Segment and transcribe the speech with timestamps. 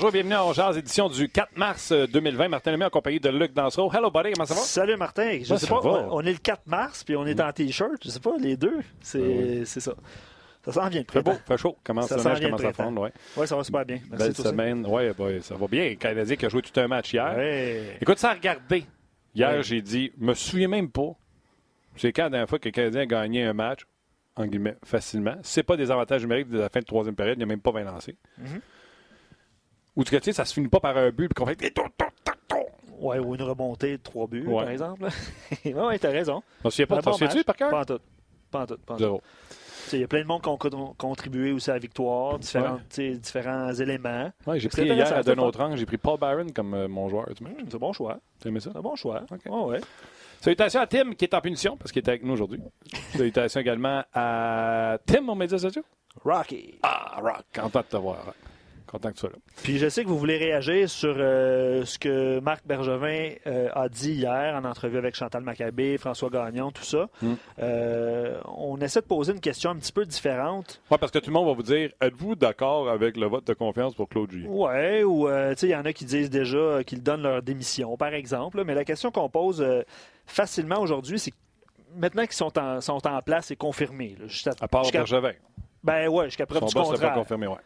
[0.00, 2.48] Bonjour, bienvenue à Ongears, édition du 4 mars 2020.
[2.48, 3.92] Martin Lemay en compagnie de Luc Dansereau.
[3.92, 4.60] Hello, buddy, comment ça va?
[4.62, 5.40] Salut, Martin.
[5.44, 6.08] Je Ouais, sais pas, va.
[6.10, 8.02] on est le 4 mars, puis on est en T-shirt.
[8.02, 8.78] Je sais pas, les deux.
[9.02, 9.92] C'est c'est ça.
[10.64, 11.44] Ça s'en vient de Fait beau, printemps.
[11.46, 11.76] fait chaud.
[11.84, 13.12] Commence, Ça neige commence le à fondre, ouais.
[13.36, 13.98] Oui, ça va super bien.
[14.10, 14.86] Merci, Belle semaine.
[14.86, 15.90] Ouais, ouais, ça va bien.
[15.90, 17.34] Le Canadien qui a joué tout un match hier.
[17.36, 17.98] Ouais.
[18.00, 18.86] Écoute, ça a regardé.
[19.34, 21.12] Hier, j'ai dit, je me souviens même pas.
[21.96, 23.80] C'est quand la dernière fois que le Canadien a gagné un match,
[24.36, 25.36] en guillemets, facilement.
[25.42, 27.60] C'est pas des avantages numériques de la fin de troisième période, il n'y a même
[27.60, 28.16] pas 20 lancés.
[28.38, 28.60] Mhm.
[29.96, 31.74] Ou tu sais, ça se finit pas par un but, puis qu'on fait.
[33.00, 34.62] Ouais, ou une remontée de trois buts, Ouais.
[34.62, 35.08] par exemple.
[35.64, 36.42] oui, ouais, t'as raison.
[36.64, 37.70] On se souvient pas, t'en souviens-tu par cœur?
[37.70, 37.98] Pas en tout.
[38.50, 38.78] Pas en tout.
[38.84, 39.20] pas en tout.
[39.92, 42.78] Il y a plein de monde qui ont con- contribué aussi à la victoire, différents,
[42.94, 44.30] différents éléments.
[44.46, 47.26] Ouais, j'ai pris hier à angle, j'ai pris Paul Byron comme euh, mon joueur.
[47.40, 48.18] Hum, C'est un bon choix.
[48.38, 48.70] T'as aimé ça?
[48.72, 49.22] C'est un bon choix.
[49.30, 49.40] Ok.
[49.46, 49.80] Ouais, ouais.
[50.42, 52.60] Salutations à Tim qui est en punition parce qu'il est avec nous aujourd'hui.
[53.16, 55.82] Salutations également à Tim, mon média social.
[56.24, 56.78] Rocky.
[56.82, 58.34] Ah, Rock, content de te voir.
[58.90, 59.36] Content que tu sois là.
[59.62, 63.88] Puis je sais que vous voulez réagir sur euh, ce que Marc Bergevin euh, a
[63.88, 67.08] dit hier en entrevue avec Chantal Maccabé, François Gagnon, tout ça.
[67.22, 67.34] Mm.
[67.60, 70.80] Euh, on essaie de poser une question un petit peu différente.
[70.90, 73.54] Ouais, parce que tout le monde va vous dire êtes-vous d'accord avec le vote de
[73.54, 74.48] confiance pour Claude Julien?
[74.50, 77.96] Ouais, ou tu sais, il y en a qui disent déjà qu'ils donnent leur démission,
[77.96, 78.64] par exemple.
[78.64, 79.64] Mais la question qu'on pose
[80.26, 81.32] facilement aujourd'hui, c'est
[81.96, 84.16] maintenant qu'ils sont en, sont en place et confirmés.
[84.18, 85.32] là, À part jusqu'à- Bergevin.
[85.84, 87.14] ben ouais, jusqu'à preuve Son du l'a pas contraire.
[87.14, 87.56] confirmé, ouais.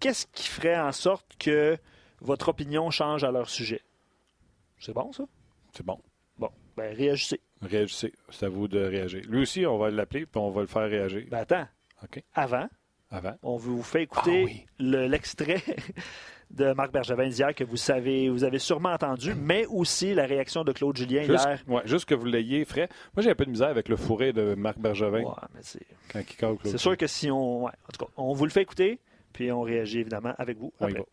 [0.00, 1.76] Qu'est-ce qui ferait en sorte que
[2.20, 3.80] votre opinion change à leur sujet?
[4.78, 5.24] C'est bon, ça?
[5.72, 5.98] C'est bon.
[6.38, 7.40] Bon, ben réagissez.
[7.60, 8.12] Réagissez.
[8.30, 9.22] C'est à vous de réagir.
[9.28, 11.24] Lui aussi, on va l'appeler puis on va le faire réagir.
[11.30, 11.66] Ben attends,
[12.02, 12.22] OK.
[12.34, 12.68] avant,
[13.10, 13.34] Avant.
[13.42, 14.66] on vous fait écouter Ah oui.
[14.78, 15.62] le- l'extrait
[16.50, 20.64] de Marc Bergevin d'hier que vous savez, vous avez sûrement entendu, mais aussi la réaction
[20.64, 21.60] de Claude Julien Juste, hier.
[21.68, 22.88] ouais, juste que vous l'ayez frais.
[23.14, 25.86] Moi, j'ai un peu de misère avec le fourré de Marc Bergevin Ouais, mais c'est
[26.12, 27.64] quand il Claude c'est sûr que si on.
[27.64, 28.98] ouais, en tout cas, on vous le fait écouter,
[29.32, 30.72] puis on réagit évidemment avec vous.
[30.80, 31.04] On y après.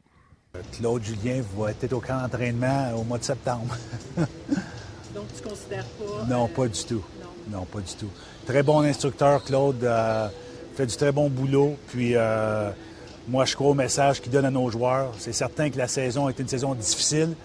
[0.54, 0.60] va.
[0.78, 3.76] Claude Julien va être au camp d'entraînement au mois de septembre.
[5.16, 6.26] Donc, tu considères pas.
[6.28, 7.04] Non, euh, pas du tout.
[7.50, 7.60] Non.
[7.60, 8.10] Non, pas du tout.
[8.46, 9.84] Très bon instructeur, Claude.
[9.84, 10.28] euh,
[10.76, 11.76] fait du très bon boulot.
[11.88, 12.72] Puis euh,
[13.28, 15.12] moi, je crois au message qu'il donne à nos joueurs.
[15.18, 17.36] C'est certain que la saison a été une saison difficile.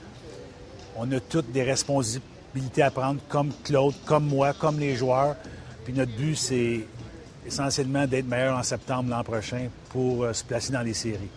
[0.97, 5.37] On a toutes des responsabilités à prendre, comme Claude, comme moi, comme les joueurs.
[5.85, 6.87] Puis notre but, c'est
[7.47, 11.31] essentiellement d'être meilleur en septembre l'an prochain pour euh, se placer dans les séries.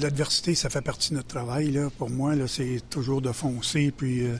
[0.00, 1.72] L'adversité, ça fait partie de notre travail.
[1.72, 1.88] Là.
[1.98, 3.92] Pour moi, c'est toujours de foncer.
[3.94, 4.36] Puis, euh,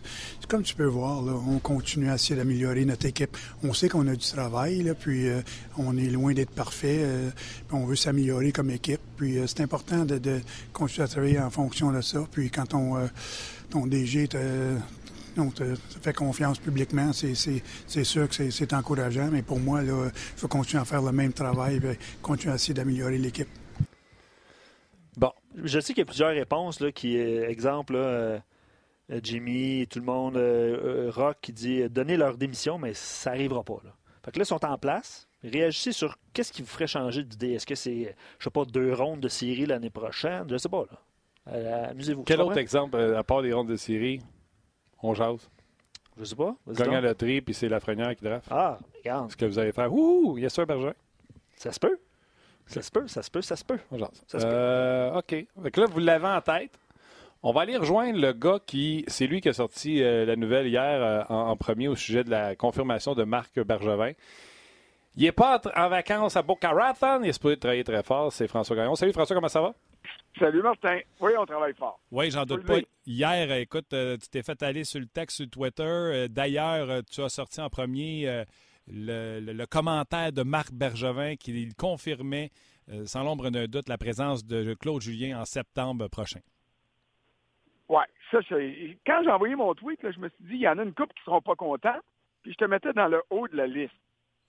[0.49, 3.37] comme tu peux voir, on continue à essayer d'améliorer notre équipe.
[3.65, 5.43] On sait qu'on a du travail, puis euh,
[5.77, 7.05] on est loin d'être parfait.
[7.73, 9.01] on veut s'améliorer comme équipe.
[9.17, 10.41] Puis c'est important de,
[10.73, 12.25] continuer à travailler en fonction de ça.
[12.31, 13.09] Puis quand on,
[13.69, 14.39] ton DG te,
[15.38, 19.28] on te, te fait confiance publiquement, c'est, c'est, c'est sûr que c'est, c'est encourageant.
[19.31, 19.91] Mais pour moi, il
[20.37, 23.48] faut continuer à faire le même travail, puis continuer à essayer d'améliorer l'équipe.
[25.16, 25.32] Bon.
[25.62, 28.41] Je sais qu'il y a plusieurs réponses là, qui, euh, exemple, là, euh,
[29.22, 33.81] Jimmy, tout le monde, euh, Rock qui dit donnez leur démission, mais ça n'arrivera pas.
[33.84, 33.91] Là.
[34.25, 35.28] Fait que là, ils sont en place.
[35.44, 37.53] Réagissez sur qu'est-ce qui vous ferait changer d'idée?
[37.53, 40.47] Est-ce que c'est, je sais pas, deux rondes de série l'année prochaine?
[40.48, 40.98] Je sais pas, là.
[41.48, 42.22] Euh, amusez-vous.
[42.22, 44.21] Quel autre exemple, à part les rondes de série?
[45.03, 45.49] On jase.
[46.19, 46.55] Je sais pas.
[46.69, 46.95] Gagne donc.
[46.95, 48.47] la loterie, puis c'est Lafrenière qui draft.
[48.51, 49.31] Ah, regarde.
[49.31, 49.93] Ce que vous allez faire.
[49.93, 50.95] Ouh, yes sir, Bergevin.
[51.57, 51.99] Ça se peut.
[52.67, 53.79] Ça se peut, ça se peut, ça se peut.
[53.91, 54.23] On jase.
[54.27, 54.53] Ça se peut.
[54.53, 55.47] Euh, OK.
[55.73, 56.79] Que là, vous l'avez en tête.
[57.43, 60.69] On va aller rejoindre le gars qui, c'est lui qui a sorti euh, la nouvelle
[60.69, 64.13] hier euh, en, en premier au sujet de la confirmation de Marc Bergevin.
[65.17, 68.33] Il n'est pas en, en vacances à Boca Raton, il est supposé travailler très fort,
[68.33, 68.95] c'est François Gagnon.
[68.95, 69.75] Salut François, comment ça va?
[70.39, 70.99] Salut Martin.
[71.21, 72.01] Oui, on travaille fort.
[72.10, 72.75] Oui, j'en doute Oui, pas.
[72.75, 72.87] oui.
[73.07, 75.83] Hier, euh, écoute, euh, tu t'es fait aller sur le texte sur Twitter.
[75.84, 78.45] Euh, D'ailleurs, tu as sorti en premier
[78.89, 82.51] le, le- le commentaire de Marc Bergevin qui confirmait,
[83.04, 86.41] sans l'ombre d'un doute, la présence de Claude Julien en septembre prochain.
[87.89, 88.98] Ouais, ça, c'est.
[89.07, 90.95] Quand j'ai envoyé mon tweet, là, je me suis dit, il y en a une
[90.95, 91.98] couple qui seront pas contents,
[92.43, 93.93] puis je te mettais dans le haut de la liste.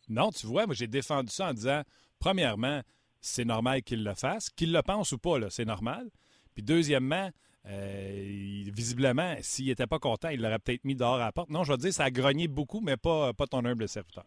[0.09, 1.81] Non, tu vois, moi, j'ai défendu ça en disant,
[2.19, 2.81] premièrement,
[3.23, 4.49] c'est normal qu'il le fasse.
[4.49, 6.09] Qu'il le pense ou pas, c'est normal.
[6.53, 7.29] Puis deuxièmement,
[7.65, 11.49] euh, visiblement, s'il n'était pas content, il l'aurait peut-être mis dehors à la porte.
[11.49, 14.25] Non, je te dire, ça a grogné beaucoup, mais pas, pas ton humble serviteur.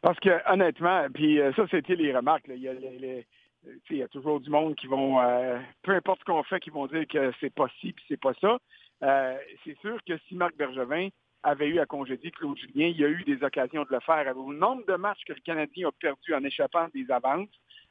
[0.00, 2.44] Parce que, honnêtement, puis euh, ça, c'était les remarques.
[2.48, 6.70] il y a toujours du monde qui vont, euh, peu importe ce qu'on fait, qui
[6.70, 8.58] vont dire que c'est pas ci puis c'est pas ça.
[9.02, 11.08] Euh, c'est sûr que si Marc Bergevin
[11.42, 14.36] avait eu à congédier Claude Julien, il y a eu des occasions de le faire.
[14.36, 17.48] Au nombre de matchs que le Canadien a perdu en échappant des avances,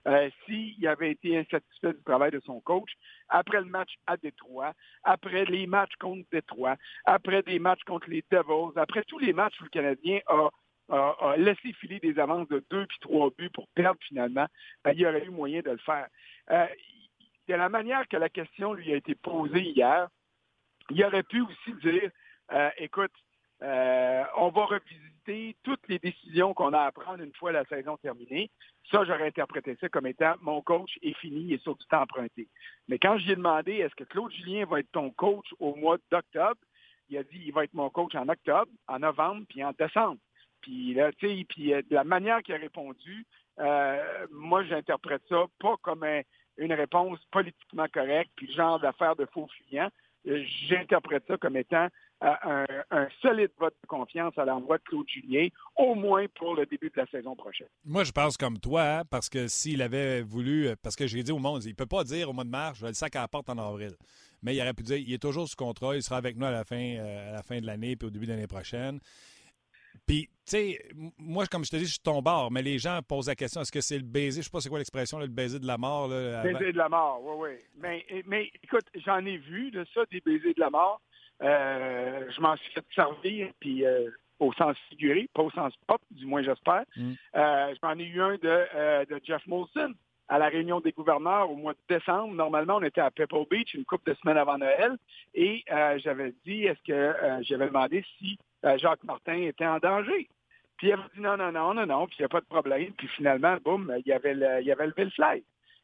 [0.07, 2.91] euh, s'il avait été insatisfait du travail de son coach,
[3.29, 4.73] après le match à Détroit,
[5.03, 9.59] après les matchs contre Détroit, après des matchs contre les Devils, après tous les matchs
[9.59, 13.99] où le Canadien a laissé filer des avances de deux puis trois buts pour perdre
[14.07, 14.47] finalement,
[14.83, 16.07] ben, il y aurait eu moyen de le faire.
[16.51, 16.65] Euh,
[17.47, 20.07] de la manière que la question lui a été posée hier,
[20.89, 22.09] il aurait pu aussi dire,
[22.53, 23.11] euh, écoute,
[23.63, 27.97] euh, on va revisiter toutes les décisions qu'on a à prendre une fois la saison
[27.97, 28.49] terminée.
[28.91, 32.47] Ça, j'aurais interprété ça comme étant mon coach est fini, est sur du temps emprunté.
[32.87, 36.61] Mais quand j'ai demandé est-ce que Claude Julien va être ton coach au mois d'octobre,
[37.09, 40.19] il a dit il va être mon coach en octobre, en novembre, puis en décembre.
[40.61, 43.25] Puis là, tu sais, puis euh, de la manière qu'il a répondu,
[43.59, 46.05] euh, moi, j'interprète ça pas comme
[46.57, 49.89] une réponse politiquement correcte, puis genre d'affaire de faux fuyants.
[50.27, 51.87] Euh, j'interprète ça comme étant
[52.21, 56.89] un, solide vote de confiance à l'endroit de Claude Julien, au moins pour le début
[56.89, 57.67] de la saison prochaine.
[57.85, 61.31] Moi, je pense comme toi, hein, parce que s'il avait voulu, parce que j'ai dit
[61.31, 63.15] au monde, il ne peut pas dire au mois de mars, je vais le sac
[63.15, 63.91] à la porte en avril.
[64.41, 66.51] Mais il aurait pu dire, il est toujours sous contrat, il sera avec nous à
[66.51, 68.99] la fin, à la fin de l'année puis au début de l'année prochaine.
[70.05, 70.79] Puis, tu sais,
[71.17, 73.59] moi, comme je te dis, je suis ton bord, mais les gens posent la question
[73.61, 75.77] est-ce que c'est le baiser Je sais pas c'est quoi l'expression, le baiser de la
[75.77, 76.07] mort.
[76.07, 77.57] Là, baiser de la mort, oui, oui.
[77.81, 81.01] Mais, mais écoute, j'en ai vu de ça, des baisers de la mort.
[81.43, 86.05] Euh, je m'en suis fait servir, puis euh, au sens figuré, pas au sens propre,
[86.11, 86.83] du moins j'espère.
[86.95, 87.13] Mm.
[87.35, 89.93] Euh, j'en ai eu un de, de Jeff Molson
[90.29, 92.33] à la réunion des gouverneurs au mois de décembre.
[92.33, 94.97] Normalement, on était à Pebble Beach une couple de semaines avant Noël
[95.33, 95.63] et
[96.03, 100.27] j'avais dit, est-ce que j'avais demandé si euh, Jacques Martin était en danger.
[100.77, 102.45] Puis il avait dit non, non, non, non, non, puis il n'y a pas de
[102.45, 102.91] problème.
[102.97, 105.43] Puis finalement, boum, il y avait, le, il y avait levé le fly.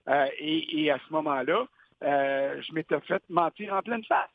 [0.09, 1.65] Euh, et, à ce moment-là,
[2.01, 4.29] je m'étais fait mentir en pleine face.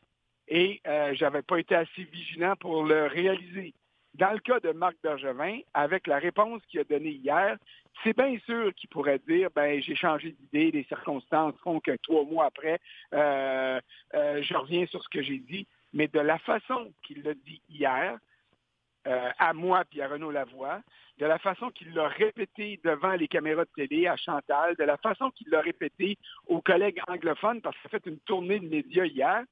[0.48, 3.74] Et je n'avais pas été assez vigilant pour le réaliser.
[4.14, 7.56] Dans le cas de Marc Bergevin, avec la réponse qu'il a donnée hier,
[8.02, 12.24] c'est bien sûr qu'il pourrait dire, ben j'ai changé d'idée, les circonstances font que trois
[12.24, 12.80] mois après,
[13.12, 15.66] je reviens sur ce que j'ai dit.
[15.92, 18.18] Mais de la façon qu'il l'a dit hier,
[19.06, 20.82] euh, à moi puis à Renaud Lavoie,
[21.18, 24.98] de la façon qu'il l'a répété devant les caméras de télé à Chantal, de la
[24.98, 29.06] façon qu'il l'a répété aux collègues anglophones, parce qu'il a fait une tournée de médias
[29.06, 29.44] hier,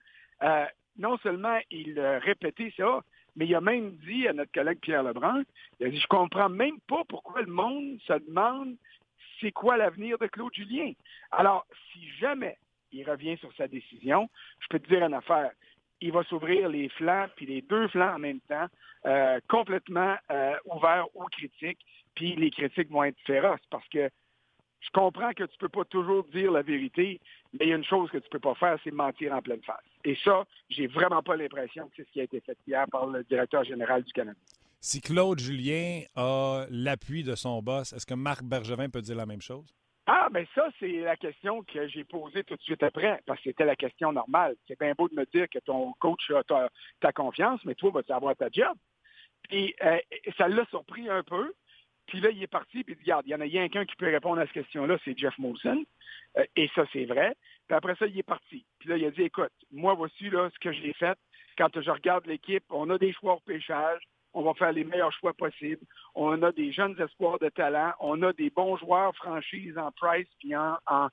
[0.42, 0.66] euh,
[0.98, 3.02] non seulement il a répété ça,
[3.36, 5.42] mais il a même dit à notre collègue Pierre Lebrun,
[5.78, 8.76] il a dit, je comprends même pas pourquoi le monde se demande
[9.40, 10.92] c'est quoi l'avenir de Claude Julien.
[11.30, 12.56] Alors, si jamais
[12.92, 15.50] il revient sur sa décision, je peux te dire une affaire
[16.00, 18.66] il va s'ouvrir les flancs, puis les deux flancs en même temps,
[19.06, 21.80] euh, complètement euh, ouverts aux critiques,
[22.14, 24.10] puis les critiques vont être féroces parce que
[24.80, 27.20] je comprends que tu ne peux pas toujours dire la vérité,
[27.58, 29.42] mais il y a une chose que tu ne peux pas faire, c'est mentir en
[29.42, 29.84] pleine face.
[30.04, 33.06] Et ça, j'ai vraiment pas l'impression que c'est ce qui a été fait hier par
[33.06, 34.38] le directeur général du Canada.
[34.80, 39.26] Si Claude Julien a l'appui de son boss, est-ce que Marc Bergevin peut dire la
[39.26, 39.74] même chose?
[40.06, 43.50] Ah, ben ça, c'est la question que j'ai posée tout de suite après, parce que
[43.50, 44.54] c'était la question normale.
[44.68, 46.44] C'est bien beau de me dire que ton coach a
[47.00, 48.76] ta, confiance, mais toi, vas-tu avoir ta job?
[49.48, 49.98] Puis euh,
[50.38, 51.52] ça l'a surpris un peu.
[52.06, 53.84] Puis là, il est parti, puis il dit, regarde, il y en a rien qu'un
[53.84, 55.84] qui peut répondre à cette question-là, c'est Jeff Molson.
[56.38, 57.34] Euh, et ça, c'est vrai.
[57.66, 58.64] Puis après ça, il est parti.
[58.78, 61.18] Puis là, il a dit, écoute, moi, voici là ce que j'ai fait.
[61.58, 64.02] Quand je regarde l'équipe, on a des choix au pêchage
[64.36, 65.84] on va faire les meilleurs choix possibles.
[66.14, 67.92] On a des jeunes espoirs de talent.
[68.00, 71.08] On a des bons joueurs franchises en Price puis en,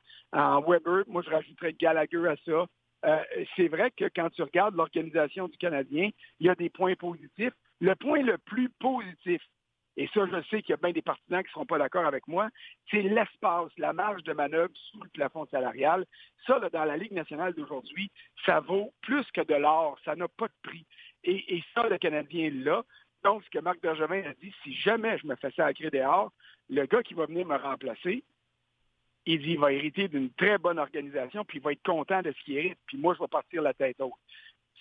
[0.68, 1.04] Weber.
[1.08, 2.66] Moi, je rajouterais Gallagher à ça.
[3.06, 3.24] Euh,
[3.56, 6.10] c'est vrai que quand tu regardes l'organisation du Canadien,
[6.42, 7.54] il y a des points positifs.
[7.80, 9.42] Le point le plus positif,
[9.96, 12.06] et ça, je sais qu'il y a bien des partisans qui ne seront pas d'accord
[12.06, 12.50] avec moi,
[12.90, 16.06] c'est l'espace, la marge de manœuvre sous le plafond salarial.
[16.48, 18.10] Ça, dans la Ligue nationale d'aujourd'hui,
[18.46, 20.00] ça vaut plus que de l'or.
[20.04, 20.86] Ça n'a pas de prix.
[21.24, 22.84] Et, ça, le Canadien là.
[23.24, 26.34] Donc, ce que Marc Bergevin a dit, si jamais je me fais sacrer dehors,
[26.70, 28.24] le gars qui va venir me remplacer,
[29.26, 32.34] il dit, il va hériter d'une très bonne organisation, puis il va être content de
[32.34, 34.12] ce qu'il hérite, puis moi, je vais partir la tête haute.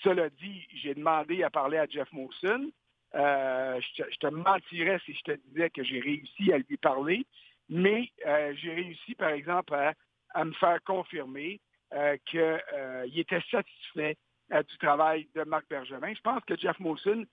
[0.02, 2.72] Cela dit, j'ai demandé à parler à Jeff Molson.
[3.14, 7.26] Euh, je, te, mentirais si je te disais que j'ai réussi à lui parler,
[7.68, 11.60] mais euh, j'ai réussi, par exemple, à, me faire confirmer
[11.92, 14.16] euh, qu'il était satisfait
[14.50, 16.12] du travail de Marc Bergevin.
[16.14, 17.26] Je pense que Jeff Molson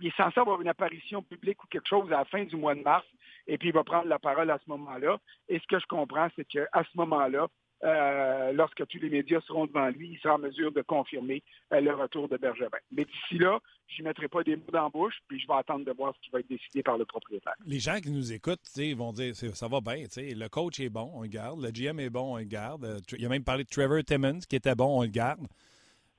[0.00, 2.74] il est censé avoir une apparition publique ou quelque chose à la fin du mois
[2.74, 3.06] de mars,
[3.46, 5.18] et puis il va prendre la parole à ce moment-là.
[5.48, 7.48] Et ce que je comprends, c'est qu'à ce moment-là,
[7.82, 11.80] euh, lorsque tous les médias seront devant lui, il sera en mesure de confirmer euh,
[11.80, 12.78] le retour de Bergevin.
[12.92, 15.54] Mais d'ici là, je ne mettrai pas des mots dans la bouche, puis je vais
[15.54, 17.54] attendre de voir ce qui va être décidé par le propriétaire.
[17.66, 18.60] Les gens qui nous écoutent
[18.96, 22.10] vont dire ça va bien, le coach est bon, on le garde, le GM est
[22.10, 22.84] bon, on le garde.
[22.84, 25.46] Euh, il a même parlé de Trevor Timmons qui était bon, on le garde.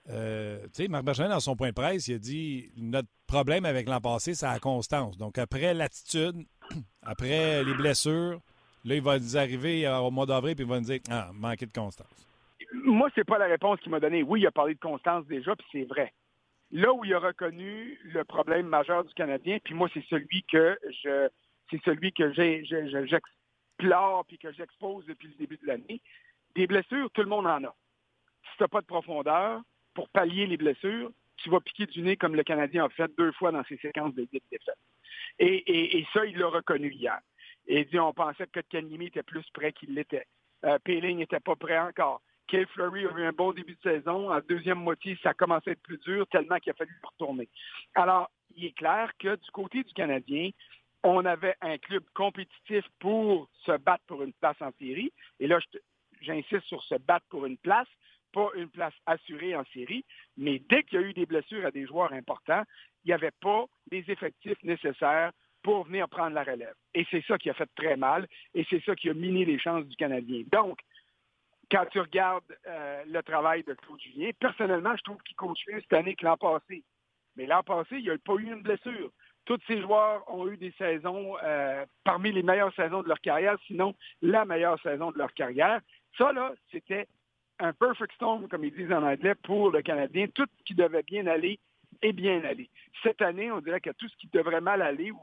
[0.08, 4.36] Marc Bergevin, dans son point de presse, il a dit notre problème avec l'an passé,
[4.36, 5.18] c'est la constance.
[5.18, 6.46] Donc, après l'attitude,
[7.02, 8.40] après les blessures,
[8.86, 11.66] là, il va nous arriver au mois d'avril puis il va nous dire Ah, manquer
[11.66, 12.28] de constance.
[12.74, 14.24] Moi, c'est pas la réponse qu'il m'a donnée.
[14.24, 16.14] Oui, il a parlé de constance déjà, puis c'est vrai.
[16.72, 20.78] Là où il a reconnu le problème majeur du Canadien, puis moi, c'est celui que
[21.04, 21.30] je
[21.72, 26.02] c'est celui que j'explore puis que j'expose depuis le début de l'année,
[26.56, 27.76] Des blessures, tout le monde en a.
[28.44, 29.62] Si tu n'as pas de profondeur,
[29.94, 33.32] pour pallier les blessures, tu vas piquer du nez comme le Canadien a fait deux
[33.34, 34.76] fois dans ses séquences de 8 défaites.
[35.40, 37.20] Et, ça, il l'a reconnu hier.
[37.68, 40.28] Et on pensait que Kanyemi était plus prêt qu'il l'était.
[40.66, 42.22] Euh, Péling n'était pas prêt encore.
[42.48, 44.32] Kay Fleury a eu un bon début de saison.
[44.32, 47.50] En deuxième moitié, ça a commencé à être plus dur tellement qu'il a fallu retourner.
[47.96, 50.52] Alors, il est clair que du côté du Canadien,
[51.04, 55.12] on avait un club compétitif pour se battre pour une place en série.
[55.40, 55.60] Et là,
[56.22, 57.88] j'insiste sur se battre pour une place,
[58.32, 60.06] pas une place assurée en série.
[60.38, 62.64] Mais dès qu'il y a eu des blessures à des joueurs importants,
[63.04, 65.32] il n'y avait pas les effectifs nécessaires
[65.66, 66.76] pour venir prendre la relève.
[66.94, 69.58] Et c'est ça qui a fait très mal, et c'est ça qui a miné les
[69.58, 70.44] chances du Canadien.
[70.52, 70.78] Donc,
[71.72, 75.82] quand tu regardes euh, le travail de Claude Julien, personnellement, je trouve qu'il coach mieux
[75.82, 76.84] cette année que l'an passé.
[77.36, 79.10] Mais l'an passé, il n'y a pas eu une blessure.
[79.46, 83.58] Tous ces joueurs ont eu des saisons euh, parmi les meilleures saisons de leur carrière,
[83.66, 85.82] sinon la meilleure saison de leur carrière.
[86.16, 87.08] Ça, là, c'était
[87.58, 90.28] un perfect storm, comme ils disent en anglais, pour le Canadien.
[90.28, 91.60] Tout ce qui devait bien aller
[92.04, 92.70] est bien allé.
[93.02, 95.20] Cette année, on dirait que tout ce qui devrait mal aller ou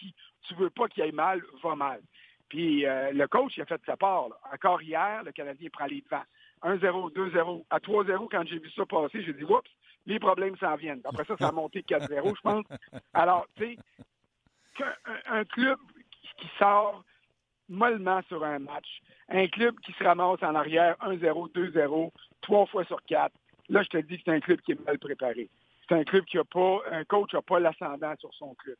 [0.00, 0.14] qui
[0.48, 2.00] tu veux pas qu'il aille mal va mal.
[2.48, 4.28] Puis euh, le coach, il a fait sa part.
[4.52, 6.24] Encore hier, le Canadien prend les devants.
[6.62, 7.64] 1-0, 2-0.
[7.70, 9.70] À 3-0, quand j'ai vu ça passer, j'ai dit, oups,
[10.06, 11.00] les problèmes s'en viennent.
[11.04, 12.64] Après ça, ça a monté 4-0, je pense.
[13.14, 14.84] Alors, tu sais,
[15.26, 15.78] un, club
[16.38, 17.04] qui sort
[17.68, 22.10] mollement sur un match, un club qui se ramasse en arrière 1-0, 2-0,
[22.42, 23.34] trois fois sur quatre,
[23.68, 25.48] là, je te dis que c'est un club qui est mal préparé.
[25.88, 28.76] C'est un club qui a pas, un coach n'a pas l'ascendant sur son club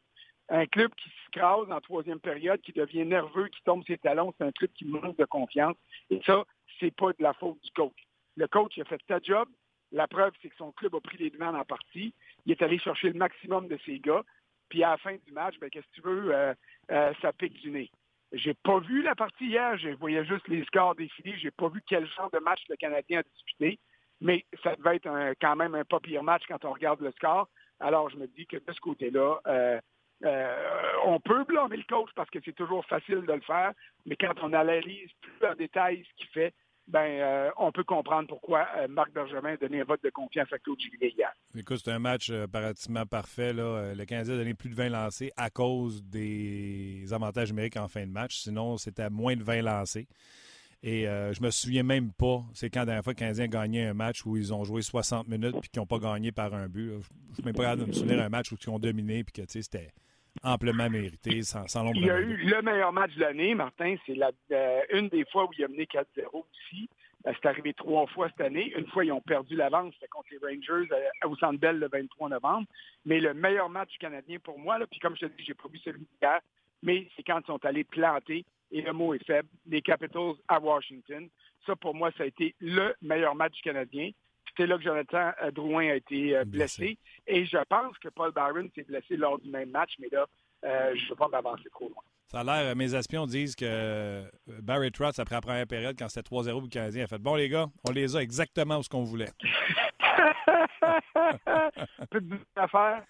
[0.50, 4.34] un club qui se crase en troisième période, qui devient nerveux, qui tombe ses talons,
[4.36, 5.76] c'est un club qui manque de confiance.
[6.10, 6.44] Et ça,
[6.78, 7.96] c'est pas de la faute du coach.
[8.36, 9.48] Le coach a fait sa job.
[9.92, 12.14] La preuve, c'est que son club a pris les devants en partie.
[12.46, 14.22] Il est allé chercher le maximum de ses gars.
[14.68, 16.54] Puis à la fin du match, ben, qu'est-ce que tu veux, euh,
[16.90, 17.90] euh, ça pique du nez.
[18.32, 21.36] J'ai pas vu la partie hier, je voyais juste les scores défiler.
[21.38, 23.80] J'ai pas vu quel genre de match le Canadien a disputé.
[24.20, 27.48] Mais ça devait être quand même un pas pire match quand on regarde le score.
[27.80, 29.80] Alors je me dis que de ce côté-là, euh,
[30.24, 30.56] euh,
[31.06, 33.72] on peut blâmer le coach parce que c'est toujours facile de le faire,
[34.04, 36.54] mais quand on analyse plus en détail ce qu'il fait,
[36.88, 40.52] ben, euh, on peut comprendre pourquoi euh, Marc Bergevin a donné un vote de confiance
[40.52, 41.32] à Claude Julien hier.
[41.56, 43.52] Écoute, c'est un match pratiquement parfait.
[43.52, 43.94] Là.
[43.94, 48.04] Le Canadien a donné plus de 20 lancés à cause des avantages numériques en fin
[48.04, 48.38] de match.
[48.38, 50.08] Sinon, c'était moins de 20 lancés.
[50.82, 53.48] Et je me souviens même pas, c'est quand la dernière fois que le Canadien a
[53.48, 56.54] gagné un match où ils ont joué 60 minutes puis qu'ils n'ont pas gagné par
[56.54, 56.92] un but.
[57.36, 59.48] Je ne même pas de me souvenir un match où ils ont dominé puis que
[59.48, 59.92] c'était
[60.42, 63.96] amplement mérité, sans, sans Il y a eu le meilleur match de l'année, Martin.
[64.06, 66.88] C'est la, euh, une des fois où il a mené 4-0 aussi.
[67.26, 68.72] Euh, c'est arrivé trois fois cette année.
[68.76, 71.88] Une fois, ils ont perdu l'avance, c'était contre les Rangers euh, au Centre Bell le
[71.88, 72.66] 23 novembre.
[73.04, 75.68] Mais le meilleur match canadien pour moi, là, puis comme je te dis, j'ai pas
[75.68, 76.40] vu celui d'hier,
[76.82, 80.60] mais c'est quand ils sont allés planter, et le mot est faible, les Capitals à
[80.60, 81.28] Washington.
[81.66, 84.10] Ça, pour moi, ça a été le meilleur match canadien.
[84.60, 86.98] C'est là que Jonathan euh, Drouin a été euh, blessé.
[87.26, 90.26] Et je pense que Paul Byron s'est blessé lors du même match, mais là,
[90.66, 92.02] euh, je ne veux pas m'avancer trop loin.
[92.26, 94.22] Ça a l'air, mes espions disent que
[94.60, 97.36] Barry Trotz, après la première période, quand c'était 3-0 pour le Canadien, a fait Bon,
[97.36, 99.30] les gars, on les a exactement où ce qu'on voulait.
[102.10, 103.02] Petite affaire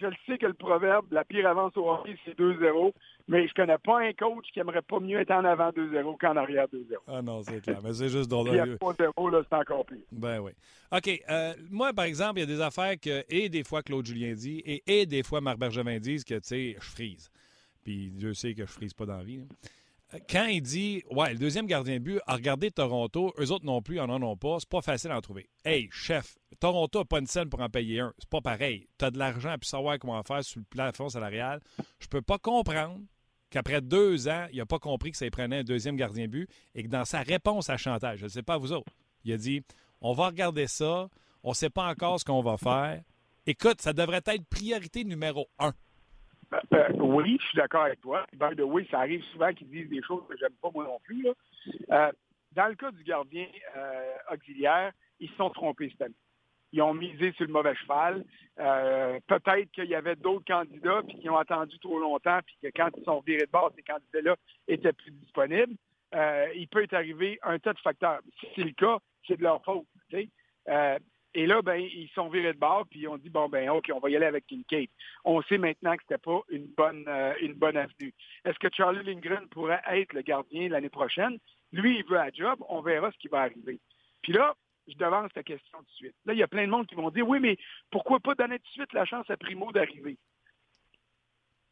[0.00, 2.92] je le sais que le proverbe, la pire avance au hockey, c'est 2-0,
[3.28, 6.36] mais je connais pas un coach qui aimerait pas mieux être en avant 2-0 qu'en
[6.36, 6.96] arrière 2-0.
[7.06, 7.80] Ah non, c'est clair.
[7.82, 8.48] Mais c'est juste drôle.
[8.48, 9.98] Il y a 3-0, là, c'est encore pire.
[10.12, 10.52] Ben oui.
[10.92, 11.22] OK.
[11.28, 14.32] Euh, moi, par exemple, il y a des affaires que, et des fois, Claude Julien
[14.34, 17.30] dit, et, et des fois, Marc Bergevin dit que, tu sais, je frise.
[17.84, 19.40] Puis Dieu sait que je frise pas dans la vie
[20.28, 23.82] quand il dit Ouais, le deuxième gardien de but a regardé Toronto, eux autres non
[23.82, 25.48] plus, en en ont pas, c'est pas facile à en trouver.
[25.64, 28.14] Hey, chef, Toronto n'a pas une scène pour en payer un.
[28.18, 28.88] C'est pas pareil.
[28.98, 31.60] Tu as de l'argent à savoir comment faire sur le plafond salarial.
[31.98, 33.00] Je peux pas comprendre
[33.50, 36.50] qu'après deux ans, il n'a pas compris que ça prenait un deuxième gardien de but
[36.74, 38.92] et que dans sa réponse à chantage, je ne sais pas vous autres,
[39.24, 39.62] il a dit
[40.00, 41.08] On va regarder ça,
[41.42, 43.02] on ne sait pas encore ce qu'on va faire.
[43.46, 45.72] Écoute, ça devrait être priorité numéro un.
[46.50, 48.26] Ben, ben, oui, je suis d'accord avec toi.
[48.34, 50.98] Ben, de oui, ça arrive souvent qu'ils disent des choses que j'aime pas moi non
[51.04, 51.26] plus.
[51.90, 52.12] Euh,
[52.52, 56.14] dans le cas du gardien euh, auxiliaire, ils se sont trompés cette année.
[56.72, 58.24] Ils ont misé sur le mauvais cheval.
[58.58, 62.68] Euh, peut-être qu'il y avait d'autres candidats puis qui ont attendu trop longtemps puis que
[62.74, 64.36] quand ils sont virés de bord, ces candidats-là
[64.66, 65.74] étaient plus disponibles.
[66.54, 68.20] il peut être arrivé un tas de facteurs.
[68.40, 69.86] Si c'est le cas, c'est de leur faute.
[71.38, 74.00] Et là, ben, ils sont virés de bord, puis ont dit, bon, ben, OK, on
[74.00, 74.90] va y aller avec Kincaid.
[75.24, 78.12] On sait maintenant que c'était pas une bonne, euh, une bonne avenue.
[78.44, 81.38] Est-ce que Charlie Lindgren pourrait être le gardien l'année prochaine?
[81.70, 83.78] Lui, il veut un job, on verra ce qui va arriver.
[84.20, 84.56] Puis là,
[84.88, 86.16] je devance ta question tout de suite.
[86.26, 87.56] Là, il y a plein de monde qui vont dire, oui, mais
[87.92, 90.18] pourquoi pas donner tout de suite la chance à Primo d'arriver?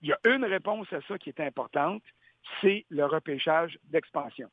[0.00, 2.04] Il y a une réponse à ça qui est importante,
[2.61, 4.49] c'est le repêchage d'expansion.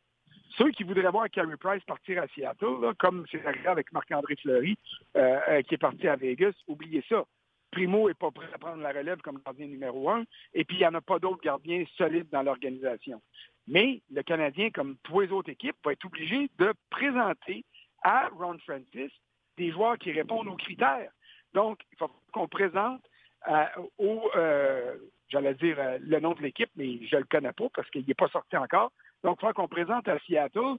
[0.58, 4.78] Ceux qui voudraient voir Carey Price partir à Seattle, comme c'est arrivé avec Marc-André Fleury,
[5.16, 7.24] euh, euh, qui est parti à Vegas, oubliez ça.
[7.72, 10.80] Primo n'est pas prêt à prendre la relève comme gardien numéro un, et puis il
[10.82, 13.20] n'y en a pas d'autres gardiens solides dans l'organisation.
[13.68, 17.66] Mais le Canadien, comme tous les autres équipes, va être obligé de présenter
[18.04, 19.12] à Ron Francis
[19.58, 21.10] des joueurs qui répondent aux critères.
[21.56, 23.02] Donc, il faut qu'on présente
[23.50, 23.66] euh,
[23.98, 24.30] au,
[25.30, 28.14] j'allais dire le nom de l'équipe, mais je ne le connais pas parce qu'il n'est
[28.14, 28.92] pas sorti encore.
[29.24, 30.78] Donc, il faut qu'on présente à Seattle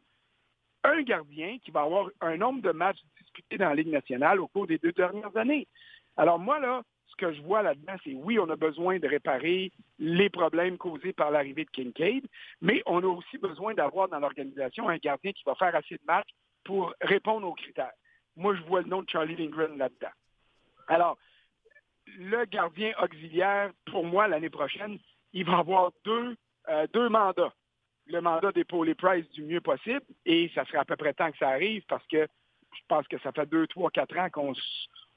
[0.84, 4.48] un gardien qui va avoir un nombre de matchs disputés dans la Ligue nationale au
[4.48, 5.66] cours des deux dernières années.
[6.16, 9.72] Alors, moi, là, ce que je vois là-dedans, c'est oui, on a besoin de réparer
[9.98, 12.26] les problèmes causés par l'arrivée de Kincaid,
[12.60, 16.04] mais on a aussi besoin d'avoir dans l'organisation un gardien qui va faire assez de
[16.06, 16.30] matchs
[16.64, 17.92] pour répondre aux critères.
[18.36, 20.12] Moi, je vois le nom de Charlie Lindgren là-dedans.
[20.88, 21.16] Alors,
[22.18, 24.98] le gardien auxiliaire, pour moi, l'année prochaine,
[25.32, 26.36] il va avoir deux,
[26.68, 27.54] euh, deux mandats
[28.06, 31.38] le mandat d'épauler Price du mieux possible et ça serait à peu près temps que
[31.38, 32.26] ça arrive parce que
[32.74, 34.52] je pense que ça fait deux, trois, quatre ans qu'on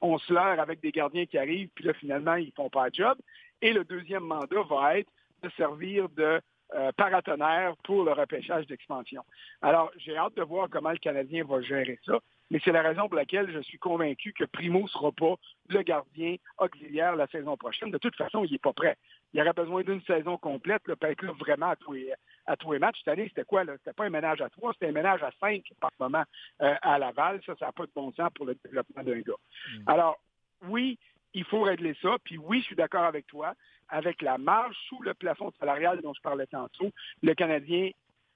[0.00, 2.92] on se leurre avec des gardiens qui arrivent, puis là, finalement, ils font pas le
[2.94, 3.18] job.
[3.62, 5.10] Et le deuxième mandat va être
[5.42, 6.40] de servir de
[6.74, 9.24] euh, paratonnerre pour le repêchage d'expansion.
[9.62, 13.08] Alors, j'ai hâte de voir comment le Canadien va gérer ça, mais c'est la raison
[13.08, 15.34] pour laquelle je suis convaincu que Primo ne sera pas
[15.68, 17.90] le gardien auxiliaire la saison prochaine.
[17.90, 18.96] De toute façon, il n'est pas prêt.
[19.32, 22.12] Il aurait besoin d'une saison complète pour être là vraiment à tous les,
[22.46, 22.98] à tous les matchs.
[22.98, 23.64] Cette année, c'était quoi?
[23.66, 26.24] C'était pas un ménage à trois, c'était un ménage à cinq par moment
[26.62, 27.40] euh, à Laval.
[27.44, 29.34] Ça, ça n'a pas de bon sens pour le développement d'un gars.
[29.34, 29.82] Mm.
[29.86, 30.18] Alors,
[30.66, 30.98] oui,
[31.34, 32.16] il faut régler ça.
[32.24, 33.54] Puis oui, je suis d'accord avec toi.
[33.90, 36.90] Avec la marge sous le plafond salarial dont je parlais tantôt,
[37.22, 37.90] le Canadien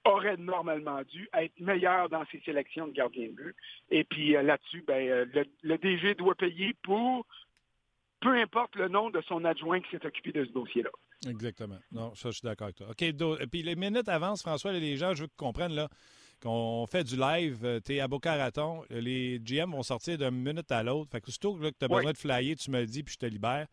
[0.05, 3.55] aurait normalement dû être meilleur dans ses sélections de gardiens de but.
[3.89, 7.25] Et puis euh, là-dessus, ben, euh, le, le, DG doit payer pour
[8.23, 10.89] peu importe le nom de son adjoint qui s'est occupé de ce dossier-là.
[11.29, 11.77] Exactement.
[11.91, 12.87] Non, ça, je suis d'accord avec toi.
[12.89, 15.89] OK, et puis les minutes avancent, François, les gens, je veux qu'ils comprennent là,
[16.41, 20.31] qu'on fait du live, euh, tu es à Boca Raton, les GM vont sortir d'une
[20.31, 21.11] minute à l'autre.
[21.11, 23.19] Fait que aussitôt que tu as besoin de flyer, tu me le dis, puis je
[23.19, 23.67] te libère.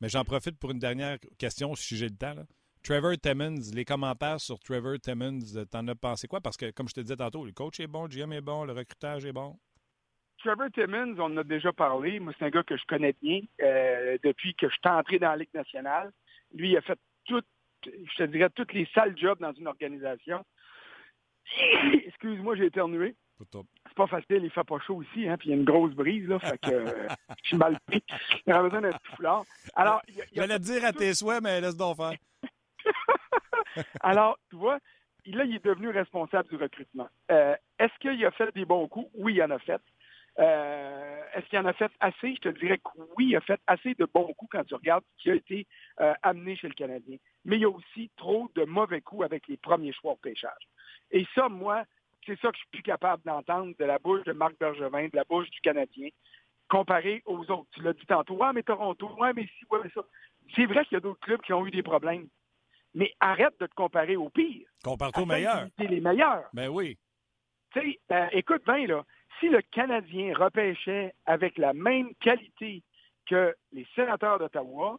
[0.00, 2.34] Mais j'en profite pour une dernière question, si j'ai le temps.
[2.82, 5.38] Trevor Timmons, les commentaires sur Trevor Timmons,
[5.70, 6.40] t'en as pensé quoi?
[6.40, 8.64] Parce que, comme je te disais tantôt, le coach est bon, le GM est bon,
[8.64, 9.56] le recrutage est bon.
[10.42, 12.18] Trevor Timmons, on en a déjà parlé.
[12.18, 15.30] Moi, c'est un gars que je connais bien euh, depuis que je suis entré dans
[15.30, 16.10] la Ligue nationale.
[16.52, 17.42] Lui, il a fait tout,
[17.84, 20.44] je te dirais, tous les sales jobs dans une organisation.
[22.06, 23.14] Excuse-moi, j'ai éternué.
[23.38, 25.94] C'est pas facile, il fait pas chaud ici, hein, puis il y a une grosse
[25.94, 27.08] brise, là, fait que euh,
[27.42, 28.02] je suis mal pris.
[28.46, 29.44] Il a besoin d'un tout foulard.
[29.74, 30.00] Alors,
[30.32, 32.12] J'allais te dire à tes souhaits, mais laisse donc faire.
[34.00, 34.78] Alors, tu vois,
[35.26, 37.08] là, il est devenu responsable du recrutement.
[37.32, 39.10] Euh, est-ce qu'il a fait des bons coups?
[39.14, 39.82] Oui, il en a fait.
[40.38, 42.34] Euh, est-ce qu'il en a fait assez?
[42.34, 45.04] Je te dirais que oui, il a fait assez de bons coups quand tu regardes
[45.16, 45.66] ce qui a été
[46.00, 47.16] euh, amené chez le Canadien.
[47.44, 50.68] Mais il y a aussi trop de mauvais coups avec les premiers choix au pêchage.
[51.10, 51.84] Et ça, moi,
[52.26, 55.16] c'est ça que je suis plus capable d'entendre de la bouche de Marc Bergevin, de
[55.16, 56.08] la bouche du Canadien,
[56.68, 57.68] comparé aux autres.
[57.72, 60.02] Tu l'as dit tantôt, ouais, mais Toronto, ouais, mais si, ouais, mais ça.
[60.56, 62.28] C'est vrai qu'il y a d'autres clubs qui ont eu des problèmes.
[62.94, 64.68] Mais arrête de te comparer aux pires.
[64.84, 65.66] Compare-toi aux meilleurs.
[65.78, 66.44] les meilleurs.
[66.52, 66.98] Ben oui.
[67.72, 69.04] Tu sais, euh, écoute bien, là,
[69.38, 72.82] si le Canadien repêchait avec la même qualité
[73.26, 74.98] que les sénateurs d'Ottawa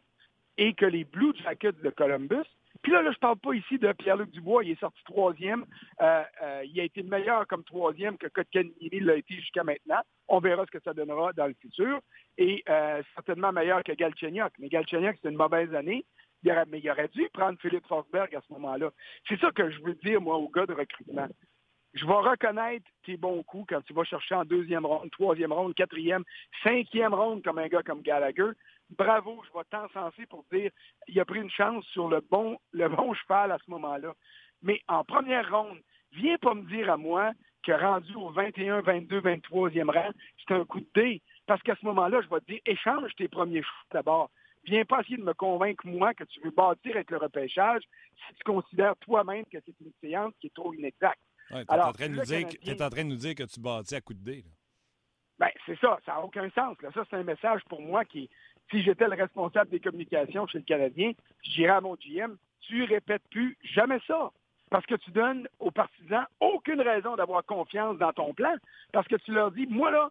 [0.56, 2.46] et que les Blue Jackets de Columbus,
[2.82, 5.64] puis là, là je ne parle pas ici de Pierre-Luc Dubois, il est sorti troisième.
[6.00, 10.00] Euh, euh, il a été meilleur comme troisième que Kotkaniemi l'a été jusqu'à maintenant.
[10.28, 12.00] On verra ce que ça donnera dans le futur.
[12.36, 14.52] Et euh, certainement meilleur que Galchenyuk.
[14.58, 16.04] Mais Galchenyuk, c'est une mauvaise année.
[16.42, 18.90] Il aurait, mais il aurait dû prendre Philippe Forsberg à ce moment-là.
[19.28, 21.28] C'est ça que je veux dire, moi, aux gars de recrutement
[21.94, 25.74] je vais reconnaître tes bons coups quand tu vas chercher en deuxième ronde, troisième ronde,
[25.74, 26.24] quatrième,
[26.62, 28.50] cinquième ronde comme un gars comme Gallagher.
[28.90, 30.70] Bravo, je vais t'encenser pour dire
[31.06, 34.12] il a pris une chance sur le bon, le bon cheval à ce moment-là.
[34.62, 35.78] Mais en première ronde,
[36.12, 40.64] viens pas me dire à moi que rendu au 21, 22, 23e rang, c'est un
[40.64, 41.22] coup de dé.
[41.46, 44.30] Parce qu'à ce moment-là, je vais te dire, échange tes premiers choix d'abord.
[44.64, 47.82] Viens pas essayer de me convaincre, moi, que tu veux bâtir avec le repêchage
[48.16, 51.20] si tu considères toi-même que c'est une séance qui est trop inexacte.
[51.50, 54.44] Ouais, tu es, en train de nous dire que tu bâtis à coup de dé.
[55.38, 56.76] Ben, c'est ça, ça n'a aucun sens.
[56.82, 56.90] Là.
[56.94, 58.30] Ça, c'est un message pour moi qui,
[58.70, 62.84] si j'étais le responsable des communications chez le Canadien, je dirais à mon GM, tu
[62.84, 64.30] répètes plus jamais ça.
[64.70, 68.54] Parce que tu donnes aux partisans aucune raison d'avoir confiance dans ton plan.
[68.92, 70.10] Parce que tu leur dis, moi là,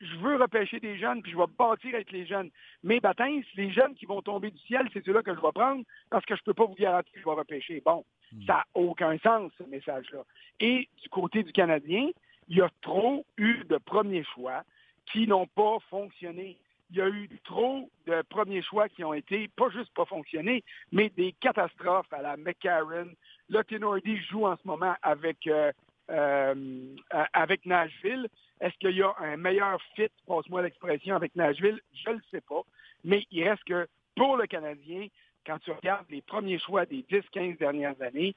[0.00, 2.50] je veux repêcher des jeunes, puis je vais bâtir avec les jeunes.
[2.82, 5.84] Mais baptêmes, les jeunes qui vont tomber du ciel, c'est ceux-là que je vais prendre
[6.08, 7.82] parce que je ne peux pas vous garantir que je vais repêcher.
[7.84, 8.04] Bon.
[8.46, 10.24] Ça n'a aucun sens, ce message-là.
[10.60, 12.08] Et du côté du Canadien,
[12.48, 14.62] il y a trop eu de premiers choix
[15.12, 16.58] qui n'ont pas fonctionné.
[16.90, 20.64] Il y a eu trop de premiers choix qui ont été, pas juste pas fonctionnés,
[20.90, 23.08] mais des catastrophes à la McCarron.
[23.48, 25.70] Le Tenordi joue en ce moment avec euh,
[26.10, 26.96] euh,
[27.32, 28.28] avec Nashville.
[28.60, 31.80] Est-ce qu'il y a un meilleur fit, passe-moi l'expression, avec Nashville?
[32.04, 32.62] Je ne le sais pas.
[33.04, 35.06] Mais il reste que pour le Canadien,
[35.50, 38.34] quand tu regardes les premiers choix des 10-15 dernières années,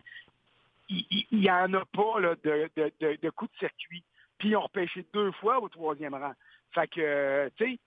[0.90, 4.04] il n'y en a pas de, de, coup de circuit.
[4.40, 6.34] Puis ils ont repêché deux fois au troisième rang.
[6.74, 7.80] Fait que, tu sais,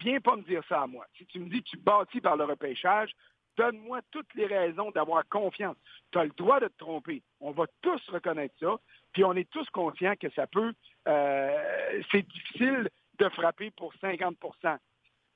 [0.00, 1.06] viens pas me dire ça à moi.
[1.18, 3.10] Si tu me dis que tu bâtis par le repêchage,
[3.58, 5.76] donne-moi toutes les raisons d'avoir confiance.
[6.10, 7.22] Tu as le droit de te tromper.
[7.40, 8.76] On va tous reconnaître ça.
[9.12, 10.72] Puis on est tous conscients que ça peut,
[11.06, 12.88] euh, c'est difficile
[13.18, 14.78] de frapper pour 50%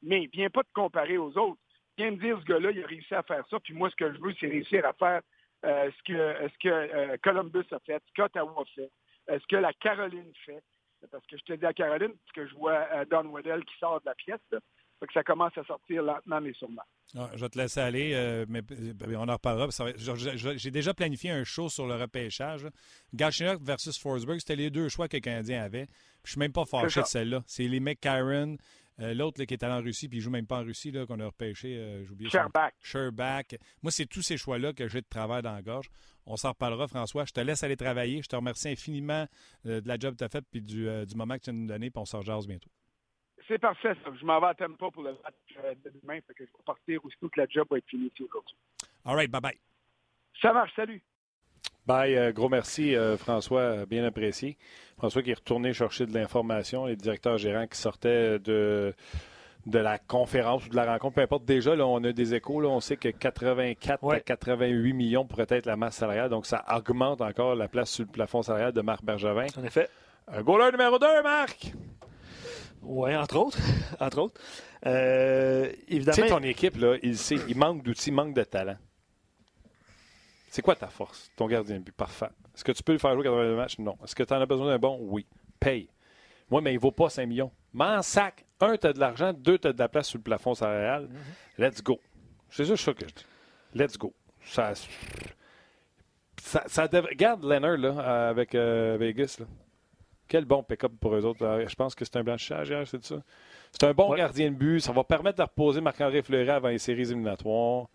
[0.02, 1.60] Mais viens pas te comparer aux autres.
[1.96, 3.60] Viens me dire, ce gars-là, il a réussi à faire ça.
[3.60, 5.20] Puis moi, ce que je veux, c'est réussir à faire
[5.64, 8.90] euh, ce que, ce que euh, Columbus a fait, ce qu'Ottawa fait,
[9.28, 10.62] ce que la Caroline fait.
[11.10, 14.00] Parce que je te dis à Caroline, parce que je vois Don Waddell qui sort
[14.00, 14.40] de la pièce.
[14.50, 16.82] que ça commence à sortir lentement, mais sûrement.
[17.16, 18.62] Ah, je vais te laisser aller, euh, mais
[19.16, 19.68] on en reparlera.
[20.56, 22.66] J'ai déjà planifié un show sur le repêchage.
[23.12, 25.86] Galchenyuk versus Forsberg, c'était les deux choix que les Canadiens avaient.
[26.24, 27.42] je suis même pas fâché de celle-là.
[27.46, 28.56] C'est les mecs Karen,
[29.00, 31.20] euh, l'autre qui est allé en Russie, puis il joue même pas en Russie, qu'on
[31.20, 31.76] a repêché.
[31.76, 32.30] Euh, J'ai oublié
[32.80, 33.56] Sherback.
[33.82, 35.88] Moi, c'est tous ces choix-là que j'ai de travail dans la gorge.
[36.26, 37.24] On s'en reparlera, François.
[37.24, 38.22] Je te laisse aller travailler.
[38.22, 39.26] Je te remercie infiniment
[39.64, 42.00] de la job que tu as faite puis du, moment que tu nous donné, puis
[42.00, 42.70] on se rejase bientôt.
[43.46, 44.10] C'est parfait, ça.
[44.18, 46.18] Je m'en vais à Tampa pour le match euh, de demain.
[46.26, 48.56] Fait que je vais partir aussitôt que la job va être finie aujourd'hui.
[49.04, 49.58] All right, bye-bye.
[50.40, 51.02] Ça marche, salut.
[51.86, 54.56] Bye, euh, gros merci, euh, François, bien apprécié.
[54.96, 58.94] François qui est retourné chercher de l'information, les directeurs gérants qui sortaient de,
[59.66, 61.44] de la conférence ou de la rencontre, peu importe.
[61.44, 62.60] Déjà, là, on a des échos.
[62.60, 66.30] Là, on sait que 84 à 88 millions pourrait être la masse salariale.
[66.30, 69.46] Donc, ça augmente encore la place sur le plafond salarial de Marc Bergevin.
[69.58, 69.88] En effet.
[70.28, 71.72] Un goaler numéro 2, Marc!
[72.82, 73.58] Oui, entre autres.
[74.00, 74.40] entre autres.
[74.86, 76.14] Euh, évidemment.
[76.14, 78.76] Tu sais, ton équipe, là, il, sait, il manque d'outils, il manque de talent.
[80.54, 81.96] C'est quoi ta force, ton gardien de but?
[81.96, 82.28] Parfait.
[82.54, 83.76] Est-ce que tu peux le faire jouer 82 matchs?
[83.80, 83.98] Non.
[84.04, 85.00] Est-ce que tu en as besoin d'un bon?
[85.00, 85.26] Oui.
[85.58, 85.88] Paye.
[86.48, 87.50] Moi, mais il ne vaut pas 5 millions.
[87.72, 90.22] Mais sac, un, tu as de l'argent, deux, tu as de la place sur le
[90.22, 91.08] plafond salarial.
[91.08, 91.60] Mm-hmm.
[91.60, 91.98] Let's go.
[92.50, 93.26] C'est juste ça que je dis.
[93.74, 94.14] Let's go.
[94.44, 94.74] Ça,
[96.40, 99.38] ça, ça Regarde Leonard là, avec euh, Vegas.
[99.40, 99.46] Là.
[100.28, 101.44] Quel bon pick-up pour eux autres.
[101.44, 103.16] Euh, je pense que c'est un blanchissage hier, c'est ça?
[103.72, 104.78] C'est un bon gardien de but.
[104.78, 107.88] Ça va permettre de reposer Marc-André Fleury avant les séries éliminatoires.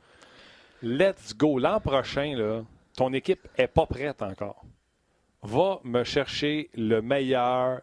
[0.82, 1.60] Let's go.
[1.60, 2.64] L'an prochain, là,
[2.96, 4.64] ton équipe n'est pas prête encore.
[5.42, 7.82] Va me chercher le meilleur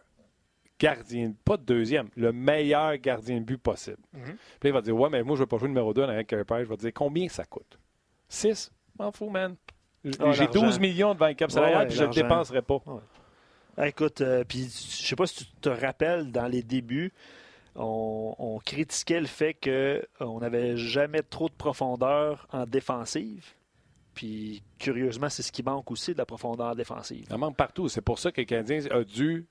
[0.79, 3.97] gardien, pas de deuxième, le meilleur gardien de but possible.
[4.13, 4.37] Mhm.
[4.59, 6.27] Puis il va dire Ouais, mais moi, je ne veux pas jouer numéro 2 avec
[6.27, 7.79] Carey Je vais dire Combien ça coûte?
[8.29, 9.55] 6 M'en fous, man.
[10.19, 12.81] Ah, J'ai 12 millions de cap salarial, puis je ne le dépenserai pas.
[13.77, 17.13] Ah, écoute, euh, puis je sais pas si tu te rappelles, dans les débuts,
[17.77, 23.53] on, critiquait le fait qu'on euh, n'avait jamais trop de profondeur en défensive.
[24.13, 27.27] Puis, curieusement, c'est ce qui manque aussi de la profondeur défensive.
[27.29, 27.87] Ça manque partout.
[27.87, 29.45] C'est pour ça que le Canadien a dû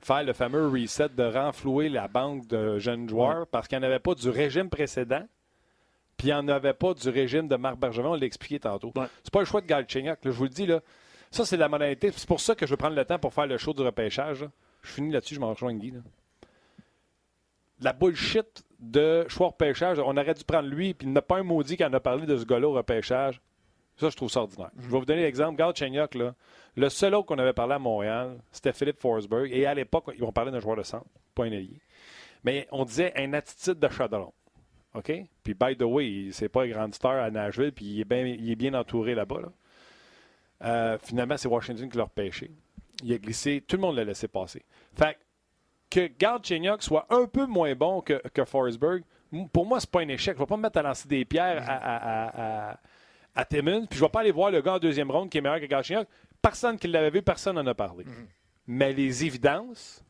[0.00, 3.88] faire le fameux reset de renflouer la banque de jeunes joueurs parce qu'il n'y en
[3.88, 5.26] avait pas du régime précédent.
[6.16, 8.92] Puis il n'y en avait pas du régime de Marc Bergevin, on l'a expliqué tantôt.
[9.22, 10.18] C'est pas le choix de Galchenyuk.
[10.24, 10.80] Je vous le dis, là,
[11.30, 12.10] ça, c'est la modalité.
[12.14, 14.44] C'est pour ça que je vais prendre le temps pour faire le show du repêchage.
[14.82, 15.94] Je finis là-dessus, je m'en rejoins Guy.
[17.80, 21.38] La bullshit de choix repêchage, on aurait dû prendre lui, puis il n'y a pas
[21.38, 23.40] un maudit qui en a parlé de ce gars-là au repêchage.
[23.96, 24.70] Ça, je trouve ça ordinaire.
[24.78, 25.58] Je vais vous donner l'exemple.
[25.58, 26.34] Garde Chenyok, là,
[26.76, 29.50] le seul autre qu'on avait parlé à Montréal, c'était Philippe Forsberg.
[29.52, 31.80] Et à l'époque, ils vont parler d'un joueur de centre, pas un allié.
[32.44, 34.32] Mais on disait une attitude de chaudron.
[34.94, 35.12] OK?
[35.42, 38.24] Puis, by the way, c'est pas un grand star à Nashville, puis il est bien,
[38.24, 39.40] il est bien entouré là-bas.
[39.40, 39.48] Là.
[40.64, 42.50] Euh, finalement, c'est Washington qui l'a repêché.
[43.02, 44.64] Il a glissé, tout le monde l'a laissé passer.
[44.96, 45.18] Fait
[45.90, 46.40] que Gard
[46.80, 49.02] soit un peu moins bon que, que Forsberg,
[49.52, 50.36] pour moi, c'est pas un échec.
[50.36, 52.78] Je ne vais pas me mettre à lancer des pierres à, à,
[53.34, 55.38] à, Timmons, puis je ne vais pas aller voir le gars en deuxième ronde qui
[55.38, 55.84] est meilleur que Gard
[56.40, 58.04] Personne qui l'avait vu, personne n'en a parlé.
[58.04, 58.26] Mm-hmm.
[58.68, 60.04] Mais les évidences,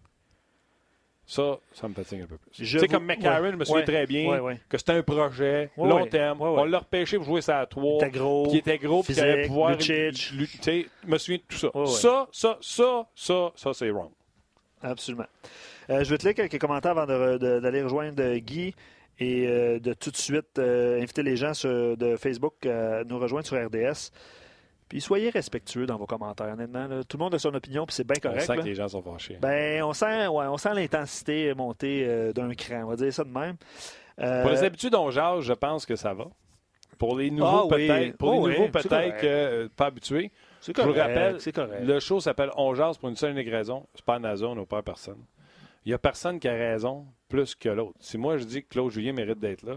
[1.29, 2.51] ça, ça me fatigue un peu plus.
[2.51, 6.41] Tu sais, comme McCarron, je me souviens très bien que c'était un projet long terme.
[6.41, 7.99] On l'a repêché pour jouer ça à trois.
[8.01, 8.49] Il était gros.
[8.49, 9.77] Qui était gros, puis qui allait pouvoir.
[9.77, 11.71] Tu sais, je me souviens de tout ça.
[11.87, 14.11] Ça, ça, ça, ça, ça, c'est wrong.
[14.83, 15.27] Absolument.
[15.91, 18.75] Euh, je vais te lire quelques commentaires avant d'aller rejoindre Guy
[19.19, 23.47] et euh, de tout de suite euh, inviter les gens de Facebook à nous rejoindre
[23.47, 24.12] sur RDS.
[24.88, 26.88] Puis soyez respectueux dans vos commentaires, honnêtement.
[27.07, 28.43] Tout le monde a son opinion, puis c'est bien correct.
[28.43, 29.37] On sent que les gens sont fâchés.
[29.41, 33.25] Ben, on sent, ouais, on sent l'intensité monter euh, d'un cran, on va dire ça
[33.25, 33.57] de même.
[34.19, 36.27] Euh, Pour les habitudes on jase, je pense que ça va.
[36.97, 40.33] Pour les nouveaux, ah peut-être, pour les oh nouveaux, peut-être euh, pas habitués.
[40.66, 41.38] Je vous rappelle,
[41.87, 43.87] le show s'appelle On jase pour une seule et unique raison.
[43.94, 45.23] C'est pas Amazon, on n'a pas personne.
[45.85, 47.97] Il n'y a personne qui a raison plus que l'autre.
[48.01, 49.77] Si moi je dis que Claude Julien mérite d'être là,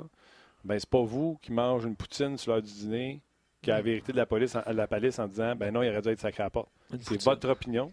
[0.63, 3.22] ben c'est pas vous qui mangez une poutine sur l'heure du dîner
[3.62, 5.89] qui a la vérité de la police, en, la police en disant ben non, il
[5.89, 6.70] aurait dû être sacré à porte.
[7.02, 7.91] C'est votre opinion,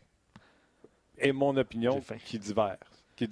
[1.19, 2.79] et mon opinion qui divergent.
[3.17, 3.29] Qui.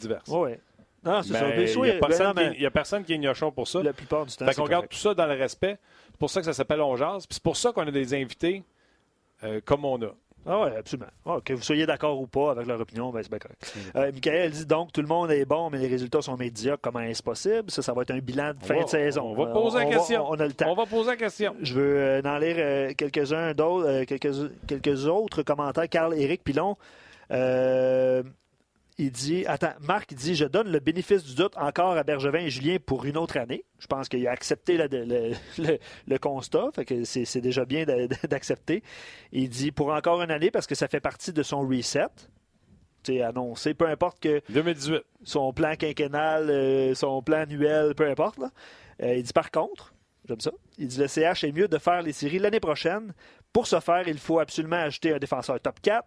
[1.04, 1.46] Non, c'est ça.
[1.48, 3.68] Mais il n'y a, ben personne qui- il y a personne qui est gnochon pour
[3.68, 3.82] ça.
[3.82, 4.92] La plupart du temps, Fait c'est qu'on garde correct.
[4.92, 5.78] tout ça dans le respect.
[6.10, 7.26] C'est pour ça que ça s'appelle On Jase.
[7.26, 8.62] Puis c'est pour ça qu'on a des invités
[9.46, 10.08] euh, comme on a.
[10.48, 11.08] Ah oui, absolument.
[11.26, 13.76] Ah, que vous soyez d'accord ou pas avec leur opinion, ben c'est bien correct.
[13.96, 16.80] Euh, Michael dit donc tout le monde est bon, mais les résultats sont médiocres.
[16.80, 17.68] Comment est-ce possible?
[17.68, 19.22] Ça, ça va être un bilan de fin va- de saison.
[19.24, 20.24] on va Euh, poser la va- question.
[20.28, 20.70] on a le temps.
[20.70, 21.56] On va poser la question.
[21.62, 24.32] Je veux euh, en lire euh, quelques-uns d'autres, euh, quelques,
[24.68, 25.88] quelques autres commentaires.
[25.88, 26.76] Carl-Éric Pilon,
[27.32, 28.22] euh,
[28.98, 32.38] il dit, attends, Marc il dit, je donne le bénéfice du doute encore à Bergevin
[32.40, 33.64] et Julien pour une autre année.
[33.78, 37.64] Je pense qu'il a accepté le, le- le- le constat, fait que c'est c'est déjà
[37.66, 37.84] bien
[38.30, 38.82] d'accepter.
[39.32, 42.06] Il dit pour encore une année parce que ça fait partie de son reset.
[43.04, 45.02] C'est annoncé, peu importe que 2018.
[45.22, 48.38] son plan quinquennal, euh, son plan annuel, peu importe.
[48.38, 48.50] là.
[49.02, 49.94] Euh, il dit par contre,
[50.26, 53.12] j'aime ça, il dit le CH est mieux de faire les séries l'année prochaine.
[53.52, 56.04] Pour ce faire, il faut absolument ajouter un défenseur top 4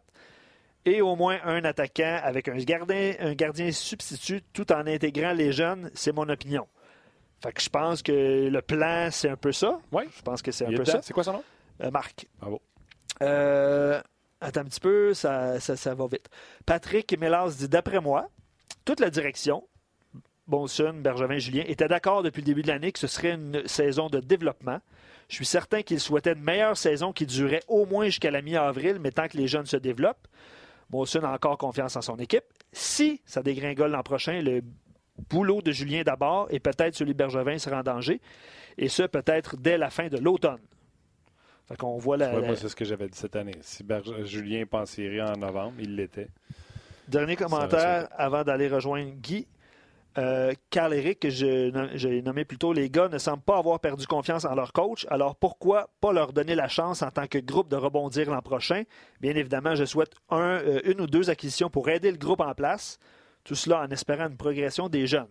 [0.85, 5.51] et au moins un attaquant avec un gardien, un gardien substitut tout en intégrant les
[5.51, 5.91] jeunes.
[5.93, 6.67] C'est mon opinion.
[7.41, 9.79] Fait que je pense que le plan, c'est un peu ça.
[9.91, 10.03] Oui.
[10.15, 10.91] Je pense que c'est un peu dedans.
[10.91, 11.01] ça.
[11.01, 11.43] C'est quoi son nom?
[11.83, 12.27] Euh, Marc.
[12.39, 12.61] Bravo.
[13.21, 14.01] Euh,
[14.41, 16.27] attends un petit peu, ça, ça, ça va vite.
[16.65, 18.29] Patrick Mélas dit D'après moi,
[18.83, 19.63] toute la direction,
[20.47, 24.07] Bonson, Bergevin, Julien, était d'accord depuis le début de l'année que ce serait une saison
[24.07, 24.79] de développement.
[25.29, 28.97] Je suis certain qu'ils souhaitaient une meilleure saison qui durerait au moins jusqu'à la mi-avril,
[28.99, 30.27] mais tant que les jeunes se développent.
[30.89, 32.43] Bonson a encore confiance en son équipe.
[32.71, 34.61] Si ça dégringole l'an prochain, le
[35.29, 38.19] boulot de Julien d'abord et peut-être celui de Bergevin sera en danger.
[38.77, 40.59] Et ce, peut-être dès la fin de l'automne.
[41.67, 43.55] Fait qu'on voit la, Ouais, la- moi, c'est ce que j'avais dit cette année.
[43.61, 46.29] Si Berge- Julien pas en série en novembre, il l'était.
[47.07, 49.47] Dernier commentaire avant d'aller rejoindre Guy.
[50.19, 53.79] Euh, Carl Eric, que je- j'ai nommé plus tôt, les gars ne semblent pas avoir
[53.79, 55.07] perdu confiance en leur coach.
[55.09, 58.83] Alors pourquoi pas leur donner la chance en tant que groupe de rebondir l'an prochain?
[59.21, 62.53] Bien évidemment, je souhaite un, euh, une ou deux acquisitions pour aider le groupe en
[62.53, 62.99] place.
[63.45, 65.29] Tout cela en espérant une progression des jeunes.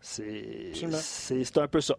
[0.00, 1.94] C'est un peu ça.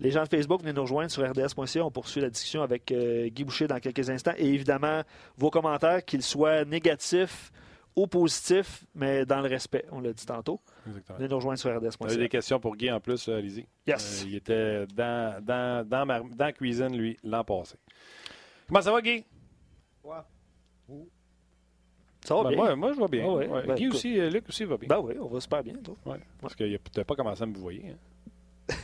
[0.00, 1.84] Les gens de Facebook, venez nous rejoindre sur rds.ca.
[1.84, 4.32] On poursuit la discussion avec euh, Guy Boucher dans quelques instants.
[4.38, 5.02] Et évidemment,
[5.36, 7.52] vos commentaires, qu'ils soient négatifs
[7.98, 10.60] ou positifs, mais dans le respect, on l'a dit tantôt.
[10.86, 11.18] Exactement.
[11.18, 12.16] Venez nous rejoindre sur Vous avez rds.ca.
[12.16, 13.66] des questions pour Guy en plus, euh, allez-y.
[13.86, 14.22] Yes.
[14.22, 17.76] Euh, il était dans, dans, dans, ma- dans la cuisine, lui, l'an passé.
[18.68, 19.24] Comment ça va, Guy?
[22.24, 22.56] Ça va Ben, bien?
[22.56, 23.24] moi, moi, je vais bien.
[23.28, 23.46] Ah ouais.
[23.46, 23.66] Ouais.
[23.66, 23.94] Ben, Guy écoute.
[23.96, 24.88] aussi, euh, Luc aussi va bien.
[24.88, 25.94] Ben oui, on va super bien, toi.
[26.06, 26.20] Ouais.
[26.40, 27.90] Parce que tu n'as pas commencé à me voyer.
[27.90, 28.74] Hein.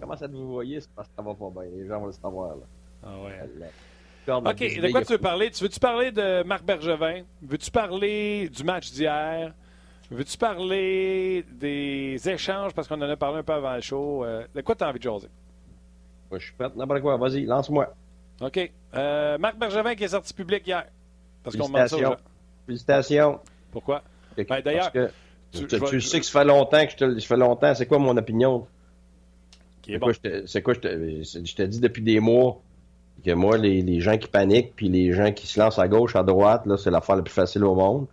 [0.00, 1.62] Comment ça vous voyez, c'est parce que ça va pas bien.
[1.74, 2.56] Les gens vont le savoir.
[2.56, 2.62] Là.
[3.02, 3.40] Ah ouais.
[4.28, 5.50] OK, de quoi tu veux parler?
[5.50, 7.22] Tu veux-tu parler de Marc Bergevin?
[7.42, 9.52] Veux-tu parler du match d'hier?
[10.10, 12.72] Veux-tu parler des échanges?
[12.74, 14.24] Parce qu'on en a parlé un peu avant le show.
[14.24, 15.28] Euh, de quoi tu as envie de jaser?
[16.30, 16.68] Moi, je suis prêt.
[16.76, 17.16] N'importe quoi.
[17.16, 17.94] Vas-y, lance-moi.
[18.40, 18.72] OK.
[18.94, 20.84] Euh, Marc Bergevin qui est sorti public hier.
[21.42, 22.16] Parce qu'on demande ça aux gens.
[22.66, 23.40] Félicitations.
[23.70, 24.02] Pourquoi?
[24.36, 27.74] Ben, d'ailleurs, tu- sais que ça fait longtemps que je te, ça fait longtemps.
[27.74, 28.66] C'est quoi mon opinion?
[29.88, 30.10] Bon.
[30.46, 32.60] c'est quoi, je te, je te dis depuis des mois
[33.26, 36.14] que moi, les, les gens qui paniquent puis les gens qui se lancent à gauche,
[36.16, 38.06] à droite, là, c'est l'affaire la plus facile au monde.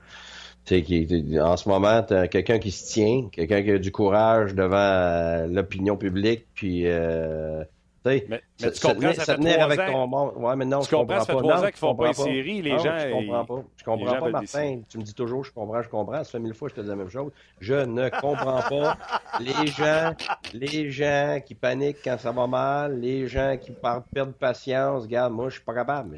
[0.71, 5.47] En ce moment, t'as quelqu'un qui se tient, quelqu'un qui a du courage devant euh,
[5.47, 7.63] l'opinion publique, puis euh,
[8.05, 9.91] Mais, tu se comprends, tenir- ça se tenir avec ans.
[9.91, 10.33] ton monde.
[10.35, 11.39] Ouais, mais non, Tu je comprends, ça fait pas.
[11.39, 13.63] trois ans qu'ils font comprends pas les séries, les Non, gens, Je comprends pas.
[13.77, 14.81] Je comprends pas, Martin.
[14.89, 16.23] Tu me dis toujours, je comprends, je comprends.
[16.23, 17.31] Ça fait mille fois que je te dis la même chose.
[17.61, 18.97] Je ne comprends pas
[19.39, 20.13] les gens,
[20.53, 23.71] les gens qui paniquent quand ça va mal, les gens qui
[24.13, 25.03] perdent patience.
[25.03, 26.17] Regarde, moi, je suis pas capable.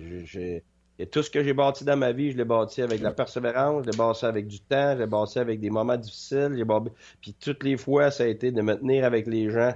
[0.98, 3.12] Et tout ce que j'ai bâti dans ma vie, je l'ai bâti avec de la
[3.12, 6.54] persévérance, je l'ai bâti avec du temps, je l'ai bâti avec des moments difficiles.
[6.56, 6.90] j'ai bâti-
[7.22, 9.74] Puis toutes les fois, ça a été de me tenir avec les gens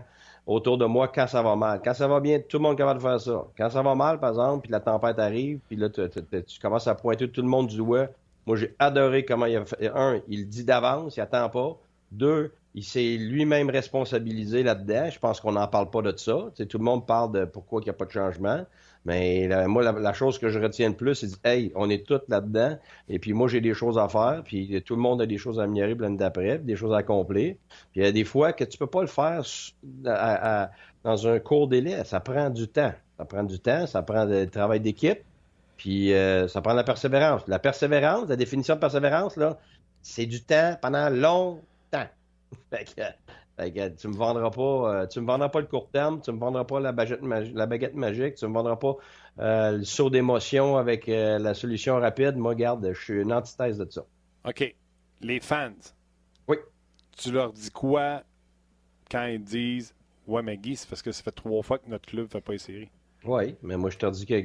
[0.49, 1.79] autour de moi quand ça va mal.
[1.83, 3.45] Quand ça va bien, tout le monde est capable de faire ça.
[3.55, 6.95] Quand ça va mal, par exemple, puis la tempête arrive, puis là, tu, commences à
[6.95, 8.07] pointer tout le monde du doigt.
[8.47, 9.91] Moi, j'ai adoré comment il a fait.
[9.93, 11.77] Un, il dit d'avance, il attend pas.
[12.11, 15.09] Deux, il s'est lui-même responsabilisé là-dedans.
[15.09, 16.51] Je pense qu'on n'en parle pas de ça.
[16.69, 18.65] Tout le monde parle de pourquoi il n'y a pas de changement.
[19.05, 22.77] Mais moi, la, chose que je retiens le plus, c'est hey, on est tous là-dedans.
[23.07, 24.43] Et puis moi, j'ai des choses à faire.
[24.43, 27.55] Puis tout le monde a des choses à améliorer l'année d'après, des choses à accomplir.
[27.91, 29.41] Puis il y a des fois que tu peux pas le faire
[31.03, 32.03] dans un court délai.
[32.03, 32.93] Ça prend du temps.
[33.17, 35.19] Ça prend du temps, ça prend du travail d'équipe.
[35.75, 37.41] Puis euh, ça prend de la persévérance.
[37.47, 39.57] La persévérance, la définition de persévérance, là,
[40.01, 42.07] c'est du temps pendant longtemps.
[42.69, 43.01] fait que,
[43.57, 44.61] fait que tu me vendras pas,
[45.03, 47.53] euh, tu me vendras pas le court terme, tu me vendras pas la baguette, magi-
[47.53, 48.95] la baguette magique, tu me vendras pas
[49.39, 52.35] euh, le saut d'émotion avec euh, la solution rapide.
[52.35, 54.05] Moi, garde, je suis une antithèse de ça.
[54.45, 54.75] OK.
[55.21, 55.71] Les fans.
[56.47, 56.57] Oui.
[57.17, 58.23] Tu leur dis quoi
[59.11, 59.93] quand ils disent
[60.27, 62.41] Ouais, mais Guy, c'est parce que ça fait trois fois que notre club ne fait
[62.41, 62.89] pas les séries?
[63.25, 64.37] Oui, mais moi je te dis que,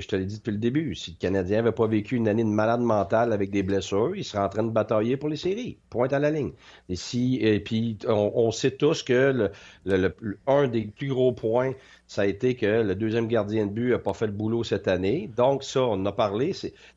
[0.00, 0.94] je te l'ai dit depuis le début.
[0.94, 4.22] Si le Canadien n'avait pas vécu une année de malade mentale avec des blessures, il
[4.22, 5.78] serait en train de batailler pour les séries.
[5.88, 6.52] Point à la ligne.
[6.90, 9.50] Et si puis on, sait tous que
[9.86, 11.72] le, un des plus gros points,
[12.06, 14.88] ça a été que le deuxième gardien de but a pas fait le boulot cette
[14.88, 15.30] année.
[15.34, 16.52] Donc ça, on a parlé.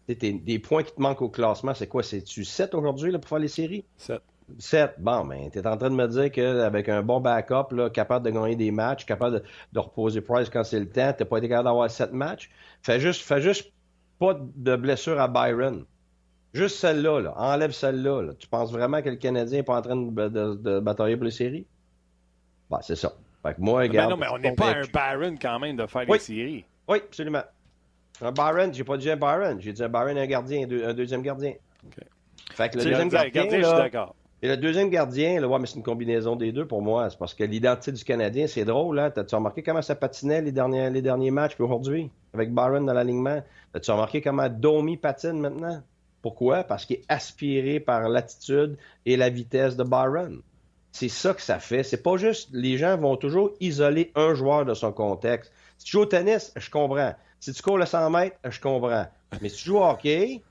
[0.09, 1.73] Des, points qui te manquent au classement.
[1.73, 2.03] C'est quoi?
[2.03, 3.85] C'est-tu 7 aujourd'hui pour faire les séries?
[3.95, 4.21] Sept.
[4.59, 4.95] 7.
[4.99, 8.25] Bon, ben, tu es en train de me dire qu'avec un bon backup, là, capable
[8.25, 11.37] de gagner des matchs, capable de, de reposer Price quand c'est le temps, t'as pas
[11.37, 12.49] été capable d'avoir 7 matchs.
[12.81, 13.71] Fais juste, fais juste
[14.19, 15.85] pas de blessure à Byron.
[16.53, 17.33] Juste celle-là, là.
[17.37, 18.21] enlève celle-là.
[18.21, 18.33] là.
[18.33, 21.25] Tu penses vraiment que le Canadien n'est pas en train de, de, de batailler pour
[21.25, 21.65] les séries?
[22.69, 23.13] Ben, c'est ça.
[23.43, 24.11] Fait que moi, Ben regarde.
[24.11, 24.81] non, mais on n'est pas un.
[24.93, 26.17] Baron quand même de faire Oui.
[26.17, 26.65] les séries.
[26.87, 27.43] Oui, absolument.
[28.21, 29.59] Un Byron, j'ai pas dit un Byron.
[29.59, 31.53] J'ai dit un Byron et un gardien, un, deux- un deuxième gardien.
[31.85, 32.03] OK.
[32.53, 34.15] Fait que le deuxième gardien, gardien, je suis là, d'accord.
[34.43, 37.09] Et le deuxième gardien, là, ouais, mais c'est une combinaison des deux pour moi.
[37.11, 38.97] C'est parce que l'identité du Canadien, c'est drôle.
[38.97, 39.11] Hein?
[39.11, 43.43] T'as-tu remarqué comment ça patinait les derniers, les derniers matchs aujourd'hui avec Byron dans l'alignement?
[43.71, 45.83] T'as-tu remarqué comment Domi patine maintenant?
[46.23, 46.63] Pourquoi?
[46.63, 50.41] Parce qu'il est aspiré par l'attitude et la vitesse de Byron.
[50.91, 51.83] C'est ça que ça fait.
[51.83, 55.51] C'est pas juste, les gens vont toujours isoler un joueur de son contexte.
[55.77, 57.13] Si tu joues au tennis, je comprends.
[57.39, 59.05] Si tu cours le 100 mètres, je comprends.
[59.41, 60.41] Mais si tu joues au hockey,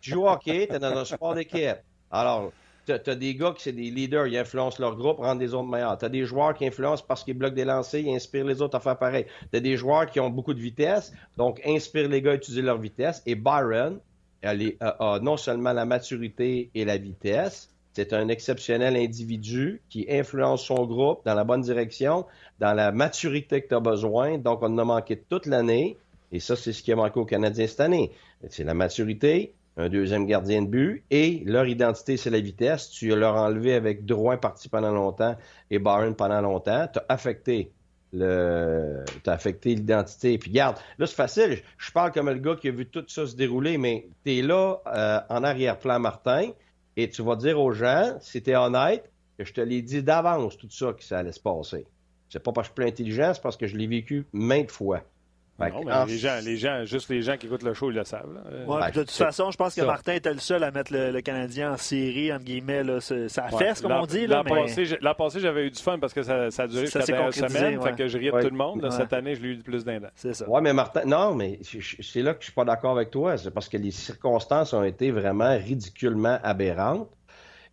[0.00, 1.78] tu joues au hockey, t'es dans un sport d'équipe.
[2.10, 2.52] Alors,
[2.86, 5.68] t'as as des gars qui c'est des leaders, ils influencent leur groupe, rendent les autres
[5.68, 5.98] meilleurs.
[5.98, 8.80] T'as des joueurs qui influencent parce qu'ils bloquent des lancers, ils inspirent les autres à
[8.80, 9.26] faire pareil.
[9.50, 12.78] T'as des joueurs qui ont beaucoup de vitesse, donc inspirent les gars à utiliser leur
[12.78, 13.22] vitesse.
[13.26, 13.98] Et Byron,
[14.40, 20.06] elle a, a non seulement la maturité et la vitesse, c'est un exceptionnel individu qui
[20.08, 22.24] influence son groupe dans la bonne direction,
[22.58, 24.38] dans la maturité que tu as besoin.
[24.38, 25.98] Donc, on en a manqué toute l'année.
[26.30, 28.12] Et ça, c'est ce qui a manqué aux Canadiens cette année.
[28.48, 32.90] C'est la maturité, un deuxième gardien de but, et leur identité, c'est la vitesse.
[32.90, 35.36] Tu leur as enlevé avec Drouin parti pendant longtemps
[35.70, 36.86] et Byron pendant longtemps.
[36.92, 37.72] Tu as affecté
[38.12, 40.36] le t'as affecté l'identité.
[40.38, 43.26] Puis regarde, là c'est facile, je, parle comme le gars qui a vu tout ça
[43.26, 46.50] se dérouler, mais tu es là euh, en arrière-plan Martin
[46.96, 50.58] et tu vas dire aux gens, si t'es honnête, que je te l'ai dit d'avance
[50.58, 51.86] tout ça que ça allait se passer.
[52.28, 54.70] C'est pas parce que je suis plus intelligent, c'est parce que je l'ai vécu maintes
[54.70, 55.02] fois.
[55.70, 57.96] Non, mais en- les gens, les gens, juste les gens qui écoutent le show, ils
[57.96, 58.32] le savent.
[58.34, 58.40] là.
[58.66, 59.86] Ouais, puis de toute façon, je pense que ça.
[59.86, 62.82] Martin était le seul à mettre le, le Canadien en série, entre guillemets.
[62.82, 63.58] Là, ça ouais.
[63.58, 64.26] fesse, comme on dit.
[64.26, 64.50] L'an mais...
[65.16, 67.78] passé, j'avais eu du fun parce que ça, ça a duré Ça jusqu'à la semaine.
[67.78, 67.90] ouais.
[67.90, 68.42] Fait que je riais de Ouais.
[68.42, 68.86] tout le monde.
[68.90, 70.48] Cette année, je l'ai eu plus d'un C'est ça.
[70.48, 73.36] Ouais, mais Martin, non, mais c'est là que je suis pas d'accord avec toi.
[73.36, 77.08] C'est parce que les circonstances ont été vraiment ridiculement aberrantes.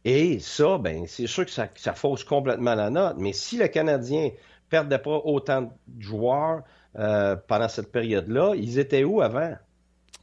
[0.06, 3.16] Et ça, ben, c'est sûr que ça, que ça fausse complètement la note.
[3.18, 4.30] Mais si le Canadien
[4.70, 5.70] perdait pas autant de
[6.02, 6.62] joueurs
[6.98, 9.54] euh, pendant cette période-là, ils étaient où avant?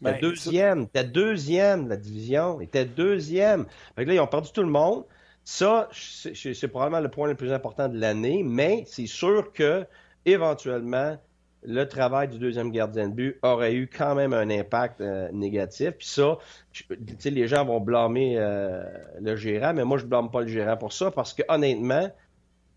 [0.00, 2.60] Ben, T'es deuxième, t'es deuxième de la division.
[2.60, 3.66] Ils étaient deuxième.
[3.94, 5.04] Fait que là, ils ont perdu tout le monde.
[5.44, 9.86] Ça, c'est probablement le point le plus important de l'année, mais c'est sûr que,
[10.26, 11.16] éventuellement,
[11.62, 15.92] le travail du deuxième gardien de but aurait eu quand même un impact euh, négatif.
[15.92, 16.38] Puis ça,
[16.72, 18.84] je- tu sais, les gens vont blâmer euh,
[19.20, 22.10] le gérant, mais moi, je blâme pas le gérant pour ça parce que, honnêtement,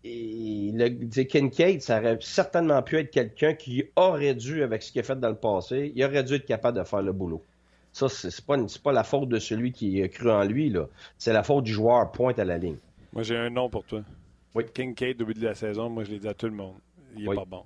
[0.04, 4.92] et le, tu Kincaid, ça aurait certainement pu être quelqu'un qui aurait dû, avec ce
[4.92, 7.42] qu'il a fait dans le passé, il aurait dû être capable de faire le boulot.
[7.92, 10.86] Ça, c'est pas, pas la faute de celui qui a cru en lui, là.
[11.18, 12.76] C'est la faute du joueur, pointe à la ligne.
[13.12, 14.00] Moi, j'ai un nom pour toi.
[14.54, 14.64] Oui.
[14.72, 16.74] Kincaid, au début de la saison, moi, je l'ai dit à tout le monde.
[17.16, 17.36] Il est Oui.
[17.36, 17.64] pas bon.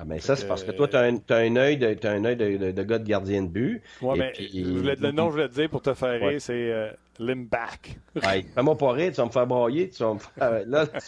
[0.00, 2.24] Ah, ben ça, c'est parce que toi, t'as un, t'as un œil de, t'as un
[2.24, 3.82] œil de, de- de gars de gardien de but.
[4.00, 6.22] Et mais puis- je voulais- le nom que je voulais te dire pour te faire
[6.22, 6.28] Ouais.
[6.28, 7.96] rire, c'est euh, Limback.
[8.22, 10.62] Hey, fais-moi pas rire, tu vas me faire brailler, tu vas me faire...
[10.66, 10.98] Là, tu-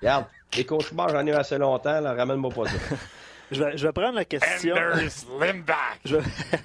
[0.00, 2.96] regarde, les cauchemars, j'en ai eu assez longtemps, là, ramène-moi pas ça.
[3.50, 4.74] Je, vais, je vais prendre la question.
[4.74, 6.00] Anders Limback.
[6.04, 6.16] Je,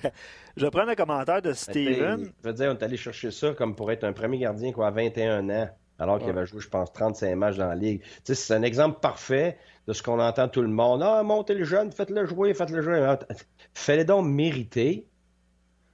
[0.57, 2.31] je vais prendre le commentaire de Mais Steven.
[2.43, 4.87] Je veux dire, on est allé chercher ça comme pour être un premier gardien quoi,
[4.87, 5.69] à 21 ans,
[5.99, 6.37] alors qu'il Ouais.
[6.37, 8.01] avait joué, je pense, 35 matchs dans la Ligue.
[8.01, 9.57] Tu sais, C'est un exemple parfait
[9.87, 11.01] de ce qu'on entend tout le monde.
[11.03, 12.99] Ah, montez le jeune, faites-le jouer, faites-le jouer.
[13.03, 13.19] Ah,
[13.73, 15.05] Fais-le donc mériter,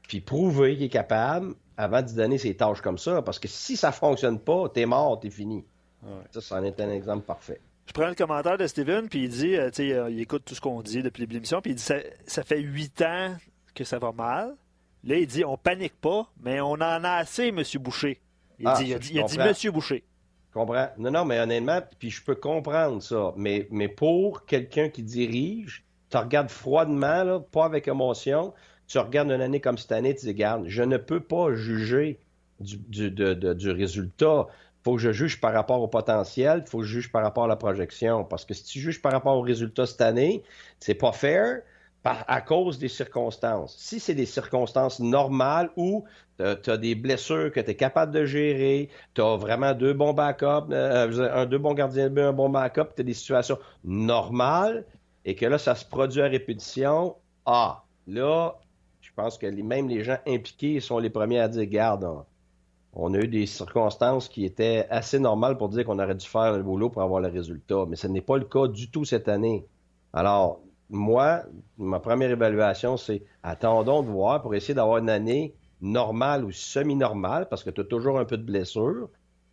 [0.08, 3.22] puis prouver qu'il est capable avant d'y donner ses tâches comme ça.
[3.22, 5.66] Parce que si ça fonctionne pas, t'es mort, t'es fini.
[6.04, 6.10] Ouais.
[6.32, 7.60] Ça, c'en est un exemple parfait.
[7.88, 10.44] Je prends le commentaire de Steven, puis il dit, euh, tu sais, euh, il écoute
[10.46, 13.36] tout ce qu'on dit depuis l'émission, puis il dit, ça, ça fait huit ans
[13.76, 14.56] que ça va mal.
[15.04, 18.20] Là, il dit, on panique pas, mais on en a assez, Monsieur Boucher.
[18.58, 19.50] Il, Ah, dit, il a dit, je il a dit comprends.
[19.50, 20.04] Monsieur Boucher.
[20.52, 20.88] comprends?
[20.98, 23.34] Non, non, mais honnêtement, puis je peux comprendre ça.
[23.38, 28.52] Mais, mais pour quelqu'un qui dirige, tu regardes froidement, là, pas avec émotion,
[28.88, 32.20] tu regardes une année comme cette année, tu dis, regarde, je ne peux pas juger
[32.60, 34.48] du, du, du résultat.
[34.84, 37.46] faut que je juge par rapport au potentiel, il faut que je juge par rapport
[37.46, 38.24] à la projection.
[38.24, 40.44] Parce que si tu juges par rapport au résultat cette année,
[40.80, 41.62] c'est pas fair
[42.06, 43.76] à cause des circonstances.
[43.80, 46.06] Si c'est des circonstances normales où
[46.38, 50.14] tu as des blessures que tu es capable de gérer, tu as vraiment deux bons
[50.14, 53.58] backups, euh, un deux bons gardiens de but, un bon backup, tu as des situations
[53.84, 54.86] normales,
[55.24, 57.16] et que là, ça se produit à répétition,
[57.48, 58.56] ah, là,
[59.16, 62.26] pense que même les gens impliqués sont les premiers à dire, garde, on,
[62.94, 66.56] on a eu des circonstances qui étaient assez normales pour dire qu'on aurait dû faire
[66.56, 69.28] le boulot pour avoir le résultat, mais ce n'est pas le cas du tout cette
[69.28, 69.66] année.
[70.14, 71.44] Alors, moi,
[71.78, 77.48] ma première évaluation, c'est attendons de voir pour essayer d'avoir une année normale ou semi-normale,
[77.50, 79.10] parce que tu as toujours un peu de blessure.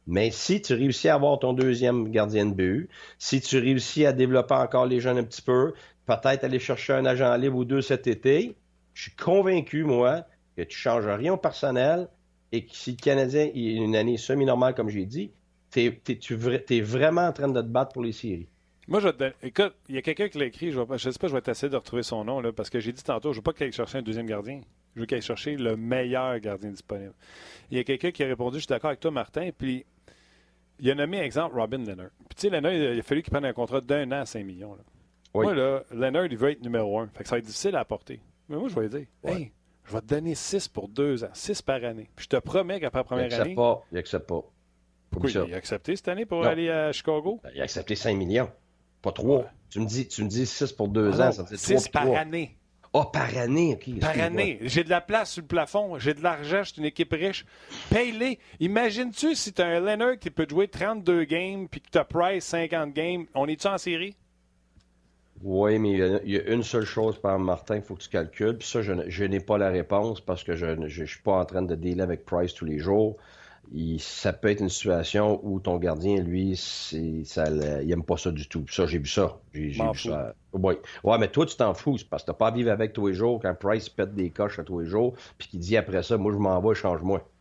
[0.07, 2.89] Mais si tu réussis à avoir ton deuxième gardien de but,
[3.19, 5.75] si tu réussis à développer encore les jeunes un petit peu,
[6.07, 8.57] peut-être aller chercher un agent libre ou deux cet été,
[8.95, 10.27] je suis convaincu, moi,
[10.57, 12.09] que tu ne changes rien au personnel
[12.53, 15.33] et que si le Canadien a une année semi-normale, comme j'ai dit,
[15.71, 18.49] tu es, vraiment en train de te battre pour les séries.
[18.89, 20.71] Moi, je te Écoute, il y a quelqu'un qui l'a écrit.
[20.71, 22.93] Je ne sais pas, je vais essayer de retrouver son nom, là, parce que j'ai
[22.93, 24.61] dit tantôt, je ne veux pas qu'il aille chercher un deuxième gardien.
[24.95, 27.15] Je veux qu'il aille chercher le meilleur gardien disponible.
[27.71, 29.51] Il y a quelqu'un qui a répondu Je suis d'accord avec toi, Martin.
[29.57, 29.87] Puis,
[30.81, 32.11] il a nommé exemple Robin Leonard.
[32.29, 34.45] Puis, tu sais, Leonard, il a fallu qu'il prenne un contrat d'un an à 5
[34.45, 34.75] millions.
[34.75, 34.83] là.
[35.33, 35.47] Oui.
[35.47, 37.07] Moi, là, Leonard, il veut être numéro un.
[37.07, 38.21] Fait que ça va être difficile à apporter.
[38.49, 39.33] Mais moi, je vais lui dire Ouais.
[39.35, 39.53] Hey,
[39.85, 42.11] je vais te donner 6 pour deux ans, 6 par année.
[42.17, 43.55] Puis, je te promets qu'après la Il première n'accepte année.
[43.55, 43.85] pas.
[43.93, 44.43] Il accepte pas.
[45.11, 46.49] Pourquoi il a accepté cette année pour Non.
[46.49, 47.41] aller à Chicago?
[47.43, 48.51] Ben, Il a accepté 5 millions.
[49.03, 49.39] Pas 3.
[49.41, 49.45] Ouais.
[49.69, 51.59] Tu me dis, tu me dis 6 pour 2 Ah ans, non, ça veut dire
[51.59, 52.19] 6 3 par 3.
[52.19, 52.57] année.
[52.95, 53.99] Ah, par année, OK.
[54.01, 54.59] Par année.
[54.63, 55.99] J'ai de la place sur le plafond.
[55.99, 56.63] J'ai de l'argent.
[56.63, 57.47] Je suis une équipe riche.
[57.91, 58.39] Paye-les.
[58.61, 62.05] Imagines-tu si tu as un Leonard qui peut jouer 32 games puis que tu as
[62.05, 63.25] Price 50 games.
[63.35, 64.15] On est-tu en série?
[65.43, 67.95] Oui, mais il y, a, il y a une seule chose, par Martin, il faut
[67.97, 68.57] que tu calcules.
[68.59, 71.63] Puis ça, je, n'ai pas la réponse parce que je ne suis pas en train
[71.63, 73.17] de dealer avec Price tous les jours.
[73.73, 76.97] Il- ça peut être une situation où ton gardien, lui, ça,
[77.49, 78.63] il aime pas ça du tout.
[78.63, 79.39] Puis ça, j'ai vu ça.
[79.53, 80.35] J'ai, vu ça.
[80.53, 80.75] Oui.
[81.03, 81.97] Ouais, mais toi, tu t'en fous.
[82.11, 84.59] Parce que t'as pas à vivre avec tous les jours quand Price pète des coches
[84.59, 87.32] à tous les jours, puis qu'il dit après ça, moi, je m'en vais, change-moi.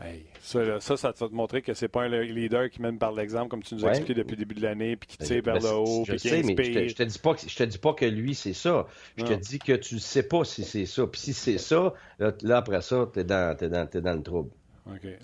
[0.00, 2.98] Hey, ça, là, ça, ça va te montrer que c'est pas un leader qui mène
[2.98, 3.90] par l'exemple, comme tu nous as Ouais.
[3.96, 6.20] expliqué depuis le début de l'année, puis qui tire Ben, vers le haut, je puis
[6.20, 6.88] qui inspire.
[6.88, 8.86] je te dis pas que je te dis pas que lui c'est ça.
[9.16, 11.04] Je te dis que tu sais pas si c'est ça.
[11.08, 14.22] Puis si c'est ça, là, là, après ça, t'es dans, t'es dans, t'es dans le
[14.22, 14.50] trouble.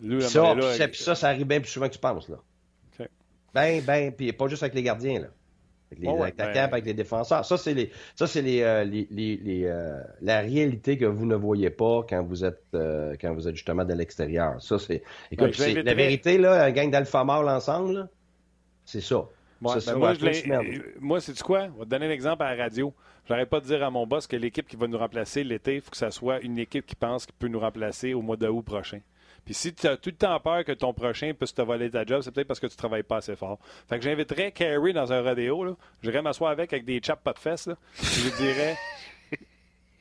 [0.02, 2.00] Lui, ça, là, puis là, ça, puis ça, ça arrive bien plus souvent que tu
[2.00, 2.36] penses là.
[2.98, 3.08] OK.
[3.54, 5.28] Ben, ben, puis pas juste avec les gardiens là.
[5.96, 7.44] Avec les ouais, attaquants, ben- avec les défenseurs.
[7.44, 11.26] Ça, c'est les, ça, c'est les, euh, les, les, les, euh, la réalité que vous
[11.26, 14.60] ne voyez pas quand vous êtes, euh, quand vous êtes justement de l'extérieur.
[14.62, 18.08] Ça, c'est, écoute, Ben, la vérité là, un gang d'alpha mâle ensemble, là,
[18.84, 19.24] c'est ça.
[19.62, 20.14] Ouais, Ça, ben moi,
[21.00, 21.66] moi, c'est quoi?
[21.68, 22.92] Je vais te donner un exemple à la radio.
[23.26, 25.80] J'arrête pas de dire à mon boss que l'équipe qui va nous remplacer l'été, il
[25.80, 28.62] faut que ça soit une équipe qui pense qu'il peut nous remplacer au mois d'août
[28.62, 29.00] prochain.
[29.44, 32.04] Puis si tu as tout le temps peur que ton prochain puisse te voler ta
[32.06, 33.58] job, c'est peut-être parce que tu travailles pas assez fort.
[33.88, 35.64] Fait que j'inviterais Carey dans un rodéo.
[35.64, 35.74] Là.
[36.02, 37.66] J'irais m'asseoir avec avec des chaps pas de fesses.
[37.66, 37.76] Là.
[38.00, 38.76] Je lui dirais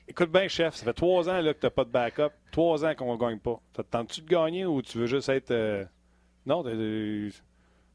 [0.08, 2.30] Écoute bien, chef, ça fait trois ans là, que tu n'as pas de backup.
[2.52, 3.60] Trois ans qu'on ne gagne pas.
[3.76, 5.52] Ça te tente-tu de gagner ou tu veux juste être.
[5.52, 5.86] euh,
[6.46, 7.32] Non, de- je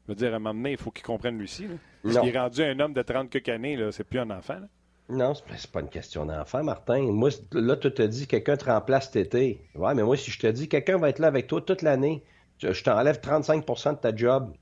[0.07, 1.67] veux dire, à un moment donné, il faut qu'il comprenne Lucie.
[1.67, 1.75] Là.
[2.21, 3.91] Qu'il est rendu un homme de 30 quelques années, là.
[3.91, 4.55] c'est plus un enfant.
[4.55, 4.67] là.
[5.09, 7.01] Non, c'est pas une question d'enfant, Martin.
[7.11, 9.59] Moi, là, tu te dis quelqu'un te remplace cet été.
[9.75, 12.23] Ouais, mais moi, si je te dis quelqu'un va être là avec toi toute l'année,
[12.59, 14.53] je t'enlève 35% de ta job.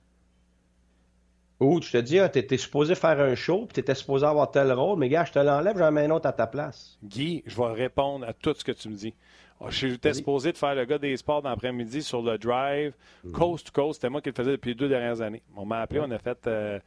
[1.60, 4.72] Ou tu te dis, ah, t'étais supposé faire un show, puis t'étais supposé avoir tel
[4.72, 6.98] rôle, mais gars, je te l'enlève, j'en mets un autre à ta place.
[7.04, 9.14] Guy, je vais répondre à tout ce que tu me dis.
[9.60, 12.94] Ah, J'étais supposé de faire le gars des sports dans l'après-midi sur le drive,
[13.24, 13.32] Mhm.
[13.32, 13.96] coast to coast.
[14.00, 15.42] C'était moi qui le faisais depuis les deux dernières années.
[15.56, 16.80] On m'a appelé, on a fait euh,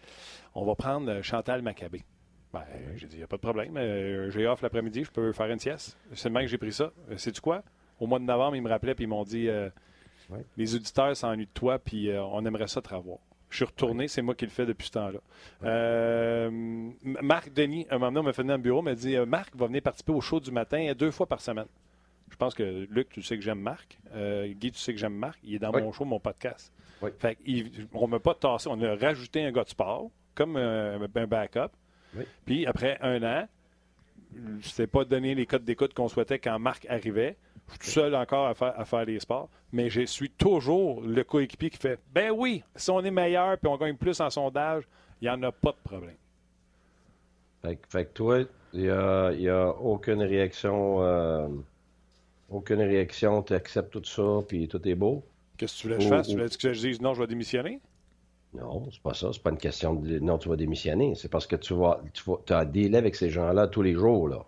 [0.54, 2.04] on va prendre euh, Chantal Maccabé.
[2.52, 2.64] Ben,
[2.96, 3.76] j'ai dit, il n'y a pas de problème.
[3.76, 5.96] euh, j'ai off l'après-midi, je peux faire une sieste.
[6.14, 6.90] C'est le que j'ai pris ça.
[7.10, 7.62] Euh, Sais-tu quoi?
[8.00, 9.68] Au mois de novembre, ils me rappelaient puis ils m'ont dit euh,
[10.30, 10.44] Ouais.
[10.56, 13.18] les auditeurs s'ennuient de toi, puis euh, on aimerait ça te revoir.
[13.50, 15.18] Je suis retourné, c'est moi qui le fais depuis ce temps-là.
[17.22, 19.66] Marc Denis, un moment donné, on m'a fait venir le bureau, m'a dit Marc va
[19.66, 21.66] venir participer au show du matin deux fois par semaine.
[22.30, 23.98] Je pense que Luc, tu sais que j'aime Marc.
[24.14, 25.38] Guy, tu sais que j'aime Marc.
[25.42, 26.72] Il est dans mon show, mon podcast.
[27.18, 27.36] Fait
[27.92, 28.68] on ne m'a pas tassé.
[28.70, 31.72] On a rajouté un gars de sport, comme un backup.
[32.16, 32.24] Oui.
[32.44, 33.48] Puis après un an,
[34.34, 37.36] je ne sais pas donner les codes d'écoute qu'on souhaitait quand Marc arrivait.
[37.68, 41.02] Je suis tout seul encore à faire, à faire les sports, mais je suis toujours
[41.02, 44.28] le coéquipier qui fait Ben oui, si on est meilleur puis on gagne plus en
[44.30, 44.84] sondage,
[45.20, 46.16] il n'y en a pas de problème.
[47.62, 48.38] Fait, que- fait que toi,
[48.72, 51.48] il n'y a, y a aucune réaction, euh,
[52.48, 55.22] aucune réaction, tu acceptes tout ça, puis tout est beau?
[55.56, 56.26] Qu'est-ce que tu voulais que je fasse?
[56.28, 57.80] Tu voulais que je dise non, je vais démissionner?
[58.52, 59.30] Non, c'est pas ça.
[59.32, 61.14] C'est pas une question de non, tu vas démissionner.
[61.14, 63.94] C'est parce que tu vas, tu vas, as un délai avec ces gens-là tous les
[63.94, 64.44] jours, là.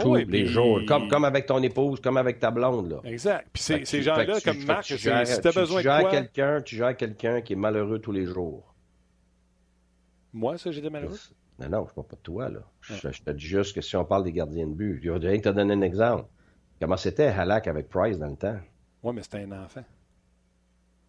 [0.00, 0.80] Tous oui, les puis- jours.
[0.88, 3.00] Comme, comme avec ton épouse, comme avec ta blonde, là.
[3.04, 3.46] Exact.
[3.52, 6.00] Puis ces, ces gens-là, comme Marc, tu si tu as tu- besoin tu de gères
[6.00, 8.74] quoi, quelqu'un, tu gères quelqu'un qui est malheureux tous les jours.
[10.32, 11.16] moi, ça, j'étais malheureux?
[11.58, 12.60] Non, non, je parle pas de toi, là.
[12.80, 15.36] Je, je te dis juste que si on parle des gardiens de but, je de
[15.36, 16.26] te donner un exemple.
[16.80, 18.58] Comment c'était Halak avec Price dans le temps?
[19.02, 19.84] Oui, mais c'était un enfant.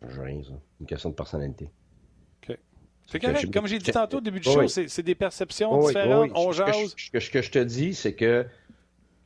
[0.07, 0.53] Je rien, ça.
[0.79, 1.69] Une question de personnalité.
[3.07, 3.11] OK.
[3.11, 3.53] C'est correct.
[3.53, 4.69] Comme j'ai dit tantôt au début du show, oui.
[4.69, 6.23] c'est des perceptions Oui, différentes.
[6.25, 6.31] oui.
[6.35, 6.95] On Ce que je- jase.
[7.21, 8.45] Ce que, je te dis, c'est que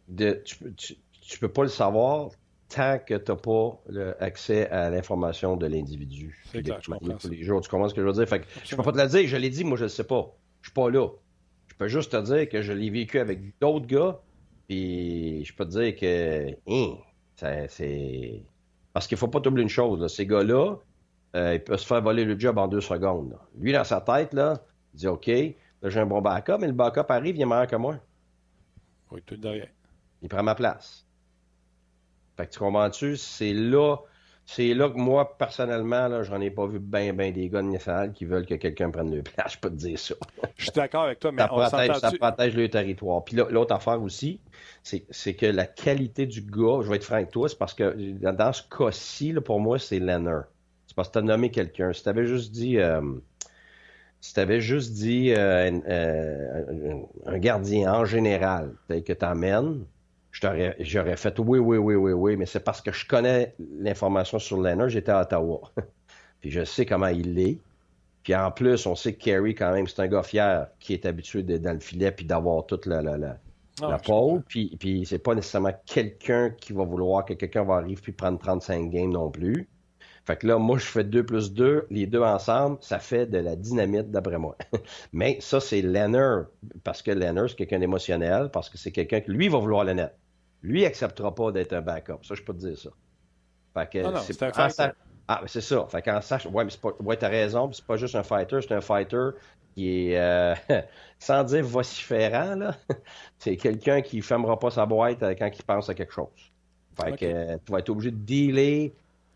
[0.07, 2.29] de- tu, peux- tu, tu peux pas le savoir
[2.69, 6.43] tant que tu n'as pas le accès à l'information de l'individu.
[6.51, 7.61] C'est clair, je comprends les jours.
[7.61, 8.27] Tu comprends ce que je veux dire?
[8.29, 10.03] Fait que je peux pas te le dire, je l'ai dit, moi je le sais
[10.05, 10.31] pas.
[10.61, 11.07] Je suis pas là.
[11.67, 14.19] Je peux juste te dire que je l'ai vécu avec d'autres gars,
[14.67, 16.97] puis je peux te dire que hein,
[17.67, 18.43] c'est.
[18.93, 20.75] Parce qu'il faut pas t'oublier une chose, là, ces gars-là,
[21.35, 23.31] euh, ils peuvent se faire voler le job en deux secondes.
[23.31, 23.37] là.
[23.57, 24.61] Lui, dans sa tête, là,
[24.93, 27.75] il dit OK, j'ai un bon backup, mais le backup arrive, il est meilleur que
[27.75, 27.97] moi.
[29.11, 29.69] Oui, tout derrière.
[30.21, 31.05] Il prend ma place.
[32.37, 33.17] Fait que tu comprends-tu?
[33.17, 33.97] C'est là,
[34.45, 37.67] c'est là que moi, personnellement, là, j'en ai pas vu ben, ben des gars de
[37.67, 39.53] nationale qui veulent que quelqu'un prenne le place.
[39.53, 40.15] Je peux te dire ça.
[40.57, 43.23] Je suis d'accord avec toi, mais Ça on protège, ça protège le territoire.
[43.23, 44.39] Puis là, l'autre affaire aussi,
[44.83, 47.93] c'est que la qualité du gars, je vais être franc avec toi, c'est parce que
[48.11, 50.45] dans, ce cas-ci, là, pour moi, c'est Leonard.
[50.91, 51.93] C'est parce que tu as nommé quelqu'un.
[51.93, 52.77] Si tu avais juste dit.
[52.77, 52.99] euh,
[54.19, 56.95] si tu avais juste dit euh, un- euh,
[57.27, 59.85] un, gardien en général que tu amènes,
[60.33, 64.57] j'aurais fait oui, oui, oui, oui, oui, mais c'est parce que je connais l'information sur
[64.61, 65.61] Leonard, j'étais à Ottawa.
[66.41, 67.57] Puis je sais comment il est.
[68.23, 71.05] Puis en plus, on sait que Kerry, quand même, c'est un gars fier qui est
[71.05, 73.37] habitué d'être dans le filet puis d'avoir toute la, la, la,
[73.81, 74.43] Ah, la pole.
[74.43, 78.37] Puis, puis c'est pas nécessairement quelqu'un qui va vouloir que quelqu'un va arriver puis prendre
[78.39, 79.67] 35 games non plus.
[80.25, 83.39] Fait que là, moi, je fais 2 plus 2, les deux ensemble, ça fait de
[83.39, 84.55] la dynamite d'après moi.
[85.13, 86.45] Mais ça, c'est Leonard,
[86.83, 89.93] parce que Leonard, c'est quelqu'un d'émotionnel, parce que c'est quelqu'un qui, lui, va vouloir le
[89.93, 90.15] net.
[90.61, 92.23] Lui, il acceptera pas d'être un backup.
[92.23, 92.91] Ça, je peux te dire ça.
[93.73, 94.89] Fait que non, c'est un fighter.
[95.27, 95.87] Ah, mais c'est ça.
[95.89, 96.45] Fait qu'en sach...
[96.45, 96.93] Ouais, mais c'est pas...
[96.99, 99.29] Ouais, t'as raison, c'est pas juste un fighter, c'est un fighter
[99.73, 100.55] qui est, euh,
[101.19, 102.75] sans dire vociférant, là.
[103.39, 106.51] c'est quelqu'un qui fermera pas sa boîte euh, quand il pense à quelque chose.
[107.01, 108.91] Fait que euh, tu vas être obligé de dealer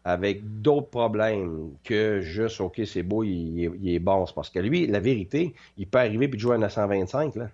[0.05, 4.25] avec d'autres problèmes que juste, OK, c'est beau, il, il est, il est bon.
[4.27, 7.49] C'est parce que lui, la vérité, il peut arriver puis jouer à 925, là.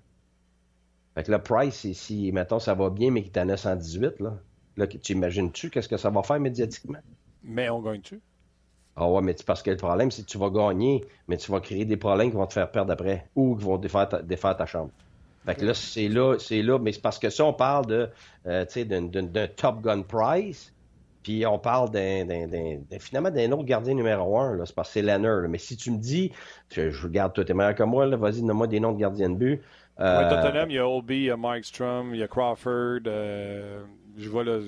[1.16, 4.38] Fait que le Price, si, mettons, ça va bien, mais qu'il est à 918, là,
[4.78, 7.00] là tu imagines-tu qu'est-ce que ça va faire médiatiquement?
[7.44, 8.20] Mais on gagne-tu?
[8.98, 11.52] Ah ouais, mais c'est parce que le problème, c'est que tu vas gagner, mais tu
[11.52, 14.22] vas créer des problèmes qui vont te faire perdre après ou qui vont défaire ta,
[14.22, 14.92] défaire ta chambre.
[15.46, 18.10] Fait que là, c'est là, c'est là, mais c'est parce que ça, on parle de,
[18.46, 20.72] euh, d'un Top Gun Price,
[21.24, 24.76] puis on parle d'un, d'un- d'un- d'un- finalement d'un autre gardien numéro un, là, c'est
[24.76, 25.28] parce que c'est Lanner.
[25.42, 25.48] là.
[25.48, 26.32] Mais si tu me dis,
[26.70, 29.30] je, je regarde, toi, t'es meilleur que moi, là, vas-y, donne-moi des noms de gardiens
[29.30, 29.62] de but.
[30.00, 32.28] Ouais, Euh, Tottenham, il y a Obi, il y a Mike Strum, il y a
[32.28, 33.02] Crawford.
[33.08, 33.84] euh,
[34.18, 34.60] je vois là.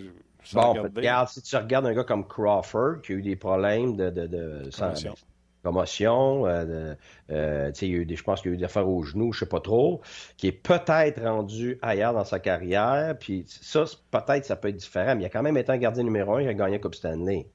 [0.54, 1.00] Bon, regarder.
[1.00, 4.28] regarde, si tu regardes un gars comme Crawford, qui a eu des problèmes de, de,
[4.28, 4.94] de sans-
[5.64, 6.46] Commotion.
[6.46, 6.96] euh,
[7.32, 9.02] euh, il y a eu des, je pense qu'il y a eu des affaires au
[9.04, 10.02] genou, je sais pas trop,
[10.38, 15.16] qui est peut-être rendu ailleurs dans sa carrière, puis ça, peut-être ça peut être différent,
[15.16, 16.96] mais il a quand même été un gardien numéro un, il a gagné la Coupe
[16.96, 17.48] Stanley.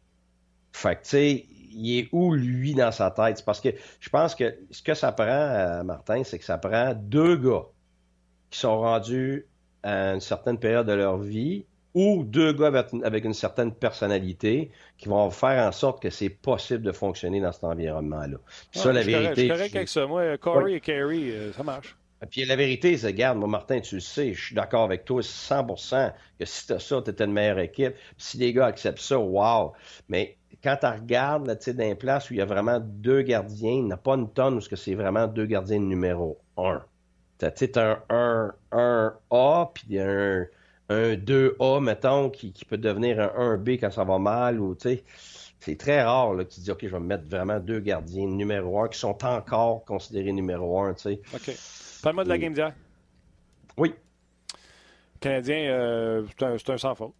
[0.72, 3.44] Fait que, tu sais, il est où, lui, dans sa tête?
[3.44, 6.94] Parce que je pense que ce que ça prend, euh, Martin, c'est que ça prend
[6.94, 7.66] deux gars
[8.50, 9.46] qui sont rendus
[9.82, 13.72] à une certaine période de leur vie ou deux gars avec une, avec une certaine
[13.72, 18.38] personnalité qui vont faire en sorte que c'est possible de fonctionner dans cet environnement-là.
[18.70, 19.40] Puis ça, Ah, la je suis correct- vérité.
[19.40, 20.06] Je suis correct je- avec ça.
[20.06, 21.96] Moi, Corey et Carey, euh, ça marche.
[22.30, 25.22] puis la vérité, c'est, regarde, moi, Martin, tu le sais, je suis d'accord avec toi
[25.22, 27.94] 100% que si t'as ça, t'es une meilleure équipe.
[27.94, 29.72] Puis si les gars acceptent ça, wow.
[30.08, 33.22] Mais quand tu regardes, là, tu sais, dans places où il y a vraiment deux
[33.22, 36.82] gardiens, il n'y a pas une tonne où c'est vraiment deux gardiens numéro un.
[37.38, 40.46] T'as, tu t'as un 1, 1A, puis un,
[40.88, 44.88] un 2A, mettons, qui, qui peut devenir un 1B quand ça va mal, ou, tu
[44.88, 45.04] sais,
[45.60, 48.80] c'est très rare là, que tu dis, OK, je vais mettre vraiment deux gardiens numéro
[48.80, 51.20] un qui sont encore considérés numéro un, tu sais.
[51.34, 51.56] OK.
[52.02, 52.72] Parle-moi de la game d'hier.
[53.76, 53.94] Oui.
[54.54, 57.14] Le Canadien, euh, c'est un, un sans faute.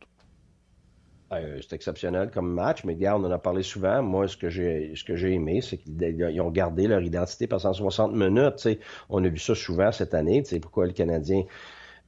[1.31, 4.03] Euh, c'est exceptionnel comme match, mais regarde, on en a parlé souvent.
[4.03, 7.47] Moi, ce que j'ai ce que j'ai aimé, c'est qu'ils ils ont gardé leur identité
[7.47, 8.57] pendant 160 minutes.
[8.57, 8.79] tu sais.
[9.11, 10.43] On a vu ça souvent cette année.
[10.63, 11.43] Pourquoi le Canadien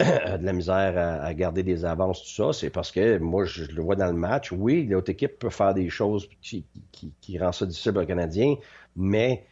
[0.38, 3.82] de la misère à, garder des avances, tout ça, c'est parce que moi, je, le
[3.82, 4.52] vois dans le match.
[4.52, 8.56] Oui, l'autre équipe peut faire des choses qui, qui, qui rend ça difficile au Canadien,
[8.96, 9.44] mais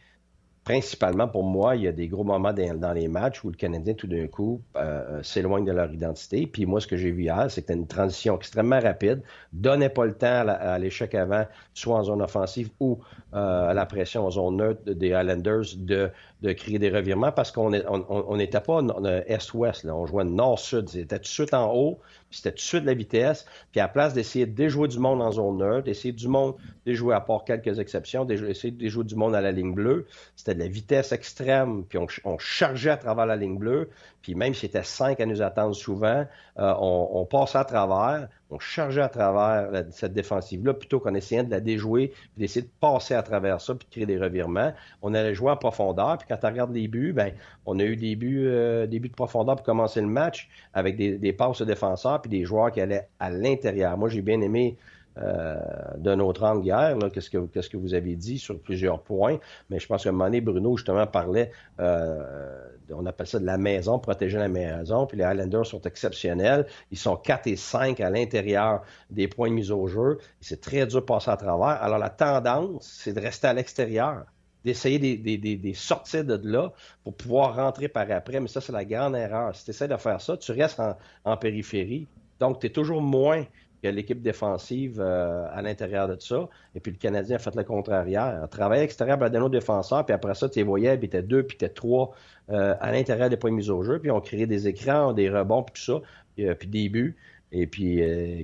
[0.69, 3.95] principalement pour moi, il y a des gros moments dans, les matchs où le Canadien,
[3.95, 6.45] tout d'un coup, euh, s'éloigne de leur identité.
[6.45, 10.13] Puis moi, ce que j'ai vu hier, c'était une transition extrêmement rapide, donnait pas le
[10.13, 12.99] temps à l'échec avant, soit en zone offensive ou
[13.33, 16.11] euh, à la pression en zone neutre des Highlanders de,
[16.41, 20.87] de créer des revirements parce qu'on n'était on, on- pas en est-ouest, on jouait nord-sud.
[20.89, 23.45] C'était tout de suite en haut, puis c'était tout de suite la vitesse.
[23.71, 26.55] Puis à la place d'essayer de déjouer du monde en zone neutre, d'essayer du monde
[26.85, 30.55] déjouer à part quelques exceptions, d'essayer de déjouer du monde à la ligne bleue, c'était
[30.55, 33.89] de la vitesse extrême, puis on, on chargeait à travers la ligne bleue,
[34.21, 36.25] puis même si c'était cinq à nous attendre souvent,
[36.57, 41.43] euh, on, on passait à travers, on chargeait à travers cette défensive-là plutôt qu'en essayant
[41.43, 44.73] de la déjouer, puis d'essayer de passer à travers ça, puis de créer des revirements.
[45.01, 47.33] On allait jouer en profondeur, puis quand tu regardes les buts, ben,
[47.65, 50.95] on a eu des buts, euh, des buts de profondeur pour commencer le match avec
[50.97, 53.97] des, des passes aux défenseurs, puis des joueurs qui allaient à l'intérieur.
[53.97, 54.77] Moi, j'ai bien aimé
[55.21, 55.57] euh,
[55.97, 57.29] d'un autre angle hier, qu'est-ce
[57.69, 59.37] que, vous avez dit sur plusieurs points,
[59.69, 63.45] mais je pense qu'à un moment donné, Bruno, justement, parlait, euh, on appelle ça de
[63.45, 66.65] la maison, protéger la maison, puis les Highlanders sont exceptionnels.
[66.91, 70.19] Ils sont 4 et 5 à l'intérieur des points de mise au jeu.
[70.39, 71.81] C'est très dur de passer à travers.
[71.81, 74.25] Alors, la tendance, c'est de rester à l'extérieur
[74.65, 78.39] d'essayer des, des, des, des sorties de là pour pouvoir rentrer par après.
[78.39, 79.55] Mais ça, c'est la grande erreur.
[79.55, 82.07] Si tu essaies de faire ça, tu restes en, en périphérie.
[82.39, 83.45] Donc, tu es toujours moins
[83.81, 86.49] que l'équipe défensive euh, à l'intérieur de ça.
[86.75, 88.47] Et puis le Canadien a fait le contraire hier.
[88.59, 91.57] À l'extérieur par nos défenseurs, puis après ça, tu les voyais, puis t'es deux, puis
[91.57, 92.11] t'es trois
[92.49, 95.63] euh, à l'intérieur des points mis au jeu, puis on créé des écrans, des rebonds,
[95.63, 96.01] puis tout ça,
[96.35, 97.15] puis, euh, des buts.
[97.51, 97.99] Et puis,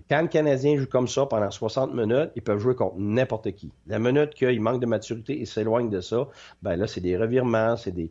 [0.09, 3.71] quand le Canadien joue comme ça pendant 60 minutes, ils peuvent jouer contre n'importe qui.
[3.85, 6.27] La minute qu'il manque de maturité et s'éloigne de ça,
[6.63, 8.09] ben là, c'est des revirements, c'est des,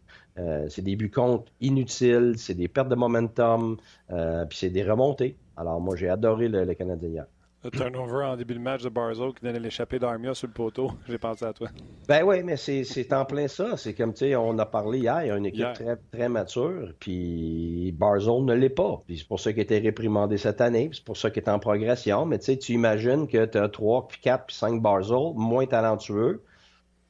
[0.69, 5.35] c'est des buts contre inutiles, c'est des pertes de momentum, puis c'est des remontées.
[5.57, 7.27] Alors, moi, j'ai adoré le, le Canadien hier.
[7.65, 10.91] Le turnover en début de match de Barzo qui donnait l'échappée d'Armia sur le poteau.
[11.09, 11.69] J'ai pensé à toi.
[12.07, 13.79] Ben oui, mais c'est en plein ça.
[13.79, 16.29] C'est comme, tu sais, on a parlé hier, il y a une équipe très, très
[16.29, 19.01] mature, puis Barzone ne l'est pas.
[19.07, 21.49] Puis c'est pour ça qu'il été réprimandé cette année, puis c'est pour ça qu'il est
[21.49, 22.27] en progression.
[22.27, 25.65] Mais tu sais, tu imagines que tu as 3, puis 4, puis 5 Barzone, moins
[25.65, 26.43] talentueux.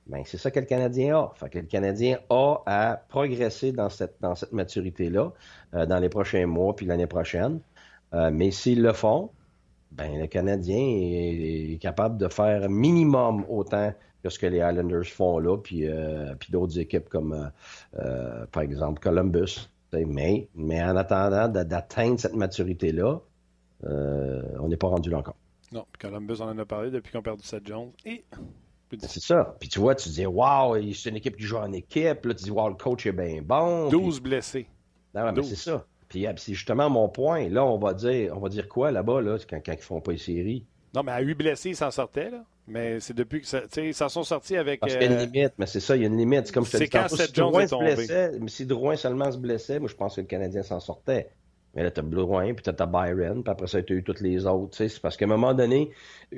[0.07, 1.33] Ben, c'est ça que le Canadien a.
[1.35, 5.33] Fait que le Canadien a à progresser dans cette, dans cette maturité-là
[5.75, 7.59] euh, dans les prochains mois, puis l'année prochaine.
[8.15, 9.31] Euh, mais s'ils le font,
[9.93, 13.93] ben, le Canadien est, est capable de faire minimum autant
[14.25, 18.47] que ce que les Islanders font là, puis, euh, puis d'autres équipes comme, euh, euh,
[18.47, 19.69] par exemple, Columbus.
[19.93, 23.21] Mais, mais en attendant d'atteindre cette maturité-là,
[23.85, 25.37] on n'est pas rendu là encore.
[25.71, 27.93] Non, Columbus, on en a parlé depuis qu'on a perdu Seth Jones.
[28.05, 28.25] Et
[28.99, 29.55] C'est ça.
[29.61, 32.25] Puis tu vois, tu dis, waouh, c'est une équipe qui joue en équipe.
[32.25, 33.89] Là, tu dis, waouh, le coach est bien bon.
[33.89, 34.67] 12 blessés.
[35.15, 35.49] Non, mais 12.
[35.49, 35.87] c'est ça.
[36.17, 37.49] Euh, c'est justement mon point.
[37.49, 40.13] Là, on va dire, on va dire quoi là-bas, là, quand, quand ils font pas
[40.13, 40.65] les séries?
[40.95, 42.45] Non, mais à 8 blessés, ils s'en sortaient, là.
[42.67, 43.63] Mais c'est depuis que ça.
[43.77, 44.81] Ils s'en sont sortis avec.
[44.81, 46.47] Parce qu'il y a euh, une limite, mais c'est ça, il y a une limite.
[46.47, 49.31] C'est comme je te dis quand tantôt, si Drouin se blessait, mais si Drouin seulement
[49.31, 51.29] se blessait, moi je pense que le Canadien s'en sortait.
[51.75, 54.77] Mais là, t'as Drouin, puis t'as Byron, puis après ça, t'as eu toutes les autres.
[54.77, 55.91] C'est parce qu'à un moment donné,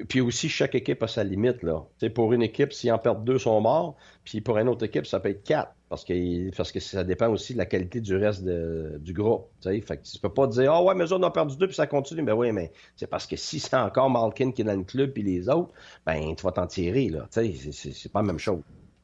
[0.08, 1.62] puis aussi, chaque équipe a sa limite.
[1.62, 1.82] là.
[2.14, 3.96] Pour une équipe, s'ils en perdent deux, sont morts.
[4.24, 5.72] Puis pour une autre équipe, ça peut être quatre.
[5.88, 9.48] Parce que, parce que ça dépend aussi de la qualité du reste de- du groupe.
[9.62, 9.80] tu sais.
[9.82, 11.76] Fait que tu peux pas dire, ah ouais, mais eux, on a perdu deux, puis
[11.76, 12.22] ça continue.
[12.22, 15.10] Ben oui, mais c'est parce que si c'est encore Malkin qui est dans le club,
[15.12, 15.72] puis les autres,
[16.04, 17.08] ben tu vas t'en tirer.
[17.10, 17.26] là.
[17.30, 18.62] C'est- c'est pas la même chose.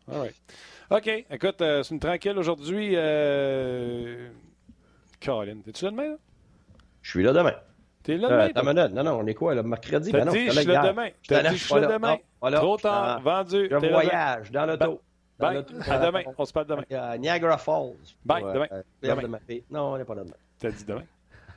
[0.08, 0.34] Right.
[0.90, 1.24] OK.
[1.30, 2.92] Écoute, euh, c'est une tranquille aujourd'hui.
[2.96, 4.28] Euh...
[5.22, 6.08] Caroline, t'es-tu là demain?
[6.10, 6.16] là?
[7.02, 7.54] Je suis là demain.
[8.02, 8.88] T'es là Euh, demain?
[8.88, 9.62] Non, non, on est quoi, là?
[9.62, 10.10] Mercredi?
[10.10, 11.08] T'as Ben dit, je suis là demain.
[11.28, 12.16] T'as dit, je suis là demain.
[12.40, 12.58] Voilà.
[12.58, 13.68] Trop tard, Je- vendu.
[13.70, 15.00] Je voyage dans l'auto.
[15.38, 15.64] Bye.
[15.88, 16.22] À demain.
[16.36, 16.82] On se parle demain.
[16.92, 17.94] Euh, Niagara Falls.
[18.24, 18.66] Bye, demain.
[18.72, 19.60] euh.
[19.70, 20.36] Non, on n'est pas là demain.
[20.58, 21.02] T'as dit demain.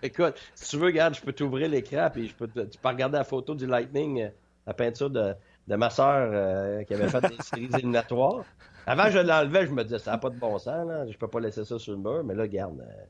[0.01, 2.87] Écoute, si tu veux, regarde, je peux t'ouvrir l'écran puis je peux te- tu peux
[2.89, 4.29] regarder la photo du Lightning,
[4.67, 5.33] la peinture de,
[5.67, 8.43] de ma euh, qui avait fait des séries éliminatoires.
[8.85, 11.07] Avant, je l'enlevais, je me disais, ça n'a pas de bon sens, là.
[11.07, 13.03] je peux pas laisser ça sur le mur, mais là, regarde, euh,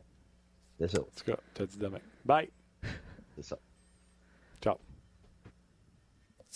[0.79, 1.99] c'est ça, En tout cas, t'as dit demain.
[2.23, 2.49] Bye.
[3.35, 3.57] c'est ça.
[4.61, 4.75] Ciao.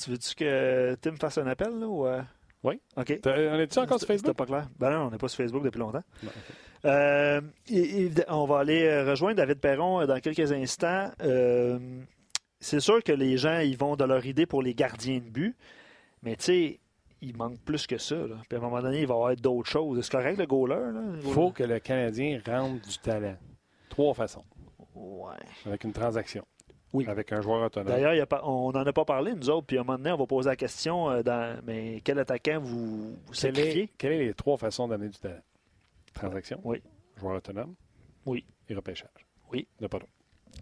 [0.02, 2.06] Tu veux-tu que Tim fasse un appel, là, ou...
[2.08, 2.22] euh?
[2.64, 2.80] Oui.
[2.98, 3.20] OK.
[3.22, 4.36] T'as- On est-tu encore sur Facebook?
[4.36, 4.68] Pas clair.
[4.78, 6.04] Ben non, on n'est pas sur Facebook depuis longtemps.
[6.24, 6.30] Non,
[6.86, 11.12] Euh, et- et- on va aller euh, rejoindre David Perron euh, dans quelques instants.
[11.22, 12.02] Euh,
[12.62, 15.58] c'est sûr que les gens ils vont de leur idée pour les gardiens de but,
[16.24, 16.80] mais tu sais,
[17.22, 18.16] il manque plus que ça.
[18.16, 18.36] Là.
[18.48, 20.02] Puis à un moment donné, il va y avoir d'autres choses.
[20.02, 20.80] C'est correct le goaler?
[21.16, 21.34] Il goaler?
[21.34, 23.38] faut que le Canadien rentre du talent.
[23.90, 24.44] Trois façons.
[24.96, 25.34] Ouais.
[25.66, 26.46] Avec une transaction.
[26.94, 27.06] Oui.
[27.08, 27.88] Avec un joueur autonome.
[27.90, 30.26] D'ailleurs, on n'en a pas parlé, nous autres, puis à un moment donné, on va
[30.26, 33.84] poser la question euh, dans, mais quel attaquant vous, vous Quelles sacrifiez?
[33.84, 35.42] est, quelles sont les trois façons d'amener du talent?
[36.14, 36.60] Transaction.
[36.64, 36.82] Oui.
[37.18, 37.76] Joueur autonome.
[38.26, 38.44] Oui.
[38.68, 39.10] Et repêchage.
[39.52, 39.68] Oui.
[39.80, 40.12] Il n'y a pas d'autre.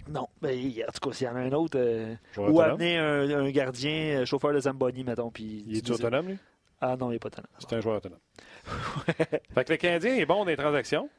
[0.09, 0.27] Non.
[0.41, 0.57] Ben,
[0.87, 2.59] en tout cas, s'il y en a un autre, euh, ou autonome?
[2.71, 5.31] amener un, un gardien, euh, chauffeur de Zamboni, mettons.
[5.31, 6.37] Puis Il est autonome, lui?
[6.81, 7.47] Ah non, il n'est pas autonome.
[7.59, 8.19] C'est un joueur autonome.
[9.05, 11.09] fait que le Canadien est bon dans les transactions,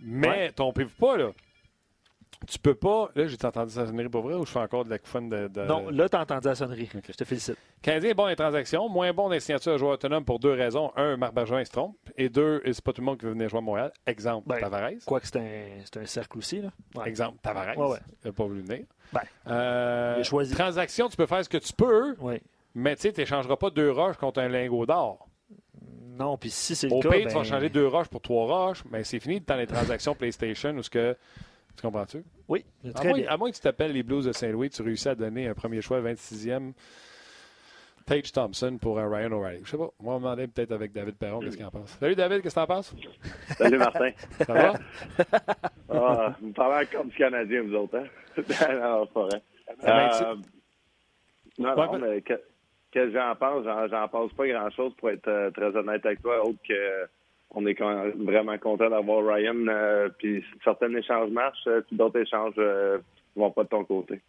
[0.00, 0.52] mais Ouais.
[0.52, 1.30] trompez-vous pas, là.
[2.48, 3.10] Tu peux pas.
[3.14, 5.48] Là, j'ai entendu ça sonnerie pour vrai ou je fais encore de la fun de.
[5.48, 6.88] de- Non, là, tu as entendu la sonnerie.
[7.06, 7.56] Je te félicite.
[7.82, 10.38] Canadien est bon dans les transactions, moins bon dans les signatures de joueurs autonomes pour
[10.38, 10.90] deux raisons.
[10.96, 11.96] Un, Marc se trompe.
[12.16, 13.92] Et deux, c'est pas tout le monde qui veut venir jouer à Montréal.
[14.06, 14.90] Exemple, Ben, Tavares.
[15.06, 16.62] Quoique c'est un, cercle aussi.
[16.62, 16.70] Là.
[16.94, 17.08] Ouais.
[17.08, 17.76] Exemple, Tavares.
[17.76, 17.98] Ouais, ouais.
[18.24, 18.84] Il n'a pas voulu venir.
[19.12, 20.54] Ben, Euh, il a choisi.
[20.54, 22.40] Transaction, tu peux faire ce que tu peux, Oui.
[22.74, 25.28] mais tu sais, tu n'échangeras pas deux roches contre un lingot d'or.
[26.18, 27.08] Non, puis si c'est le Au cas.
[27.10, 29.66] pire, tu ben, vas changer deux roches pour trois roches, mais c'est fini dans les
[29.66, 31.16] transactions PlayStation où ce que
[31.80, 32.22] Tu comprends-tu?
[32.46, 33.30] Oui, À très moins, bien.
[33.30, 35.80] à moins que tu t'appelles les Blues de Saint-Louis, tu réussis à donner un premier
[35.80, 36.72] choix 26e.
[38.04, 39.62] Tage Thompson pour un Ryan O'Reilly.
[39.64, 39.88] Je sais pas.
[40.00, 41.90] On va demander peut-être avec David Perron qu'est-ce qu'il en pense.
[41.98, 42.94] Salut David, qu'est-ce que t'en penses?
[43.56, 44.10] Salut Martin.
[44.46, 44.72] Ça va?
[45.92, 48.04] Ah, vous parlez encore du Canadien, vous autres, hein?
[48.36, 48.44] non,
[49.06, 49.42] c'est pas vrai.
[49.82, 50.34] Ben, tu- Euh,
[51.58, 52.34] non, Ouais, non, ben- mais que,
[52.92, 56.44] que j'en pense, j'en, j'en pense pas grand-chose pour être euh, très honnête avec toi,
[56.46, 57.06] autre que euh,
[57.52, 61.96] on est quand même vraiment content d'avoir Ryan, euh, puis certains échanges marchent, euh, puis
[61.96, 62.98] d'autres échanges euh,
[63.36, 64.20] vont pas de ton côté.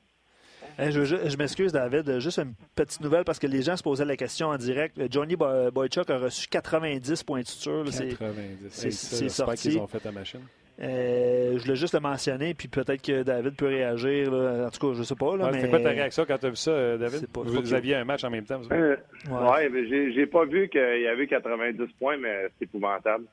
[0.78, 2.20] Hey, je, je- je m'excuse, David.
[2.20, 5.00] Juste une petite nouvelle parce que les gens se posaient la question en direct.
[5.12, 7.84] Johnny Boy- Boychuk a reçu 90 points de suture.
[7.84, 8.70] là, c'est- 90.
[8.70, 9.70] c'est- Hey, sorti.
[9.70, 10.42] qu'ils ont fait ta machine.
[10.82, 14.32] Euh, je voulais juste le mentionner, puis peut-être que David peut réagir.
[14.32, 14.66] là.
[14.66, 15.38] En tout cas, je sais pas.
[15.38, 15.58] Là, Ouais, mais...
[15.60, 17.28] C'était quoi ta réaction quand tu as vu ça, euh, David?
[17.32, 18.72] Pas- vous pas aviez un match en même temps, vous?
[18.74, 18.96] Euh,
[19.30, 19.50] Ouais.
[19.52, 23.26] ouais, mais j'ai, j'ai pas vu qu'il y avait 90 points, mais c'est épouvantable.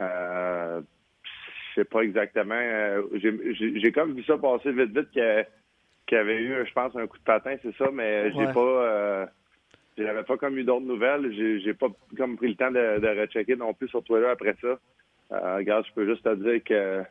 [0.00, 0.80] Euh,
[1.76, 2.54] je sais pas exactement.
[2.58, 5.46] euh, j'ai, j'ai, j'ai comme vu ça passer vite, vite qu'il,
[6.12, 8.52] y avait eu, je pense, un coup de patin, c'est ça, mais j'ai Ouais.
[8.52, 8.60] pas.
[8.60, 9.26] Euh,
[9.96, 11.32] j'avais pas comme eu d'autres nouvelles.
[11.36, 14.54] J'ai, j'ai pas comme pris le temps de, de rechecker non plus sur Twitter après
[14.60, 14.78] ça.
[15.32, 17.02] Euh, regarde, je peux juste te dire que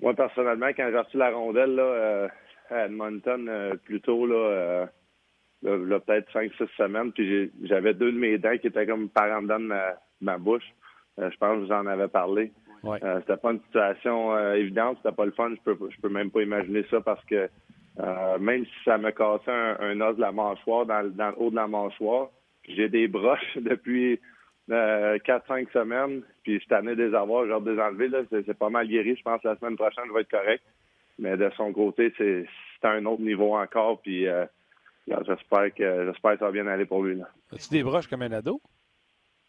[0.00, 2.28] moi, personnellement, quand j'ai reçu la rondelle là, euh,
[2.70, 4.86] à Edmonton euh, plus tôt, là, euh,
[5.62, 9.42] là, peut-être 5-6 semaines, puis j'avais deux de mes dents qui étaient comme par en
[9.42, 10.64] dedans de ma, ma bouche.
[11.18, 12.52] Euh, je pense que j'en avais parlé.
[12.82, 12.98] Ouais.
[13.02, 15.50] Euh, c'était pas une situation euh, évidente, c'était pas le fun.
[15.54, 17.48] Je peux, je peux même pas imaginer ça parce que
[18.00, 21.28] euh, même si ça me cassait un, un os de la mâchoire, dans, le- dans
[21.28, 22.28] le haut de la mâchoire,
[22.68, 24.20] j'ai des broches depuis
[24.70, 28.08] euh, 4-5 semaines, puis je tanné des avoir, genre des enlever.
[28.08, 29.16] Là, c'est, c'est pas mal guéri.
[29.16, 30.62] Je pense que la semaine prochaine, je vais être correct.
[31.18, 32.46] Mais de son côté, c'est,
[32.80, 34.44] c'est à un autre niveau encore, puis euh,
[35.06, 37.16] là, j'espère que j'espère que ça va bien aller pour lui.
[37.16, 37.28] Là.
[37.52, 38.60] As-tu des broches comme un ado?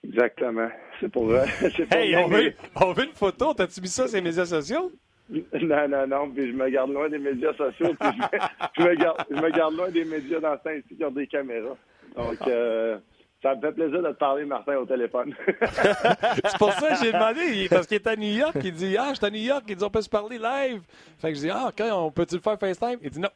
[0.03, 0.69] Exactement.
[0.99, 3.53] C'est pour, euh, c'est pour Hey, on veut, on veut une photo.
[3.53, 4.91] T'as-tu mis ça sur les médias sociaux?
[5.29, 8.41] Non, non, non, puis je me garde loin des médias sociaux, puis je me,
[8.77, 11.75] je me garde, je me garde loin des médias dans ici qui ont des caméras.
[12.15, 12.99] Donc, euh,
[13.45, 15.31] ça me fait plaisir de te parler, Martin, au téléphone.
[15.47, 19.09] C'est pour ça que j'ai demandé, parce qu'il est à New York, il dit Ah,
[19.11, 20.81] je suis à New York, il dit On peut se parler live.
[21.19, 23.29] Fait que je dis Ah, OK, on peut-tu le faire FaceTime Il dit Non.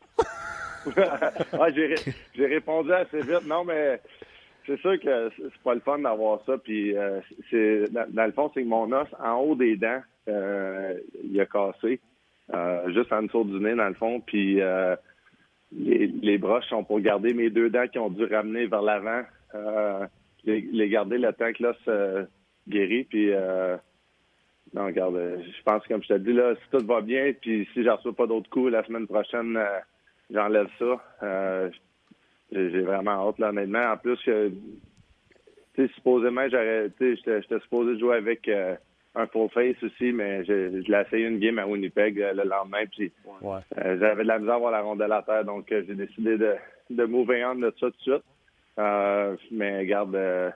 [0.87, 3.45] ouais, j'ai, ré- j'ai répondu assez vite.
[3.45, 4.01] Non, mais
[4.65, 6.57] c'est sûr que c'est pas le fun d'avoir ça.
[6.57, 7.19] Puis, euh,
[7.51, 11.39] c'est, dans, dans le fond, c'est que mon os, en haut des dents, euh, il
[11.39, 11.99] a cassé.
[12.51, 14.21] Euh, juste en dessous du nez, dans le fond.
[14.21, 14.55] Puis,
[15.71, 19.21] les, les broches sont pour garder mes deux dents qui ont dû ramener vers l'avant.
[19.55, 20.05] Euh,
[20.45, 22.25] les, les garder le temps que l'os euh,
[22.67, 23.03] guérit.
[23.03, 23.75] Puis, euh,
[24.73, 27.83] non, regarde, je pense, comme je te dis, là, si tout va bien, puis si
[27.83, 29.79] j'en reçois pas d'autres coups la semaine prochaine, euh,
[30.31, 31.03] j'enlève ça.
[31.23, 31.69] Euh,
[32.51, 33.91] j'ai vraiment hâte, là, honnêtement.
[33.91, 34.31] En plus, tu
[35.75, 38.49] sais, supposément, j'aurais, j'étais supposé jouer avec
[39.15, 42.43] un full face aussi, mais je, je l'ai essayé une game à Winnipeg euh, le
[42.43, 43.59] lendemain, puis Ouais.
[43.77, 46.37] euh, j'avais de la misère à avoir la rondelle à terre, donc euh, j'ai décidé
[46.37, 46.55] de,
[46.89, 48.23] de move on de ça tout de suite.
[48.79, 50.49] Euh, mais regarde, euh,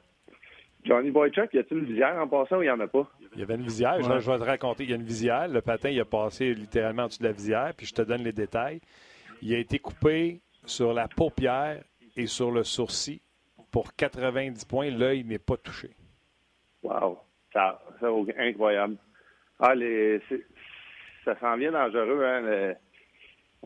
[0.86, 3.08] Johnny Boychuk, y a-t-il une visière en passant ou il n'y en a pas?
[3.34, 4.02] Il y avait une visière.
[4.02, 4.20] Je- Ouais.
[4.20, 4.84] Je, vais te raconter.
[4.84, 5.48] Il y a une visière.
[5.48, 7.74] Le patin, il a passé littéralement en dessous de la visière.
[7.76, 8.80] Puis je te donne les détails.
[9.42, 11.84] Il a été coupé sur la paupière
[12.16, 13.20] et sur le sourcil
[13.72, 14.90] pour 90 points.
[14.90, 15.90] L'œil n'est pas touché.
[16.84, 17.18] Wow,
[17.52, 18.96] ça, c'est incroyable.
[19.60, 20.22] Ah, les,
[21.26, 22.42] ça s'en vient dangereux, hein.
[22.42, 22.76] le-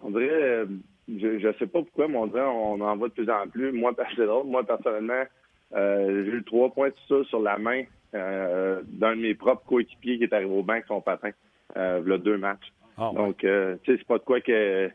[0.01, 0.65] on dirait, euh,
[1.07, 3.71] je, sais pas pourquoi, mais on dirait on en voit de plus en plus.
[3.71, 5.23] Moi, c'est moi, personnellement,
[5.75, 7.83] euh, j'ai eu trois points de ça sur la main
[8.15, 11.31] euh, d'un de mes propres coéquipiers qui est arrivé au banc son patin.
[11.75, 12.71] Euh, il y a deux matchs.
[12.97, 13.15] Ah, ouais.
[13.15, 14.89] Donc, euh, tu sais, c'est pas de quoi que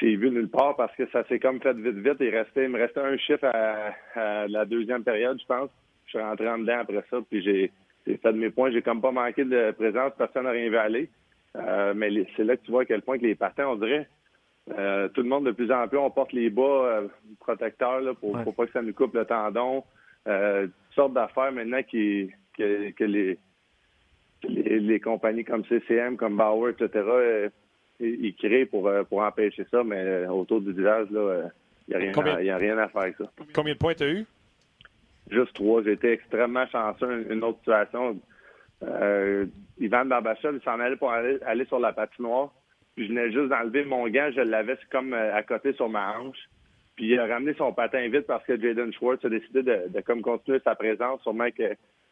[0.00, 2.16] j'ai vu nulle part parce que ça s'est comme fait vite, vite.
[2.20, 5.70] Il, restait, il me restait un chiffre à, à la deuxième période, je pense.
[6.06, 7.70] Je suis rentré en dedans après ça, puis j'ai
[8.06, 8.70] fait de mes points.
[8.70, 10.12] J'ai comme pas manqué de présence.
[10.16, 11.08] Personne n'a rien vu aller.
[11.94, 14.08] Mais c'est là que tu vois à quel point que les patins, on dirait,
[14.78, 17.08] euh, tout le monde de plus en plus, on porte les bas euh,
[17.40, 18.42] protecteurs là, pour, Ouais.
[18.44, 19.84] pour pas que ça nous coupe le tendon.
[20.28, 23.38] Euh, toutes sortes d'affaires maintenant qui, que, que les,
[24.48, 27.48] les, les compagnies comme CCM, comme Bauer, etc.,
[28.02, 31.50] ils, créent pour, pour empêcher ça, mais autour du village, il
[31.88, 33.24] n'y a, rien Combien- à- y a rien à faire avec ça.
[33.54, 34.24] Combien de points tu as eu?
[35.30, 35.82] Juste trois.
[35.82, 37.26] J'ai été extrêmement chanceux.
[37.30, 38.18] Une, autre situation.
[39.78, 42.52] Ivan Barbachov, il s'en allait pour aller, aller sur la patinoire.
[42.96, 44.30] Puis je venais juste d'enlever mon gant.
[44.34, 46.38] Je l'avais comme euh, à côté sur ma hanche.
[46.96, 50.00] Puis il a ramené son patin vite parce que Jaden Schwartz a décidé de, de
[50.00, 51.22] comme continuer sa présence.
[51.22, 51.48] Sûrement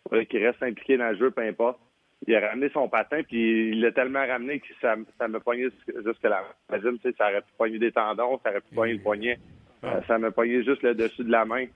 [0.09, 1.79] faudrait qu'il reste impliqué dans le jeu, peu importe.
[2.27, 5.65] Il a ramené son patin, puis il l'a tellement ramené que ça, ça me poignait
[5.65, 6.03] jusque-
[6.99, 9.39] tu sais, ça aurait pu poigner des tendons, ça aurait pu poigner le poignet.
[9.85, 11.67] Euh, ça m'a poigné juste le dessus de la main.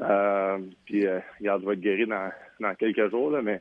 [0.00, 2.30] Euh, puis, euh, regarde, je vais être guéri dans,
[2.60, 3.60] dans quelques jours, là, mais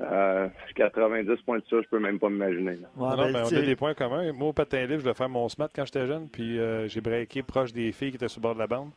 [0.00, 2.70] euh, 90 points de ça, je peux même pas m'imaginer.
[2.70, 4.32] Ouais, Non, ben, mais on a des points communs.
[4.32, 7.00] Moi, au patin libre, je voulais faire mon smat quand j'étais jeune, puis euh, j'ai
[7.00, 8.90] breaké proche des filles qui étaient sur le bord de la bande.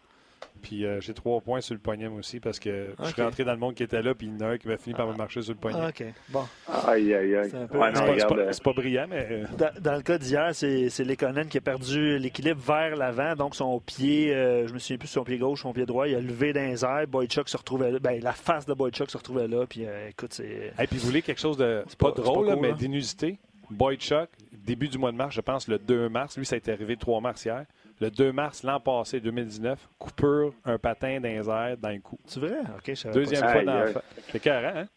[0.62, 3.54] Puis euh, j'ai trois points sur le poignet, aussi, parce que je suis rentré dans
[3.54, 5.08] le monde qui était là, puis il y en a un qui m'a fini par
[5.08, 5.80] me marcher sur le poignet.
[5.82, 6.04] ah, OK.
[6.30, 6.43] Bon.
[6.88, 7.47] Aïe, aïe, aïe.
[7.49, 10.49] C'est un peu- Ouais, C'est non, pas, brillant, mais euh, Dans, dans le cas d'hier,
[10.54, 13.36] c'est c'est Lekonen qui a perdu l'équilibre vers l'avant.
[13.36, 16.16] Donc, son pied, euh, je me souviens plus son pied gauche, son pied droit, il
[16.16, 17.08] a levé dans les airs.
[17.08, 17.99] Boychuk se retrouvait là.
[17.99, 19.66] Ben, la face de Boychuk se retrouvait là.
[19.68, 20.74] Puis, euh, écoute, c'est.
[20.80, 22.62] Et puis vous voulez quelque chose de C'est pas, pas- c'est drôle, pas là, cool,
[22.62, 22.76] mais là.
[22.78, 23.39] d'inusité.
[23.72, 24.28] Boyd Chuck,
[24.66, 26.38] début du mois de mars, je pense le 2 mars.
[26.38, 27.64] Lui, ça a été arrivé le 3 mars hier.
[28.02, 32.18] Le 2 mars, l'an passé, 2019, coupure, un patin les airs, dans le cou.
[32.26, 32.58] C'est vrai?
[32.76, 34.88] OK, je Deuxième pas fois dans la C'est carré, hein?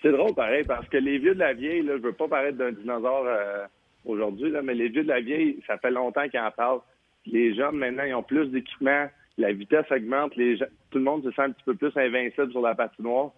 [0.00, 2.56] C'est drôle pareil, parce que les vieux de la vieille, là, je veux pas paraître
[2.56, 3.66] d'un dinosaure euh,
[4.06, 6.80] aujourd'hui, là, mais les vieux de la vieille, ça fait longtemps qu'ils en parlent.
[7.26, 11.24] Les jeunes, maintenant, ils ont plus d'équipement, la vitesse augmente, les gens- tout le monde
[11.24, 13.32] se sent un petit peu plus invincible sur la patinoire.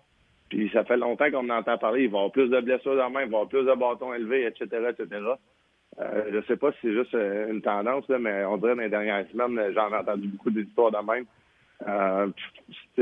[0.50, 2.02] Puis ça fait longtemps qu'on en entend parler.
[2.04, 3.64] Il va y avoir plus de blessures dans la main, il va y avoir plus
[3.64, 5.20] de bâtons élevés, etc., etc.
[5.98, 8.82] Euh, je sais pas si c'est juste euh, une tendance, là, mais on dirait dans
[8.82, 11.24] les dernières semaines, j'en ai entendu beaucoup d'histoires de même.
[11.86, 12.28] Euh,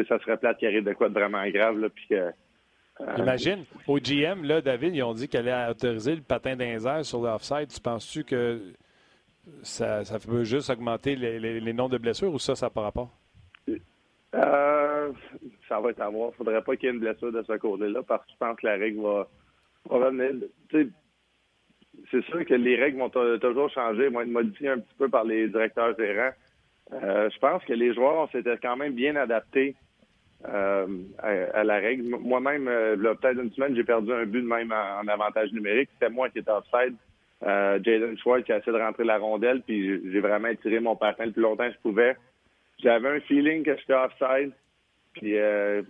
[0.09, 2.15] ça serait plate qu'il arrive de quoi de vraiment grave, là, puis que
[3.01, 6.87] euh, Imagine, au GM, là, David, ils ont dit qu'elle allait autoriser le patin les
[6.87, 7.69] airs sur l'offside.
[7.69, 8.61] Tu penses-tu que
[9.63, 12.83] ça, ça peut juste augmenter les, les, les nombres de blessures ou ça, ça pas
[12.83, 13.11] rapport?
[14.35, 15.13] Euh,
[15.69, 16.35] ça va être à voir.
[16.35, 18.67] Faudrait pas qu'il y ait une blessure de ce côté-là parce que je pense que
[18.67, 19.29] la règle va,
[19.89, 20.49] va revenir.
[22.11, 25.25] C'est sûr que les règles vont toujours changer, vont être modifiées un petit peu par
[25.25, 26.33] les directeurs gérants.
[26.93, 29.75] Euh, je pense que les joueurs on s'était quand même bien adaptés
[30.47, 30.87] euh,
[31.19, 32.17] à, la règle.
[32.17, 35.91] Moi-même, euh, peut-être une semaine, j'ai perdu un but de même en, avantage numérique.
[35.95, 36.95] C'était moi qui étais offside.
[37.45, 40.97] Euh, Jaden Schwartz qui a essayé de rentrer la rondelle, puis j'ai vraiment étiré mon
[40.97, 42.17] patin le plus longtemps que je pouvais.
[42.83, 44.53] J'avais un feeling que j'étais offside.
[45.15, 45.83] Puis euh,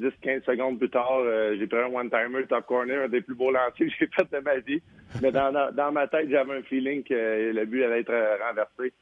[0.00, 3.52] 10-15 secondes plus tard, euh, j'ai pris un one-timer top corner, un des plus beaux
[3.52, 4.82] lancers que j'ai fait de ma vie.
[5.22, 8.92] Mais dans, dans, ma tête, j'avais un feeling que le but allait être euh, renversé.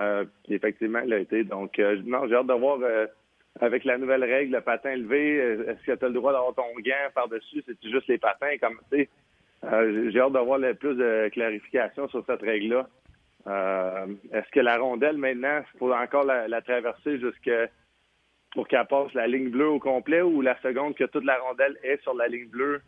[0.00, 1.44] Euh, effectivement, il a été.
[1.44, 2.78] Donc, non, j'ai hâte de voir
[3.60, 5.36] avec la nouvelle règle, le patin levé,
[5.66, 7.62] est-ce que tu as le droit d'avoir ton gant par-dessus?
[7.66, 8.56] C'est juste les patins?
[8.60, 9.08] Comme, tu sais,
[10.10, 12.88] j'ai hâte d'avoir le plus de clarification sur cette règle-là.
[14.32, 17.66] Est-ce que la rondelle, maintenant, il faut encore la, la traverser jusqu'à
[18.52, 21.76] pour qu'elle passe la ligne bleue au complet ou la seconde que toute la rondelle
[21.82, 22.80] est sur la ligne bleue?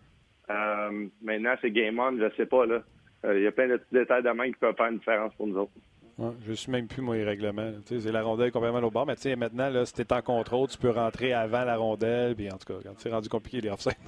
[0.50, 2.66] Euh, maintenant, c'est game on, je sais pas.
[2.66, 2.82] là.
[3.24, 5.32] Euh, Il y a plein de petits détails de main qui peuvent faire une différence
[5.34, 5.70] pour nous autres.
[6.18, 7.72] Ouais, je suis même plus, moi, les règlements.
[7.86, 9.06] Tu C'est la rondelle complètement au bord.
[9.06, 12.34] Mais tu maintenant, là, si t'es en contrôle, tu peux rentrer avant la rondelle.
[12.34, 13.92] Puis en tout cas, quand c'est rendu compliqué, les offsides.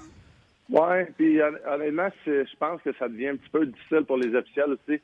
[0.71, 4.35] Ouais, puis hon- honnêtement, je pense que ça devient un petit peu difficile pour les
[4.35, 4.99] officiels aussi.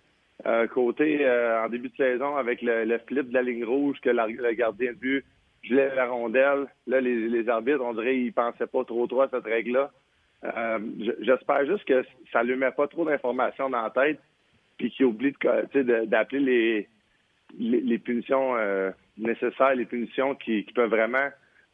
[0.46, 3.98] Euh, côté euh, en début de saison avec le, le flip de la ligne rouge
[4.00, 5.22] que la- le gardien de but
[5.62, 6.66] gelait la rondelle.
[6.86, 9.90] Là, les, arbitres, on dirait, ils pensaient pas trop trop à cette règle-là.
[10.44, 10.78] Euh,
[11.20, 14.20] J'espère juste que ça lui met pas trop d'informations dans la tête,
[14.78, 15.34] puis qu'il oublie
[16.06, 16.88] d'appeler les,
[17.58, 21.28] les, punitions euh, nécessaires, les punitions qui, peuvent vraiment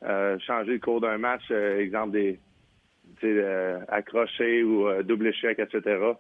[0.05, 1.51] euh, changer le cours d'un match.
[1.51, 2.39] Exemple des
[3.21, 6.13] tu sais, euh, accroché ou double échec, etc.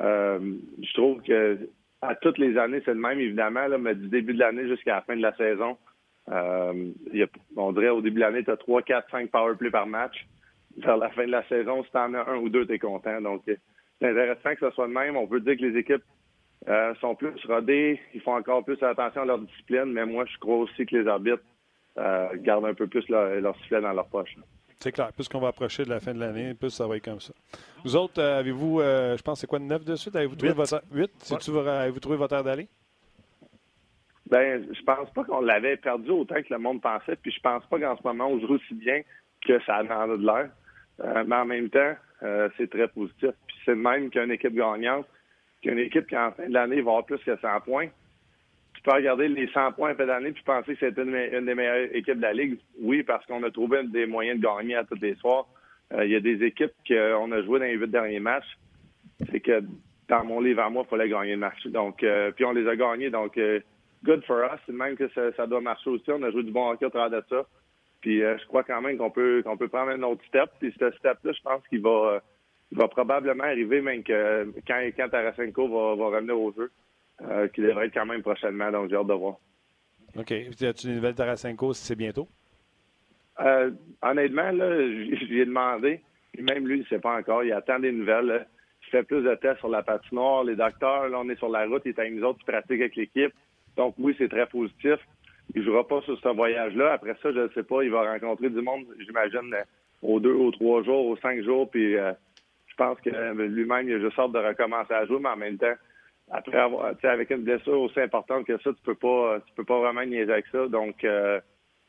[0.00, 1.58] Je trouve que
[2.02, 5.02] à toutes les années, c'est le même, évidemment, mais du début de l'année jusqu'à la
[5.02, 5.78] fin de la saison,
[6.30, 9.70] y a- on dirait au début de l'année, tu as 3, 4, 5 power play
[9.70, 10.26] par match.
[10.78, 12.78] Vers la fin de la saison, si tu en as un ou deux, tu es
[12.80, 13.20] content.
[13.20, 13.54] Donc, euh,
[14.00, 15.16] c'est intéressant que ce soit le même.
[15.16, 16.02] On peut dire que les équipes
[16.68, 20.36] euh, sont plus rodées, ils font encore plus attention à leur discipline, mais moi, je
[20.38, 21.44] crois aussi que les arbitres
[21.98, 24.34] euh, gardent un peu plus leur, leur sifflet dans leur poche.
[24.80, 25.12] C'est clair.
[25.12, 27.32] Plus qu'on va approcher de la fin de l'année, plus ça va être comme ça.
[27.84, 30.16] Vous autres, euh, avez-vous, euh, je pense, c'est quoi, 9 de suite?
[30.16, 30.56] Avez-vous trouvé Huit.
[30.56, 30.82] votre...
[30.92, 31.68] 8?
[31.68, 32.66] Avez-vous trouvé votre air d'aller?
[34.30, 37.64] Ben, je pense pas qu'on l'avait perdu autant que le monde pensait, puis je pense
[37.66, 39.02] pas qu'en ce moment on joue aussi bien
[39.46, 40.50] que ça en a de l'air.
[41.00, 43.30] Euh, mais en même temps, euh, c'est très positif.
[43.46, 45.06] Puis c'est même qu'une équipe gagnante,
[45.62, 47.88] qu'une équipe qui en fin de l'année va avoir plus que 100 points.
[48.74, 51.54] Tu peux regarder les 100 points en fin d'année puis penser que c'est une, des
[51.54, 52.58] meilleures équipes de la Ligue.
[52.80, 55.46] Oui, parce qu'on a trouvé des moyens de gagner à tous les soirs.
[55.92, 58.58] Euh, Il y a des équipes qu'on a joué dans les huit derniers matchs.
[59.30, 59.62] C'est que
[60.08, 61.66] dans mon livre à moi, il fallait gagner le match.
[61.66, 62.04] Donc,
[62.36, 63.10] puis on les a gagnés.
[63.10, 63.38] Donc,
[64.04, 64.60] good for us.
[64.72, 66.10] Même que ça, ça doit marcher aussi.
[66.10, 67.44] On a joué du bon hockey au travers de ça.
[68.00, 70.50] Puis euh, je crois quand même qu'on peut qu'on peut prendre un autre step.
[70.60, 72.20] Puis ce step-là, je pense qu'il va euh,
[72.72, 76.70] il va probablement arriver même que quand, quand Tarasenko va, va revenir au jeu,
[77.22, 78.70] euh, qui devrait être quand même prochainement.
[78.70, 79.36] Donc j'ai hâte de voir.
[80.16, 80.30] OK.
[80.32, 82.28] As-tu des nouvelles Tarasenko si c'est bientôt?
[84.02, 86.00] Honnêtement, là, j- j'y ai demandé.
[86.32, 87.42] Puis même lui, il ne sait pas encore.
[87.44, 88.26] Il attend des nouvelles.
[88.26, 88.44] là.
[88.86, 90.44] Il fait plus de tests sur la patinoire.
[90.44, 91.82] Les docteurs, là, on est sur la route.
[91.84, 93.32] Il est avec nous autres qui pratiquent avec l'équipe.
[93.76, 94.96] Donc oui, c'est très positif.
[95.54, 96.92] Il ne jouera pas sur ce voyage-là.
[96.92, 97.82] Après ça, je ne sais pas.
[97.82, 99.62] Il va rencontrer du monde, j'imagine, euh,
[100.02, 101.70] aux deux, aux trois jours, aux cinq jours.
[101.70, 105.36] Puis je pense que lui-même, il a juste hâte de recommencer à jouer, mais en
[105.36, 105.74] même temps,
[106.30, 109.78] après avoir, avec une blessure aussi importante que ça, tu peux pas, tu peux pas
[109.78, 110.66] vraiment niaiser avec ça.
[110.66, 111.06] Donc,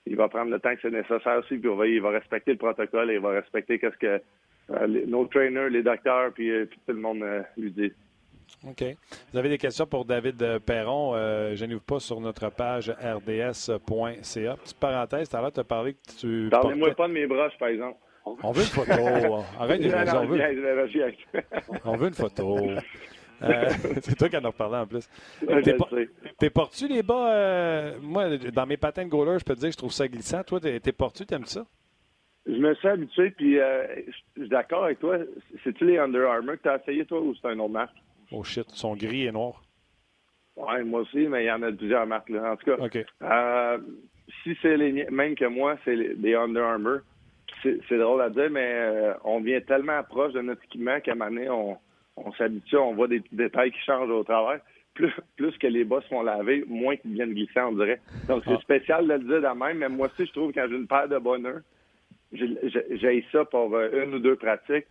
[0.06, 3.12] il va prendre le temps que c'est nécessaire aussi, puis il va, respecter le protocole
[3.12, 4.22] et il va respecter qu'est-ce que
[5.08, 7.26] nos trainers, les docteurs, puis, tout le monde
[7.58, 7.92] lui dit.
[8.68, 8.84] OK.
[9.32, 11.14] Vous avez des questions pour David Perron?
[11.16, 14.56] Euh, Gênez-vous pas sur notre page rds.ca.
[14.58, 16.50] Petite parenthèse, tout à l'heure, tu as parlé que tu.
[16.50, 17.98] Parlez-moi pas de mes broches, par exemple.
[18.26, 18.92] On veut une photo.
[19.60, 20.42] Arrête de dire on veut.
[21.86, 22.60] on veut une photo.
[23.44, 23.70] Euh,
[24.02, 25.10] c'est toi qui en as reparlé en plus.
[26.40, 27.34] T'es portes-tu les bas?
[27.34, 30.08] Euh, moi, dans mes patins de goaler, je peux te dire que je trouve ça
[30.08, 30.42] glissant.
[30.44, 31.26] Toi, t'es portes-tu?
[31.26, 31.66] T'aimes ça?
[32.46, 35.18] Je me suis habitué, puis euh, je suis d'accord avec toi.
[35.64, 37.96] C'est-tu les Under Armour que tu as essayé, toi, ou c'est un autre marque?
[38.32, 39.62] Oh shit, ils sont gris et noirs.
[40.56, 42.30] Oui, moi aussi, mais il y en a plusieurs marques.
[42.30, 42.54] Là.
[42.54, 43.78] En tout cas, euh,
[44.44, 47.00] si c'est les même que moi, c'est les Under Armour.
[47.64, 51.16] C'est drôle à dire, mais euh, on vient tellement proche de notre équipement qu'à un
[51.16, 51.78] moment donné, on,
[52.16, 54.60] on s'habitue, on voit des petits détails qui changent au travers.
[54.94, 58.00] Plus, plus que les bas se font laver, moins qu'ils viennent glisser, on dirait.
[58.28, 58.62] Donc, c'est ah.
[58.62, 60.88] spécial de le dire de même, mais moi aussi, je trouve que quand j'ai une
[60.88, 61.62] paire de bonheur,
[62.32, 64.86] j'ai ça pour euh, une ou deux pratiques.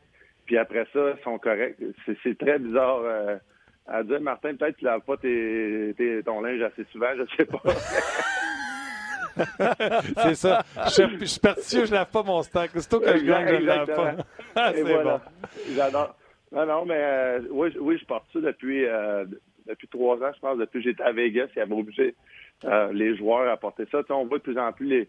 [0.47, 1.79] Puis après ça, ils sont corrects.
[2.23, 3.37] C'est très bizarre euh,
[3.87, 4.21] à dire.
[4.21, 7.63] Martin, peut-être tu laves pas tes, ton linge assez souvent, je sais pas.
[10.23, 10.63] c'est ça.
[10.87, 12.71] Je, suis parti, je lave pas mon stock.
[12.75, 14.15] C'est tout que je gagne, je ne lave pas.
[14.75, 15.21] c'est bon.
[15.75, 16.17] J'adore.
[16.53, 19.25] Non, non, mais euh, oui, oui, je pars ça depuis, euh,
[19.67, 20.59] depuis trois ans, je pense.
[20.59, 22.15] Depuis que j'étais à Vegas, il y avait obligé
[22.93, 24.03] les joueurs à porter ça.
[24.11, 25.09] on voit de plus en plus les,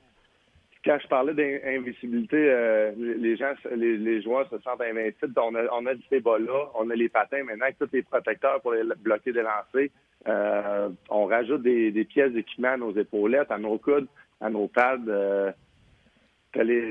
[0.86, 5.34] quand je parlais d'invisibilité, euh, les gens, les, joueurs se sentent invincibles.
[5.38, 8.74] On a, a ces bas-là, on a les patins maintenant avec tous les protecteurs pour
[8.74, 9.90] les bloquer des lancers.
[10.28, 14.08] Euh, on rajoute des, pièces d'équipement à nos épaulettes, à nos coudes,
[14.40, 15.00] à nos pads.
[15.08, 15.52] Euh,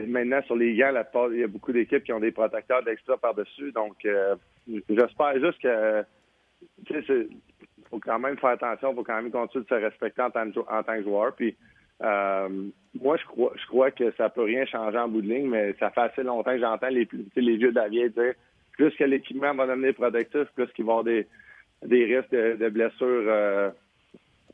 [0.09, 0.93] maintenant, sur les gants,
[1.31, 3.71] il y a beaucoup d'équipes qui ont des protecteurs d'extra par-dessus.
[3.73, 4.07] Donc,
[4.89, 6.05] j'espère juste que,
[7.89, 10.47] faut quand même faire attention, il faut quand même continuer de se respecter en tant,
[10.69, 11.35] en tant que joueur.
[11.35, 11.57] Puis,
[12.01, 15.75] moi, je crois, je crois que ça peut rien changer en bout de ligne, mais
[15.79, 18.35] ça fait assez longtemps que j'entends les, les vieux d'Avier dire
[18.73, 21.27] plus que l'équipement va devenir productif, plus qu'il va y avoir des,
[21.85, 23.71] des risques de, blessures euh,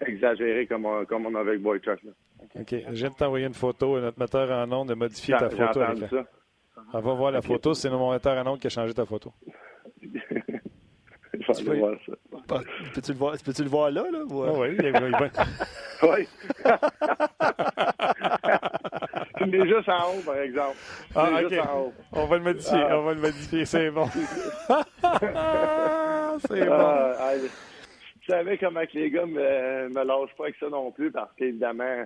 [0.06, 2.00] exagérées comme on, comme on a avec Boychuk.
[2.58, 2.68] OK.
[2.70, 4.00] Je viens de t'envoyer une photo.
[4.00, 5.80] Notre metteur en ondes a modifié ta photo.
[6.92, 7.74] On va voir la photo.
[7.74, 9.32] C'est mon metteur en ondes qui a changé ta photo.
[11.32, 12.12] Je vais aller voir ça.
[12.94, 14.20] Peux-tu le voir, peux-tu le voir là, là?
[14.28, 14.42] Ou...
[14.42, 14.98] Ah oui, il, il va.
[16.02, 16.26] oui.
[19.46, 20.76] il est juste en haut, par exemple.
[21.14, 21.54] Ah, OK.
[22.12, 22.98] On va le modifier, ah.
[22.98, 24.08] on va le modifier, c'est bon.
[24.08, 24.26] c'est
[26.66, 26.76] bon.
[26.76, 27.34] Ah,
[28.20, 31.32] je savais comment que les gars me, me lâchent pas avec ça non plus, parce
[31.36, 32.04] qu'évidemment,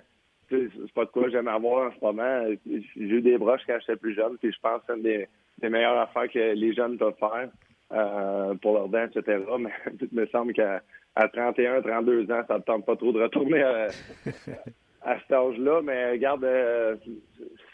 [0.50, 2.44] c'est pas de quoi j'aime avoir en ce moment.
[2.66, 5.28] J'ai eu des broches quand j'étais plus jeune, puis je pense que c'est une des,
[5.60, 7.48] des meilleures affaires que les jeunes peuvent faire.
[7.92, 9.44] Euh, pour leurs dents, etc.
[9.58, 9.70] Mais
[10.00, 10.82] il me semble qu'à
[11.16, 13.62] 31, 32 ans, ça ne tente pas trop de retourner
[15.02, 15.82] à, cet âge-là.
[15.82, 16.96] Mais regarde, euh,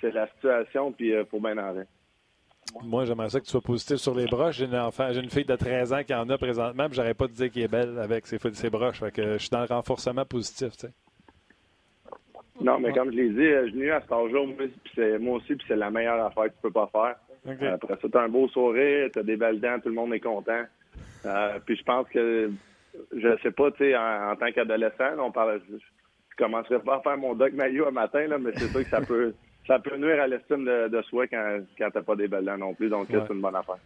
[0.00, 1.74] c'est la situation, puis il faut bien en
[2.82, 4.56] Moi, j'aimerais ça que tu sois positif sur les broches.
[4.56, 7.14] J'ai une enfant, j'ai une fille de 13 ans qui en a présentement, puis j'aurais
[7.14, 9.00] pas de dire qu'elle est belle avec ses, ses broches.
[9.12, 10.92] que je suis dans le renforcement positif, tu sais.
[12.60, 14.40] Non, mais comme je l'ai dit, je suis à cet âge-là,
[15.18, 17.16] moi aussi, puis c'est la meilleure affaire que tu peux pas faire.
[17.46, 20.14] Après ça, tu as un beau sourire, tu as des belles dents, tout le monde
[20.14, 20.64] est content.
[21.26, 22.50] Euh, puis je pense que,
[23.16, 25.76] je sais pas, tu sais, en, tant qu'adolescent, on parle, je,
[26.36, 29.00] commencerai pas à faire mon doc maillot un matin, là, mais c'est sûr que ça
[29.06, 29.34] peut,
[29.66, 32.58] ça peut nuire à l'estime de, soi quand, quand tu n'as pas des belles dents
[32.58, 32.88] non plus.
[32.88, 33.78] Donc, c'est une bonne affaire.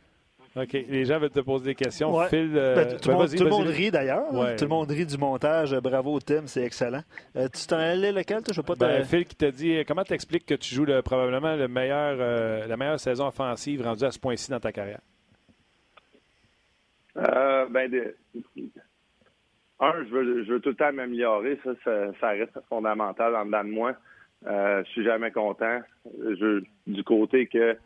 [0.56, 0.72] OK.
[0.72, 2.16] Les gens veulent te poser des questions.
[2.28, 4.28] Phil, euh, ben, tout, le ben, monde, rit d'ailleurs.
[4.56, 5.74] Tout le monde rit du montage.
[5.74, 7.02] Bravo, Tim, c'est excellent.
[7.36, 8.40] Euh, tu t'en allais lequel?
[8.52, 12.16] Je pas ben, Phil qui t'a dit comment t'expliques que tu joues probablement le meilleur,
[12.20, 15.00] euh, la meilleure saison offensive rendue à ce point-ci dans ta carrière?
[17.16, 17.90] ben,
[19.80, 21.58] un, je veux, je veux tout le temps m'améliorer.
[21.64, 21.72] Ça,
[22.20, 23.92] ça, reste fondamental en dedans de moi.
[24.44, 25.80] je suis jamais content.
[26.06, 27.76] Je, du côté que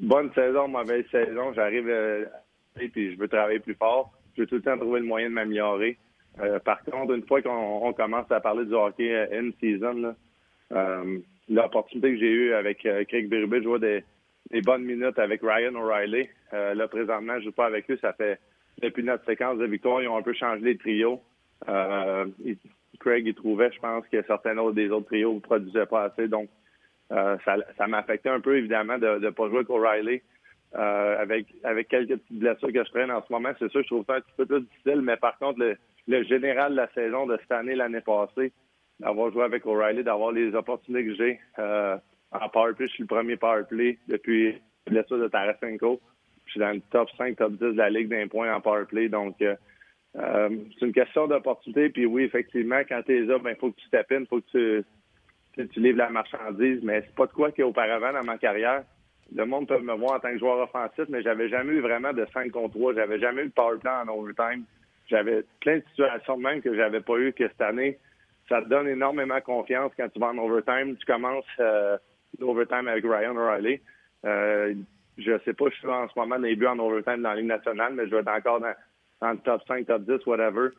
[0.00, 2.24] bonne saison, mauvaise saison, j'arrive euh,
[2.80, 4.12] et puis je veux travailler plus fort.
[4.36, 5.96] Je veux tout le temps trouver le moyen de m'améliorer.
[6.40, 10.14] Euh, par contre, une fois qu'on commence à parler du hockey euh, in-season,
[11.48, 13.78] l'opportunité que j'ai eue avec Craig Berube de jouer
[14.50, 16.28] des, bonnes minutes avec Ryan O'Reilly.
[16.52, 17.98] là, présentement, je joue pas avec eux.
[18.00, 18.40] Ça fait
[18.82, 21.20] depuis notre séquence de victoire, ils ont un peu changé les trios.
[22.98, 26.26] Craig, il trouvait, je pense, que certains autres des autres trios ne produisaient pas assez.
[26.28, 26.48] Donc,
[27.12, 30.22] euh, ça, m'a affecté un peu, évidemment, de ne pas jouer avec O'Reilly.
[30.76, 33.86] Euh, avec, avec quelques petites blessures que je traîne en ce moment, c'est sûr, je
[33.86, 35.60] trouve ça un petit peu plus difficile, mais par contre,
[36.08, 38.52] le, général de la saison de cette année, l'année passée,
[38.98, 41.96] d'avoir joué avec O'Reilly, d'avoir les opportunités que j'ai, euh,
[42.32, 42.88] en powerplay.
[42.88, 44.54] Je suis le premier powerplay depuis
[44.86, 46.00] la blessure de Tarasenko.
[46.46, 49.08] Je suis dans le top 5, top 10 de la Ligue d'un point en powerplay.
[49.08, 49.54] Donc, euh,
[50.16, 50.48] euh,
[50.78, 51.88] c'est une question d'opportunité.
[51.88, 54.40] Puis oui, effectivement, quand tu es là, il ben, faut que tu tapines, il faut
[54.40, 54.84] que tu,
[55.54, 56.80] tu, livres la marchandise.
[56.82, 58.84] Mais c'est pas de quoi qu'auparavant dans ma carrière.
[59.34, 62.12] Le monde peut me voir en tant que joueur offensif, mais j'avais jamais eu vraiment
[62.12, 62.94] de 5 contre 3.
[62.94, 64.64] J'avais jamais eu de powerplay en overtime.
[65.08, 67.98] J'avais plein de situations même que j'avais pas eu que cette année.
[68.48, 70.96] Ça te donne énormément confiance quand tu vas en overtime.
[70.96, 71.96] Tu commences euh,
[72.38, 73.80] l'overtime avec Ryan O'Reilly.
[74.24, 74.74] Euh,
[75.16, 77.46] je sais pas, je suis en ce moment dans buts en overtime dans la Ligue
[77.46, 78.74] nationale, mais je vais être encore dans,
[79.20, 80.70] dans le top 5, top 10, whatever.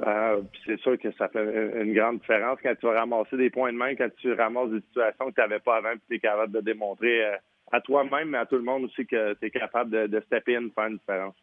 [0.00, 3.72] Euh, c'est sûr que ça fait une grande différence quand tu vas ramasser des points
[3.72, 6.18] de main, quand tu ramasses des situations que tu n'avais pas avant, puis tu es
[6.18, 7.36] capable de démontrer euh,
[7.70, 10.56] à toi-même, mais à tout le monde aussi que tu es capable de, de stepper
[10.56, 11.34] in, faire une différence.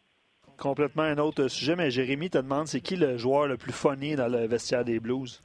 [0.58, 4.16] Complètement un autre sujet, mais Jérémy te demande c'est qui le joueur le plus funny
[4.16, 5.40] dans le vestiaire des Blues?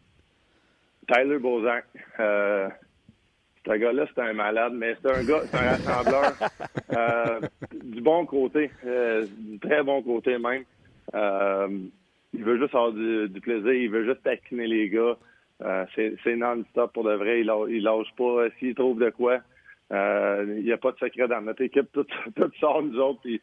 [1.07, 1.85] Tyler Bozak.
[2.19, 2.67] Euh,
[3.65, 6.33] ce gars-là, c'est un malade, mais c'est un gars, c'est un rassembleur.
[6.97, 7.39] euh,
[7.83, 10.63] du bon côté, euh, du très bon côté même.
[12.35, 15.17] Euh, il veut juste avoir du, plaisir, il veut juste taquiner les gars.
[15.63, 18.49] Euh, c'est non-stop pour de vrai, il, il lâche pas.
[18.59, 19.39] S'il trouve de quoi,
[19.91, 22.05] il n'y a pas de secret dans notre équipe, tout,
[22.35, 23.21] tout sort nous autres.
[23.21, 23.41] Puis,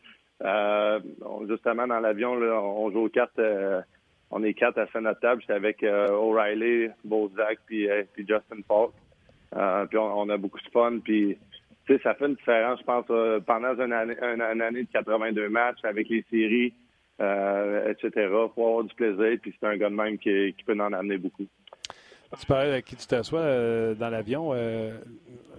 [1.48, 3.40] justement, dans l'avion, on joue aux cartes
[4.30, 5.40] on est quatre à notre table.
[5.42, 8.90] J'étais avec O'Reilly, Bozak, puis, puis Justin Falk.
[9.56, 10.98] Euh, puis on, a beaucoup de fun.
[11.02, 11.38] Puis,
[12.02, 15.84] ça fait une différence, je pense, euh, pendant une année, une, année de 82 matchs
[15.84, 16.72] avec les séries,
[17.20, 18.28] euh, etc.
[18.54, 19.38] Faut avoir du plaisir.
[19.40, 21.46] Puis c'est un gars de même qui, peut en amener beaucoup.
[22.38, 24.50] Tu parlais avec qui tu t'assois dans l'avion.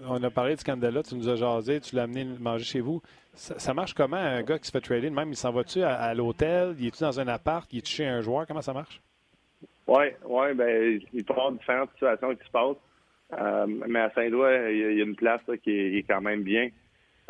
[0.08, 3.02] on a parlé de Scandella, tu nous as jasé, tu l'as amené manger chez vous.
[3.36, 5.30] Ça, marche comment, un gars qui se fait trader même?
[5.30, 6.76] Il s'en va-tu à, l'hôtel?
[6.80, 7.72] Il est-tu dans un appart?
[7.74, 8.48] Il est chez un joueur?
[8.48, 9.02] Comment ça marche?
[9.88, 12.78] Oui, oui, ben, il peut y avoir différentes situations qui se passent.
[13.34, 16.70] Euh, mais à Saint-Doigt, il y, a une place qui, est, quand même bien.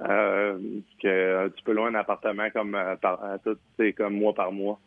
[0.02, 0.58] Euh,
[1.02, 3.58] que tu peux louer un appartement comme euh, par, tout,
[3.96, 4.80] comme mois par mois.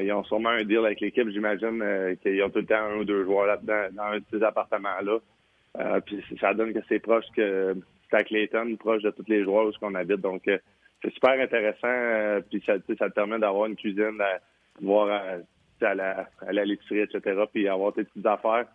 [0.00, 1.80] ils ont sûrement un deal avec l'équipe, j'imagine
[2.22, 6.00] qu'ils ont tout le temps un ou deux joueurs là-dedans dans un de ces appartements-là.
[6.04, 7.76] puis ça donne que c'est proche que
[8.10, 10.20] c'est à Clayton, proche de tous les joueurs où on habite.
[10.20, 12.42] Donc c'est super intéressant.
[12.50, 15.08] puis ça, ça te permet d'avoir une cuisine, de voir
[15.80, 17.44] à, la, à la etc.
[17.52, 18.66] Puis avoir tes petites affaires.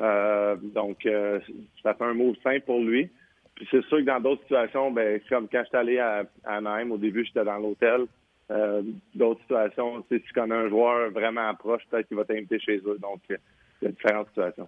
[0.00, 1.40] Euh, donc, euh,
[1.82, 3.10] ça fait un mot simple pour lui.
[3.60, 6.96] Puis c'est sûr que dans d'autres situations, ben, comme quand j'étais allé à, à au
[6.96, 8.06] début, j'étais dans l'hôtel.
[8.50, 8.80] Euh,
[9.14, 12.96] d'autres situations, si tu connais un joueur vraiment proche, peut-être qu'il va t'inviter chez eux.
[12.98, 13.36] Donc, il
[13.82, 14.66] y a différentes situations.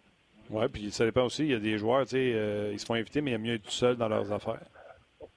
[0.51, 1.45] Oui, puis ça dépend aussi.
[1.45, 3.39] Il y a des joueurs, tu sais, ils se font inviter, mais il y a
[3.39, 4.61] mieux être tout seul dans leurs affaires.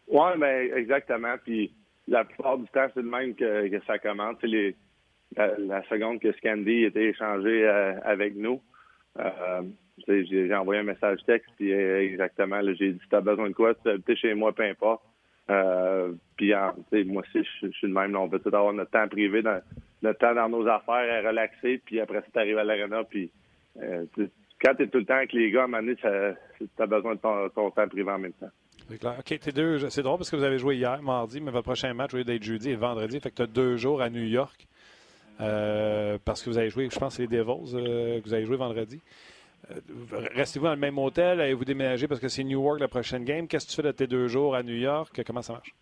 [0.10, 1.36] Oui, ben, exactement.
[1.42, 1.72] Puis
[2.10, 4.36] la plupart du temps, c'est le même que, ça commence.
[4.44, 4.76] Les,
[5.38, 7.66] la, seconde que Scandy était échangé
[8.04, 8.62] avec nous,
[9.18, 9.62] euh,
[10.08, 13.54] j'ai envoyé un message texte, puis euh, exactement, j'ai dit, si tu as besoin de
[13.54, 15.02] quoi, tu es chez moi, peu importe.
[15.50, 16.54] Euh, puis
[17.06, 18.16] moi aussi, je, suis le même.
[18.16, 19.44] on veut tout avoir notre temps privé,
[20.02, 23.30] notre temps dans nos affaires, à relaxer, puis après ça, tu arrives à l'arena, puis
[23.82, 24.06] euh,
[24.62, 26.86] quand tu es tout le temps avec les gars, à un moment donné, tu as
[26.86, 28.50] besoin de ton, temps privé en même temps.
[28.90, 29.16] C'est clair.
[29.20, 29.90] OK, t'es deux.
[29.90, 32.24] C'est drôle parce que vous avez joué hier, mardi, mais votre prochain match, au lieu
[32.24, 34.68] d'être jeudi et vendredi, fait que tu as deux jours à New York.
[35.38, 39.02] parce que vous avez joué, je pense, les Devils que vous avez joué vendredi.
[39.72, 41.40] Euh, restez-vous dans le même hôtel?
[41.40, 43.48] Allez-vous déménager parce que c'est Newark la prochaine game?
[43.48, 45.22] Qu'est-ce que tu fais de tes deux jours à New York?
[45.26, 45.74] Comment ça marche?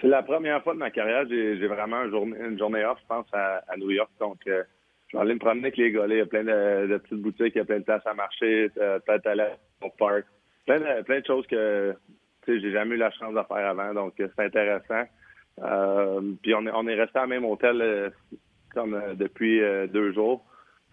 [0.00, 1.26] C'est la première fois de ma carrière.
[1.28, 4.10] J'ai vraiment une journée, off, je pense, à, New York.
[4.20, 4.62] Donc, euh,
[5.08, 6.06] je vais aller me promener avec les gars.
[6.08, 8.70] Il y a plein de, petites boutiques, il y a plein de places à marcher,
[8.78, 9.48] euh, peut-être aller
[9.82, 9.90] au.
[9.90, 11.96] Plein de, plein de choses que
[12.46, 13.92] j'ai jamais eu la chance de faire avant.
[13.92, 15.04] Donc, c'est intéressant.
[16.42, 18.12] puis, on est, on est resté à même hôtel
[19.16, 20.44] depuis deux jours.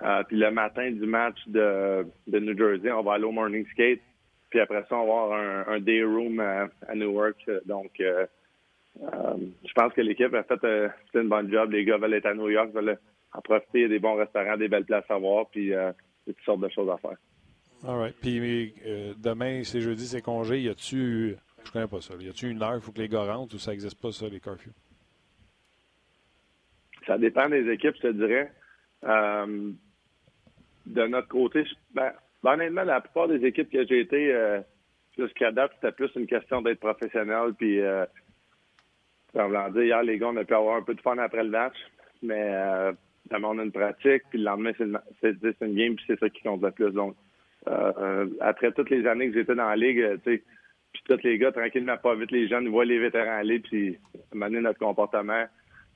[0.01, 3.65] Euh, puis le matin du match de, de, New Jersey, on va aller au morning
[3.72, 4.01] skate.
[4.49, 7.49] Puis après ça, on va avoir un, un day room à, Newark.
[7.65, 8.26] Donc, euh,
[9.01, 11.72] euh, je pense que l'équipe a fait, une bonne job.
[11.72, 12.97] Les gars veulent être à New York, veulent
[13.34, 13.80] en profiter.
[13.80, 15.91] Il y a des bons restaurants, des belles places à voir, puis euh,
[16.26, 17.17] toutes sortes de choses à faire.
[17.88, 18.15] All right.
[18.19, 18.73] Puis
[19.17, 20.61] demain, c'est jeudi, c'est congé.
[20.61, 23.23] Y a-tu, je connais pas ça, y a-tu une heure, il faut que les gars
[23.23, 24.72] rentrent ou ça n'existe pas, ça, les curfews?
[27.05, 28.51] Ça dépend des équipes, je te dirais
[30.85, 31.63] de notre côté,
[31.93, 32.11] ben,
[32.43, 34.59] honnêtement, la plupart des équipes que j'ai été euh,
[35.17, 37.53] jusqu'à date, c'était plus une question d'être professionnel.
[37.57, 38.05] Puis, euh,
[39.33, 41.49] comme dire, hier, les gars, on a pu avoir un peu de fun après le
[41.49, 41.75] match,
[42.21, 42.93] mais euh,
[43.31, 46.61] on a une pratique, puis le lendemain, c'est une, game, puis c'est ça qui compte
[46.61, 46.91] le plus.
[46.91, 47.15] Donc,
[47.67, 50.43] euh, après toutes les années que j'étais dans la ligue, tu sais,
[50.93, 53.97] puis tous les gars, tranquillement, pas vite, les jeunes, voient les vétérans aller, puis
[54.33, 55.45] mener notre comportement.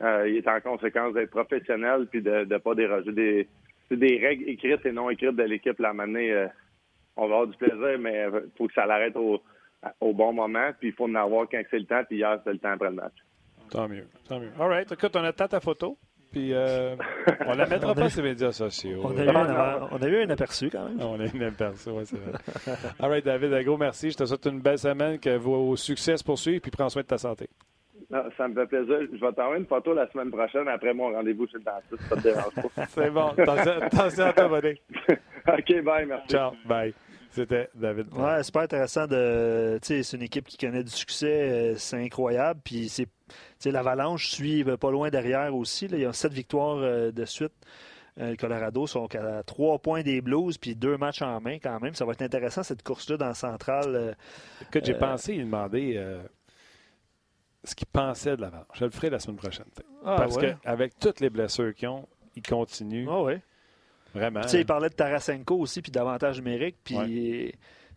[0.02, 3.48] il est en conséquence d'être professionnel, puis de ne pas déroger des
[3.90, 5.78] c'est des règles écrites et non écrites de l'équipe.
[5.80, 6.48] La manée, euh,
[7.18, 9.42] on va avoir du plaisir, mais il faut que ça l'arrête au,
[10.00, 10.72] au bon moment.
[10.80, 12.04] Puis il faut en avoir quand c'est le temps.
[12.08, 13.16] Puis hier, c'était le temps après le match.
[13.70, 14.08] Tant mieux.
[14.28, 14.52] Tant mieux.
[14.60, 14.92] All right.
[14.92, 15.98] Écoute, on attend ta photo.
[16.32, 16.96] Puis euh,
[17.48, 19.02] on la mettra pas sur les médias sociaux.
[19.04, 21.02] On a, eu un, on a eu un aperçu quand même.
[21.02, 22.34] On a eu un aperçu, oui, c'est vrai.
[23.00, 24.12] All right, David, un gros merci.
[24.12, 27.08] Je te souhaite une belle semaine, que vos succès se poursuivent, puis prends soin de
[27.08, 27.50] ta santé.
[28.12, 29.02] Non, ça me fait plaisir.
[29.14, 32.10] Je vais t'envoyer une photo la semaine prochaine après mon rendez-vous chez le dentiste.
[32.10, 32.86] Ça te dérange pas.
[32.90, 33.28] c'est bon.
[33.38, 34.82] Attention à toi, Bonnet.
[35.48, 36.28] OK, bye, merci.
[36.28, 36.94] Ciao, bye.
[37.30, 38.08] C'était David.
[38.14, 39.78] Ouais, super intéressant de.
[39.84, 42.60] C'est une équipe qui connaît du succès, c'est incroyable.
[42.64, 45.88] Puis c'est l'Avalanche suit pas loin derrière aussi.
[45.88, 45.98] Là.
[45.98, 46.78] Il y a sept victoires
[47.12, 47.54] de suite.
[48.18, 51.94] Le Colorado sont à trois points des Blues, puis deux matchs en main quand même.
[51.94, 54.18] Ça va être intéressant cette course-là dans le central.
[54.64, 56.04] Écoute, j'ai pensé il demander
[57.64, 58.68] ce qu'il pensait de l'Avalanche.
[58.74, 59.66] Je le ferai la semaine prochaine.
[60.06, 60.56] Ah, Parce ouais.
[60.64, 63.08] qu'avec toutes les blessures qu'ils ont, ils continuent.
[63.10, 63.42] Ah ouais.
[64.14, 64.42] Vraiment.
[64.42, 66.78] Tu sais, il parlait de Tarasenko aussi, puis d'avantage numérique.
[66.84, 67.52] Puis, Ouais.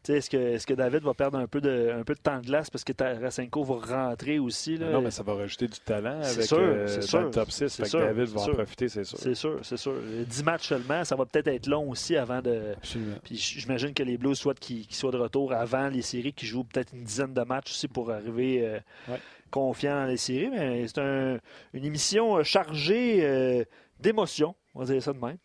[0.04, 2.20] tu sais, est-ce que, est que David va perdre un peu, de, un peu de
[2.20, 4.76] temps de glace parce que Tarasenko va rentrer aussi?
[4.76, 4.90] Là?
[4.90, 7.20] Non, mais ça va rajouter du talent avec sûr, euh, dans sûr.
[7.22, 7.68] le top 6.
[7.68, 8.54] C'est Fait que sûr, David c'est va en sûr.
[8.54, 9.18] profiter, c'est sûr.
[9.18, 9.94] C'est sûr, c'est sûr.
[10.26, 12.74] 10 matchs seulement, ça va peut-être être long aussi avant de.
[12.76, 13.16] Absolument.
[13.24, 16.44] Puis j'imagine que les Blues souhaitent qu'ils qu'ils soient de retour avant les séries, qui
[16.46, 18.78] jouent peut-être une dizaine de matchs aussi pour arriver euh,
[19.08, 19.18] Ouais.
[19.52, 20.50] Confiants dans les séries.
[20.50, 21.38] Mais c'est un-
[21.72, 23.64] une émission euh, chargée euh,
[24.00, 25.36] d'émotions, on va dire ça de même.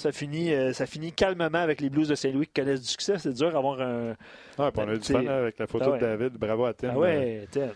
[0.00, 3.18] Ça finit, euh, ça finit calmement avec les Blues de Saint-Louis qui connaissent du succès.
[3.18, 4.14] C'est dur d'avoir un.
[4.58, 5.98] On a eu du fun avec la photo Ah ouais.
[5.98, 6.32] de David.
[6.38, 6.92] Bravo à Tim.
[6.94, 7.72] Ah ouais, Ted.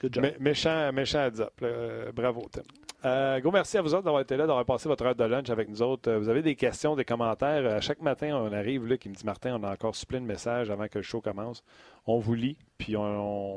[0.00, 0.24] Good job.
[0.24, 1.60] Mé- méchant, méchant up.
[1.60, 1.68] là.
[1.68, 2.62] Euh, bravo, Tim.
[3.02, 5.48] Euh, gros merci à vous autres d'avoir été là, d'avoir passé votre heure de lunch
[5.48, 6.10] avec nous autres.
[6.10, 7.64] Euh, Vous avez des questions, des commentaires.
[7.76, 10.20] À chaque matin, on arrive, là, qui me dit Martin, on a encore su plein
[10.20, 11.62] de messages avant que le show commence.
[12.06, 13.02] On vous lit, puis on,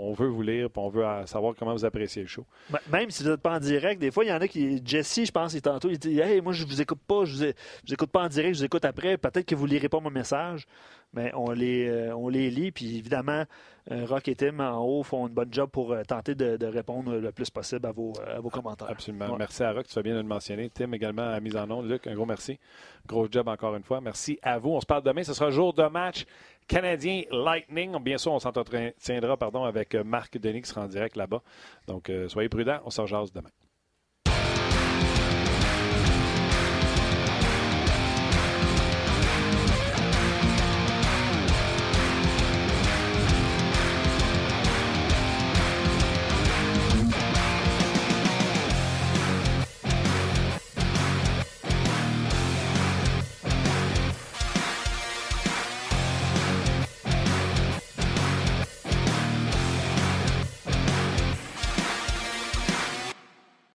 [0.09, 2.45] on veut vous lire, puis on veut euh, savoir comment vous appréciez le show.
[2.89, 4.81] Même si vous n'êtes pas en direct, des fois, il y en a qui.
[4.85, 7.43] Jesse, je pense, il tantôt, il dit Hey, moi, je vous écoute pas, je vous,
[7.43, 9.17] je vous écoute pas en direct, je vous écoute après.
[9.17, 10.67] Peut-être que vous lirez pas mon message,
[11.13, 12.71] mais on les, euh, on les lit.
[12.71, 13.45] Puis évidemment, euh,
[13.89, 17.15] Rock et Tim en haut font une bonne job pour euh, tenter de, de répondre
[17.15, 18.89] le plus possible à vos, euh, à vos commentaires.
[18.89, 19.29] Absolument.
[19.31, 19.37] Ouais.
[19.37, 20.69] Merci à Rock, tu fais bien de le mentionner.
[20.69, 21.89] Tim également à mise en onde.
[21.89, 22.57] Luc, un gros merci.
[23.05, 23.99] Gros job encore une fois.
[23.99, 24.69] Merci à vous.
[24.69, 25.23] On se parle demain.
[25.23, 26.25] Ce sera jour de match
[26.67, 27.97] canadien Lightning.
[28.01, 31.41] Bien sûr, on s'entretiendra pardon, avec euh, Marc Denis qui sera en direct là-bas.
[31.87, 32.79] Donc, euh, soyez prudents.
[32.85, 33.49] On se rejase demain.